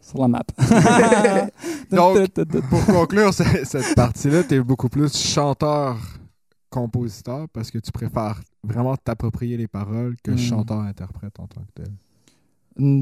sur 0.00 0.18
la 0.20 0.28
map 0.28 0.42
Donc, 1.90 2.18
Pour 2.70 2.86
conclure 2.86 3.32
ce- 3.34 3.64
cette 3.64 3.94
partie-là, 3.94 4.42
tu 4.44 4.54
es 4.54 4.60
beaucoup 4.60 4.88
plus 4.88 5.14
chanteur-compositeur 5.16 7.46
parce 7.52 7.70
que 7.70 7.78
tu 7.78 7.90
préfères 7.92 8.40
vraiment 8.62 8.96
t'approprier 8.96 9.56
les 9.56 9.68
paroles 9.68 10.16
que 10.22 10.32
Hmm. 10.32 10.38
chanteur-interprète 10.38 11.38
en 11.40 11.46
tant 11.46 11.62
que 11.62 11.82
tel. 11.82 11.92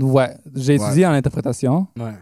ouais 0.02 0.36
j'ai 0.54 0.78
Ouais. 0.78 0.84
étudié 0.86 1.06
en 1.06 1.12
interprétation 1.12 1.86
Ouais. 1.98 2.14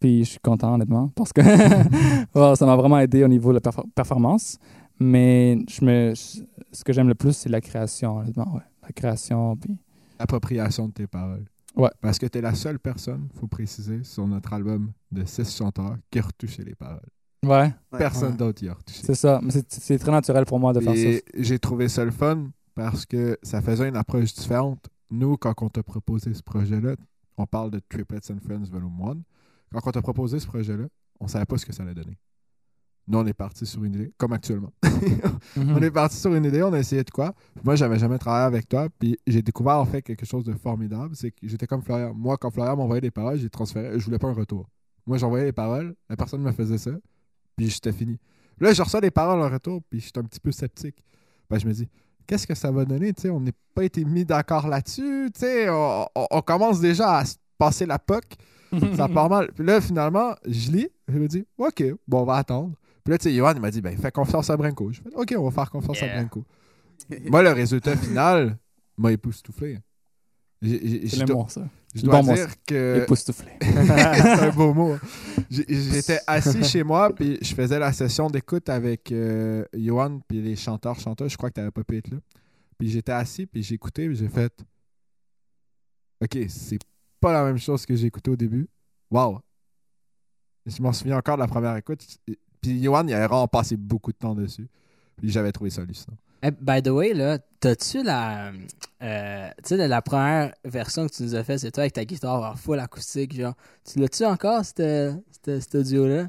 puis 0.00 0.24
je 0.24 0.30
suis 0.30 0.40
content 0.40 0.74
honnêtement 0.74 1.08
parce 1.14 1.32
que 1.32 1.40
ça 2.56 2.66
m'a 2.66 2.76
vraiment 2.76 2.98
aidé 2.98 3.22
au 3.24 3.28
niveau 3.28 3.50
de 3.50 3.54
la 3.54 3.60
perfor- 3.60 3.86
performance 3.94 4.58
mais 5.00 5.58
je 5.68 5.84
me 5.84 6.14
ce 6.14 6.84
que 6.84 6.92
j'aime 6.92 7.08
le 7.08 7.14
plus 7.14 7.32
c'est 7.32 7.48
la 7.48 7.60
création 7.60 8.18
honnêtement 8.18 8.54
ouais 8.54 8.62
la 8.82 8.90
création 8.92 9.56
puis 9.56 9.76
Appropriation 10.20 10.88
de 10.88 10.92
tes 10.92 11.06
paroles. 11.06 11.44
Ouais. 11.76 11.90
Parce 12.00 12.18
que 12.18 12.26
tu 12.26 12.38
es 12.38 12.40
la 12.40 12.52
seule 12.54 12.80
personne, 12.80 13.28
faut 13.38 13.46
préciser, 13.46 14.02
sur 14.02 14.26
notre 14.26 14.52
album 14.52 14.90
de 15.12 15.24
six 15.24 15.56
chanteurs 15.56 15.96
qui 16.10 16.18
a 16.18 16.22
retouché 16.22 16.64
les 16.64 16.74
paroles. 16.74 17.06
ouais. 17.44 17.72
Personne 17.96 18.32
Ouais. 18.32 18.36
d'autre 18.36 18.64
y 18.64 18.68
a 18.68 18.74
retouché. 18.74 19.00
C'est 19.04 19.14
ça. 19.14 19.38
Mais 19.40 19.52
c'est- 19.52 19.70
c'est 19.72 19.96
très 19.98 20.10
naturel 20.10 20.44
pour 20.44 20.58
moi 20.58 20.72
de 20.72 20.80
faire 20.80 20.92
Et 20.94 21.18
ça. 21.18 21.22
j'ai 21.36 21.58
trouvé 21.60 21.88
ça 21.88 22.04
le 22.04 22.10
fun 22.10 22.50
parce 22.74 23.06
que 23.06 23.38
ça 23.44 23.62
faisait 23.62 23.88
une 23.88 23.96
approche 23.96 24.34
différente. 24.34 24.88
Nous, 25.10 25.36
quand 25.36 25.54
on 25.62 25.68
t'a 25.68 25.84
proposé 25.84 26.34
ce 26.34 26.42
projet-là, 26.42 26.96
on 27.36 27.46
parle 27.46 27.70
de 27.70 27.80
Triplets 27.88 28.32
and 28.32 28.38
Friends 28.44 28.64
Volume 28.72 29.00
1. 29.00 29.18
Quand 29.72 29.86
on 29.86 29.90
t'a 29.92 30.02
proposé 30.02 30.40
ce 30.40 30.48
projet-là, 30.48 30.86
on 31.20 31.28
savait 31.28 31.44
pas 31.46 31.58
ce 31.58 31.64
que 31.66 31.72
ça 31.72 31.84
allait 31.84 31.94
donner. 31.94 32.18
Nous, 33.08 33.18
on 33.18 33.26
est 33.26 33.32
parti 33.32 33.64
sur 33.64 33.82
une 33.84 33.94
idée, 33.94 34.12
comme 34.18 34.32
actuellement. 34.32 34.72
Mhm. 35.56 35.76
On 35.76 35.82
est 35.82 35.90
parti 35.90 36.16
sur 36.16 36.34
une 36.34 36.44
idée, 36.44 36.62
on 36.62 36.72
a 36.72 36.78
essayé 36.78 37.02
de 37.04 37.10
quoi? 37.10 37.32
Moi, 37.64 37.74
j'avais 37.76 37.98
jamais 37.98 38.18
travaillé 38.18 38.44
avec 38.46 38.68
toi, 38.68 38.88
puis 38.98 39.16
j'ai 39.26 39.40
découvert 39.42 39.76
en 39.78 39.84
fait 39.86 40.02
quelque 40.02 40.26
chose 40.26 40.44
de 40.44 40.52
formidable. 40.54 41.14
C'est 41.14 41.30
que 41.30 41.36
j'étais 41.42 41.66
comme 41.66 41.82
Florian. 41.82 42.12
Moi, 42.14 42.36
quand 42.36 42.50
Florian 42.50 42.76
m'envoyait 42.76 43.00
des 43.00 43.10
paroles, 43.10 43.38
j'ai 43.38 43.48
transféré. 43.48 43.98
Je 43.98 44.04
voulais 44.04 44.18
pas 44.18 44.28
un 44.28 44.32
retour. 44.34 44.68
Moi, 45.06 45.16
j'envoyais 45.18 45.44
les 45.46 45.52
paroles, 45.52 45.94
la 46.08 46.16
personne 46.16 46.42
me 46.42 46.52
faisait 46.52 46.78
ça, 46.78 46.90
puis 47.56 47.68
j'étais 47.70 47.92
fini. 47.92 48.18
Là, 48.60 48.72
je 48.72 48.82
reçois 48.82 49.00
des 49.00 49.10
paroles 49.12 49.40
en 49.40 49.48
retour, 49.48 49.80
puis 49.88 50.00
j'étais 50.00 50.18
un 50.18 50.24
petit 50.24 50.40
peu 50.40 50.50
sceptique. 50.52 50.96
Ben, 51.48 51.58
je 51.58 51.66
me 51.66 51.72
dis, 51.72 51.88
qu'est-ce 52.26 52.46
que 52.46 52.54
ça 52.54 52.70
va 52.72 52.84
donner? 52.84 53.12
On 53.30 53.40
n'est 53.40 53.52
pas 53.74 53.84
été 53.84 54.04
mis 54.04 54.24
d'accord 54.24 54.66
là-dessus. 54.68 55.30
On, 55.70 56.04
on- 56.14 56.26
on 56.30 56.40
commence 56.42 56.80
déjà 56.80 57.18
à 57.18 57.24
se 57.24 57.36
passer 57.56 57.86
la 57.86 57.98
POC. 57.98 58.24
ça 58.96 59.08
part 59.14 59.30
mal. 59.30 59.50
Puis 59.54 59.64
là, 59.64 59.80
finalement, 59.80 60.34
je 60.46 60.70
lis, 60.72 60.88
je 61.08 61.18
me 61.18 61.26
dis, 61.28 61.46
OK, 61.56 61.82
bon, 62.06 62.22
on 62.22 62.24
va 62.24 62.34
attendre. 62.36 62.74
Puis 63.08 63.14
là, 63.14 63.18
tu 63.20 63.30
sais, 63.30 63.34
Johan, 63.34 63.54
il 63.54 63.60
m'a 63.62 63.70
dit, 63.70 63.80
ben, 63.80 63.96
fais 63.96 64.12
confiance 64.12 64.50
à 64.50 64.56
Brinko. 64.58 64.92
Je 64.92 65.00
fais, 65.00 65.08
OK, 65.14 65.34
on 65.38 65.44
va 65.44 65.50
faire 65.50 65.70
confiance 65.70 66.02
à. 66.02 66.08
Brinko. 66.08 66.44
Moi, 67.30 67.42
le 67.42 67.52
résultat 67.52 67.96
final 67.96 68.58
m'a 68.98 69.12
époustouflé. 69.12 69.78
C'est 70.60 71.06
Je 71.06 71.20
le 71.20 71.24
dois, 71.24 71.36
mot, 71.36 71.48
ça. 71.48 71.66
je 71.94 72.02
dois 72.02 72.20
bon 72.20 72.34
dire 72.34 72.48
que. 72.66 73.00
Époustouflé. 73.04 73.52
c'est 73.62 74.28
un 74.42 74.50
beau 74.50 74.74
mot. 74.74 74.92
hein. 74.92 75.00
J'étais 75.50 76.20
assis 76.26 76.62
chez 76.64 76.84
moi, 76.84 77.14
puis 77.14 77.38
je 77.40 77.54
faisais 77.54 77.78
la 77.78 77.94
session 77.94 78.28
d'écoute 78.28 78.68
avec 78.68 79.10
euh, 79.10 79.64
Johan, 79.72 80.20
puis 80.28 80.42
les 80.42 80.54
chanteurs, 80.56 81.00
chanteurs. 81.00 81.30
Je 81.30 81.38
crois 81.38 81.48
que 81.48 81.54
tu 81.54 81.60
n'avais 81.60 81.70
pas 81.70 81.84
pu 81.84 81.96
être 81.96 82.10
là. 82.10 82.18
Puis 82.76 82.90
j'étais 82.90 83.12
assis, 83.12 83.46
puis 83.46 83.62
j'ai 83.62 83.76
écouté, 83.76 84.06
puis 84.06 84.16
j'ai 84.16 84.28
fait 84.28 84.52
OK, 86.22 86.38
c'est 86.50 86.78
pas 87.20 87.32
la 87.32 87.42
même 87.44 87.56
chose 87.56 87.86
que 87.86 87.96
j'ai 87.96 88.08
écouté 88.08 88.30
au 88.30 88.36
début. 88.36 88.68
Wow! 89.10 89.40
Je 90.66 90.82
m'en 90.82 90.92
souviens 90.92 91.16
encore 91.16 91.36
de 91.36 91.40
la 91.40 91.48
première 91.48 91.74
écoute. 91.74 92.04
Puis 92.60 92.78
Yohan, 92.78 93.06
il 93.06 93.14
avait 93.14 93.26
vraiment 93.26 93.48
passé 93.48 93.76
beaucoup 93.76 94.12
de 94.12 94.16
temps 94.16 94.34
dessus. 94.34 94.66
Puis 95.16 95.30
j'avais 95.30 95.52
trouvé 95.52 95.70
ça 95.70 95.82
hallucinant. 95.82 96.16
Eh, 96.42 96.50
by 96.52 96.80
the 96.82 96.88
way, 96.88 97.14
là, 97.14 97.38
t'as-tu 97.58 98.04
la. 98.04 98.52
euh, 99.02 99.48
tu 99.64 99.76
sais, 99.76 99.88
la- 99.88 100.02
première 100.02 100.52
version 100.64 101.06
que 101.08 101.12
tu 101.12 101.24
nous 101.24 101.34
as 101.34 101.42
fait, 101.42 101.58
c'est 101.58 101.72
toi 101.72 101.82
avec 101.82 101.94
ta 101.94 102.04
guitare 102.04 102.52
en 102.52 102.54
full 102.54 102.78
acoustique, 102.78 103.34
genre. 103.34 103.54
Tu 103.90 103.98
l'as-tu 103.98 104.24
encore, 104.24 104.62
ce 104.64 105.14
cet 105.44 105.74
audio-là? 105.74 106.28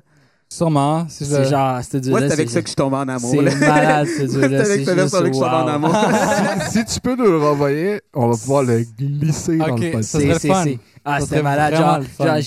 Sûrement. 0.52 1.08
Si 1.10 1.26
je... 1.26 1.30
C'est 1.30 1.46
genre, 1.46 1.84
cet 1.84 1.96
audio-là. 1.96 2.20
Moi, 2.22 2.28
c'est 2.28 2.34
avec 2.34 2.50
ça 2.50 2.62
que 2.64 2.70
je 2.70 2.74
tombe 2.74 2.94
en 2.96 3.08
amour. 3.08 3.30
C'est 3.30 3.42
malade, 3.60 4.08
C'est 4.18 4.22
avec 4.44 4.66
c'est 4.66 4.84
cette 4.86 4.96
version-là 4.96 5.30
que 5.30 5.36
je 5.36 5.40
tombe 5.40 5.44
en 5.54 5.68
amour. 5.68 5.96
si 6.72 6.86
tu 6.86 7.00
peux 7.02 7.16
nous 7.16 7.26
le 7.26 7.38
renvoyer, 7.38 8.02
on 8.16 8.30
va 8.30 8.36
pouvoir 8.36 8.64
le 8.64 8.84
glisser 8.98 9.58
dans 9.58 9.68
le 9.68 9.92
podcast. 9.92 10.04
ça 10.40 10.64
Ah, 11.06 11.20
Ça 11.20 11.26
c'était 11.28 11.44
malade. 11.44 11.76
Genre, 11.76 12.02
genre, 12.26 12.38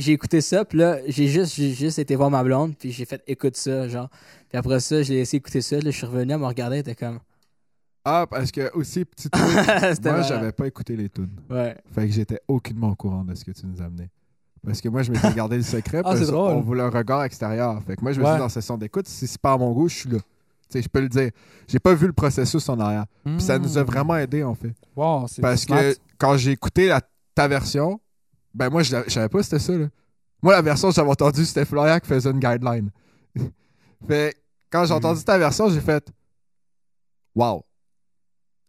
j'ai- 0.00 0.12
écouté 0.12 0.40
ça, 0.40 0.64
puis 0.64 0.78
là, 0.78 0.98
j'ai 1.06 1.28
juste, 1.28 1.54
j'ai 1.54 1.72
juste 1.72 1.98
été 1.98 2.16
voir 2.16 2.30
ma 2.30 2.42
blonde, 2.42 2.74
puis 2.78 2.90
j'ai 2.92 3.04
fait 3.04 3.22
écoute 3.26 3.56
ça, 3.56 3.88
genre. 3.88 4.08
Puis 4.48 4.58
après 4.58 4.80
ça, 4.80 5.02
j'ai 5.02 5.14
laissé 5.14 5.36
écouter 5.36 5.60
ça, 5.60 5.76
là, 5.76 5.82
je 5.90 5.90
suis 5.96 6.06
revenu, 6.06 6.32
elle 6.32 6.38
me 6.38 6.46
regardait, 6.46 6.76
elle 6.76 6.80
était 6.80 6.94
comme. 6.94 7.18
Ah, 8.04 8.26
parce 8.28 8.50
que 8.50 8.72
aussi, 8.74 9.04
petit 9.04 9.28
truc, 9.30 9.44
moi, 10.04 10.22
j'avais 10.22 10.52
pas 10.52 10.66
écouté 10.66 10.96
les 10.96 11.08
tunes. 11.08 11.30
Ouais. 11.50 11.76
Fait 11.92 12.06
que 12.06 12.12
j'étais 12.12 12.40
aucunement 12.48 12.90
au 12.90 12.94
courant 12.94 13.24
de 13.24 13.34
ce 13.34 13.44
que 13.44 13.50
tu 13.52 13.66
nous 13.66 13.80
amenais. 13.82 14.08
Parce 14.64 14.80
que 14.80 14.88
moi, 14.88 15.02
je 15.02 15.10
m'étais 15.12 15.32
gardé 15.32 15.56
le 15.56 15.62
secret. 15.62 15.98
Ah, 16.00 16.02
parce 16.02 16.20
c'est 16.20 16.26
drôle. 16.26 16.52
On 16.52 16.60
voulait 16.60 16.82
un 16.82 16.90
regard 16.90 17.24
extérieur. 17.24 17.82
Fait 17.86 17.96
que 17.96 18.02
moi, 18.02 18.12
je 18.12 18.18
me 18.20 18.24
Ouais. 18.24 18.30
suis 18.30 18.34
dit, 18.36 18.38
dans 18.38 18.44
la 18.44 18.48
session 18.50 18.76
d'écoute, 18.78 19.06
si 19.08 19.26
c'est 19.26 19.40
pas 19.40 19.52
à 19.52 19.58
mon 19.58 19.72
goût, 19.72 19.88
je 19.88 19.96
suis 19.96 20.08
là. 20.10 20.18
Tu 20.18 20.24
sais, 20.78 20.82
je 20.82 20.88
peux 20.88 21.00
le 21.00 21.08
dire. 21.08 21.30
J'ai 21.66 21.78
pas 21.78 21.94
vu 21.94 22.06
le 22.06 22.12
processus 22.12 22.68
en 22.68 22.78
arrière. 22.80 23.04
Puis 23.24 23.40
ça 23.40 23.58
nous 23.58 23.76
a 23.78 23.82
Mm. 23.82 23.86
vraiment 23.86 24.16
aidé, 24.16 24.42
en 24.44 24.54
fait. 24.54 24.74
Wow, 24.96 25.26
c'est 25.28 25.42
Parce 25.42 25.62
smart. 25.62 25.80
que 25.80 25.94
quand 26.18 26.36
j'ai 26.36 26.52
écouté 26.52 26.88
la- 26.88 27.00
ta 27.34 27.48
version, 27.48 28.00
ben 28.54 28.68
moi, 28.70 28.82
je 28.82 28.96
savais 29.08 29.28
pas 29.28 29.42
c'était 29.42 29.58
ça. 29.58 29.72
Là. 29.76 29.86
Moi, 30.42 30.52
la 30.54 30.62
version 30.62 30.88
que 30.88 30.94
j'avais 30.94 31.10
entendue, 31.10 31.44
c'était 31.44 31.64
Florian 31.64 31.98
qui 32.00 32.08
faisait 32.08 32.30
une 32.30 32.40
guideline. 32.40 32.90
fait 34.08 34.36
quand 34.70 34.84
j'ai 34.84 34.94
Mm. 34.94 34.96
entendu 34.96 35.24
ta 35.24 35.38
version, 35.38 35.68
j'ai 35.68 35.80
fait 35.80 36.10
Wow. 37.34 37.64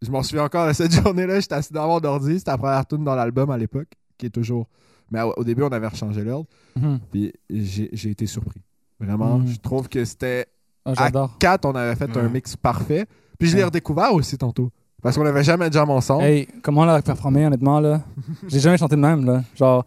Je 0.02 0.10
m'en 0.12 0.24
souviens 0.24 0.46
encore 0.46 0.68
de 0.68 0.74
cette 0.74 0.92
journée-là. 1.04 1.40
J'étais 1.40 1.56
assis 1.56 1.74
dans 1.74 1.88
mon 1.88 2.04
ordi. 2.04 2.40
C'était 2.40 2.52
la 2.52 2.58
première 2.58 2.86
tune 2.86 3.04
dans 3.04 3.16
l'album 3.16 3.50
à 3.52 3.58
l'époque, 3.58 3.90
qui 4.18 4.28
est 4.28 4.30
toujours. 4.32 4.68
Mais 5.12 5.22
au, 5.22 5.44
début, 5.44 5.64
on 5.64 5.68
avait 5.70 5.88
rechangé 5.88 6.24
l'ordre. 6.24 6.48
Mhm. 6.76 7.00
Puis 7.12 7.34
j'ai 7.50 8.10
été 8.10 8.26
surpris. 8.26 8.62
Vraiment, 9.00 9.40
Mm. 9.40 9.48
je 9.48 9.60
trouve 9.60 9.90
que 9.90 10.04
c'était. 10.06 10.48
Ah, 10.86 10.94
J'adore. 10.96 11.38
4, 11.40 11.66
on 11.66 11.76
avait 11.76 11.96
fait 11.96 12.16
un 12.18 12.30
mix 12.30 12.56
parfait. 12.56 13.06
Puis 13.38 13.50
je 13.50 13.58
l'ai 13.58 13.64
redécouvert 13.64 14.14
aussi 14.14 14.38
tantôt. 14.38 14.72
Parce 15.02 15.18
qu'on 15.18 15.24
n'avait 15.24 15.44
jamais 15.44 15.68
de 15.70 15.74
jam 15.74 15.90
ensemble. 15.90 16.24
Hey, 16.24 16.48
comment 16.62 16.82
on 16.82 16.86
l'a 16.86 17.02
performé, 17.02 17.46
honnêtement, 17.46 17.80
là? 17.80 18.02
J'ai 18.48 18.60
jamais 18.60 18.78
chanté 18.78 18.96
de 18.96 19.02
même, 19.02 19.26
là. 19.26 19.42
Genre, 19.56 19.84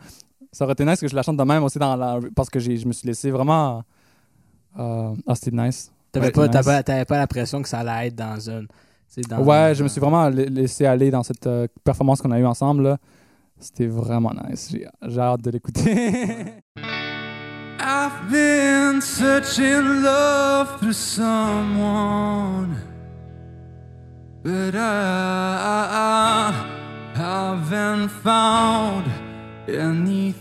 ça 0.51 0.65
aurait 0.65 0.73
été 0.73 0.85
nice 0.85 1.01
que 1.01 1.07
je 1.09 1.15
la 1.15 1.23
chante 1.23 1.37
de 1.37 1.43
même 1.45 1.63
aussi 1.63 1.79
dans 1.79 1.95
la... 1.97 2.19
parce 2.35 2.51
que 2.51 2.59
j'ai- 2.61 2.77
je 2.77 2.87
me 2.87 2.93
suis 2.93 3.07
laissé 3.07 3.31
vraiment... 3.31 3.83
euh, 4.79 5.15
Ah, 5.27 5.35
c'était 5.35 5.57
nice. 5.57 5.91
T'avais 6.13 6.27
Ouais, 6.27 6.33
pas, 6.49 6.49
nice. 6.49 7.07
pas 7.09 7.17
l'impression 7.19 7.61
que 7.63 7.69
ça 7.69 7.81
allait 7.81 8.09
être 8.09 8.15
dans 8.17 8.39
une. 8.49 8.67
Dans 9.29 9.43
Ouais, 9.43 9.73
je 9.77 9.83
me 9.85 9.89
suis 9.89 10.01
vraiment 10.01 10.29
la- 10.29 10.45
laissé 10.47 10.87
aller 10.87 11.11
dans 11.13 11.23
cette 11.23 11.47
euh, 11.47 11.67
performance 11.85 12.21
qu'on 12.21 12.33
a 12.33 12.39
eue 12.41 12.47
ensemble, 12.47 12.83
là. 12.83 12.99
C'était 13.61 13.87
vraiment 13.87 14.33
nice. 14.49 14.69
J'ai 14.73 14.87
j'ai 15.07 15.21
hâte 15.21 15.43
de 15.43 15.51
l'écouter. 15.51 16.47
I've 17.81 18.31
been 18.31 19.01
searching 19.01 20.03
love 20.03 20.79
through 20.79 20.93
someone, 20.95 22.77
but 24.45 24.77
I 24.77 26.53
haven't 27.15 28.11
found 28.11 29.11
anything 29.67 30.39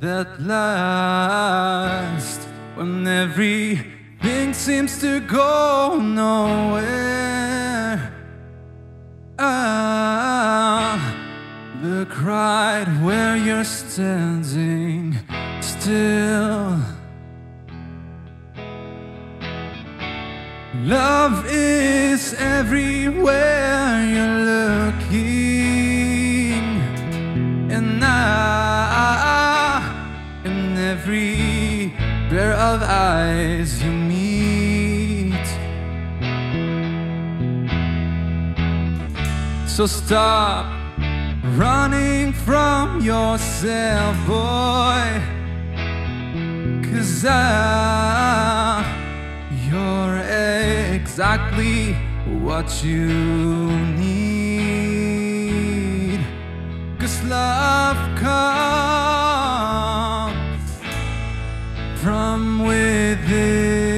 that 0.00 0.38
lasts 0.42 2.46
when 2.74 3.06
everything 3.06 4.52
seems 4.52 5.00
to 5.00 5.20
go 5.20 5.98
nowhere. 5.98 6.92
Ah, 9.38 11.16
look 11.82 12.22
right 12.22 12.84
where 13.02 13.38
you're 13.38 13.64
standing 13.64 15.16
still. 15.62 16.83
Love 20.84 21.46
is 21.48 22.34
everywhere 22.34 24.04
you're 24.04 24.44
looking, 24.92 26.60
and 27.72 28.04
I, 28.04 29.80
in 30.44 30.76
every 30.76 31.90
pair 32.28 32.52
of 32.52 32.82
eyes 32.82 33.82
you 33.82 33.90
meet. 33.90 35.46
So 39.66 39.86
stop 39.86 40.66
running 41.56 42.34
from 42.34 43.00
yourself, 43.00 44.16
boy. 44.26 45.22
Cause 46.84 47.24
I, 47.24 48.63
exactly 51.14 51.94
what 52.42 52.82
you 52.82 53.06
need. 53.94 54.18
Cause 56.98 57.22
love 57.22 58.18
comes 58.18 58.74
from 62.02 62.66
within 62.66 63.94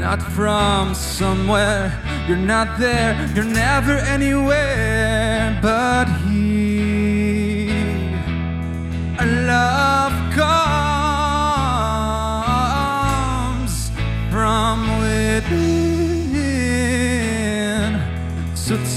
not 0.00 0.20
from 0.20 0.94
somewhere. 0.96 1.92
You're 2.26 2.36
not 2.36 2.76
there, 2.80 3.14
you're 3.36 3.44
never 3.44 3.98
anywhere 4.16 5.56
but 5.62 6.03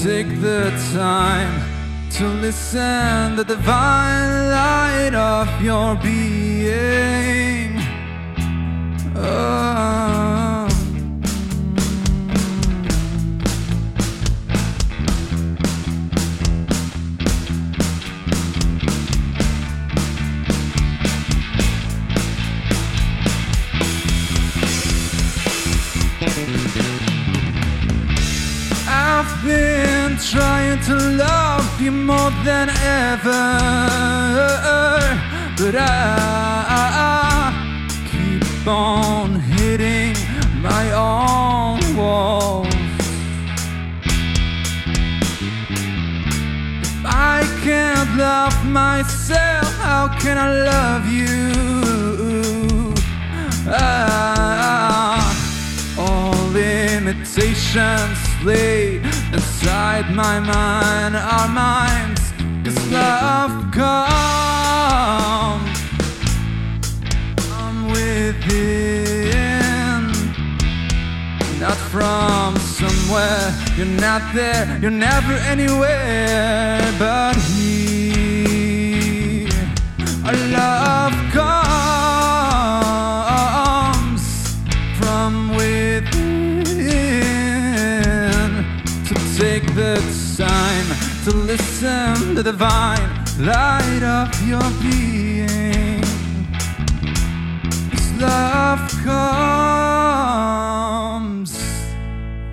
take 0.02 0.40
the 0.40 0.70
time 0.94 1.60
to 2.08 2.28
listen 2.28 3.34
the 3.34 3.44
divine 3.44 4.48
light 4.48 5.14
of 5.14 5.48
your 5.60 5.96
being. 5.96 7.72
Oh. 9.16 9.67
To 30.88 30.94
love 30.94 31.80
you 31.82 31.92
more 31.92 32.30
than 32.44 32.70
ever, 32.70 33.44
but 35.58 35.74
I, 35.76 37.52
keep 38.10 38.66
on 38.66 39.38
hitting 39.38 40.16
my 40.62 40.90
own 40.92 41.78
walls. 41.94 42.72
If 46.80 47.04
I 47.04 47.44
can't 47.62 48.16
love 48.16 48.56
myself, 48.64 49.70
how 49.84 50.08
can 50.18 50.38
I 50.38 50.50
love 50.72 51.06
you? 51.06 52.94
Ah, 53.68 55.20
all 55.98 56.56
imitations 56.56 58.18
lay 58.42 59.07
inside 59.78 60.10
my 60.14 60.40
mind 60.40 61.14
our 61.16 61.48
minds. 61.48 62.20
Cause 62.64 62.90
love 62.90 63.70
comes 63.70 64.98
from 67.46 67.86
within, 67.86 69.22
not 71.60 71.78
from 71.92 72.56
somewhere. 72.56 73.54
You're 73.76 74.00
not 74.00 74.22
there, 74.34 74.78
you're 74.82 74.90
never 74.90 75.34
anywhere 75.54 76.92
but 76.98 77.36
here. 77.36 78.18
Our 80.24 80.36
love 80.58 81.27
to 91.28 91.36
listen 91.36 92.34
to 92.34 92.42
the 92.42 92.42
divine 92.42 93.10
light 93.38 94.02
of 94.02 94.28
your 94.48 94.70
being. 94.80 96.00
This 97.90 98.08
love 98.18 98.90
comes 99.04 99.90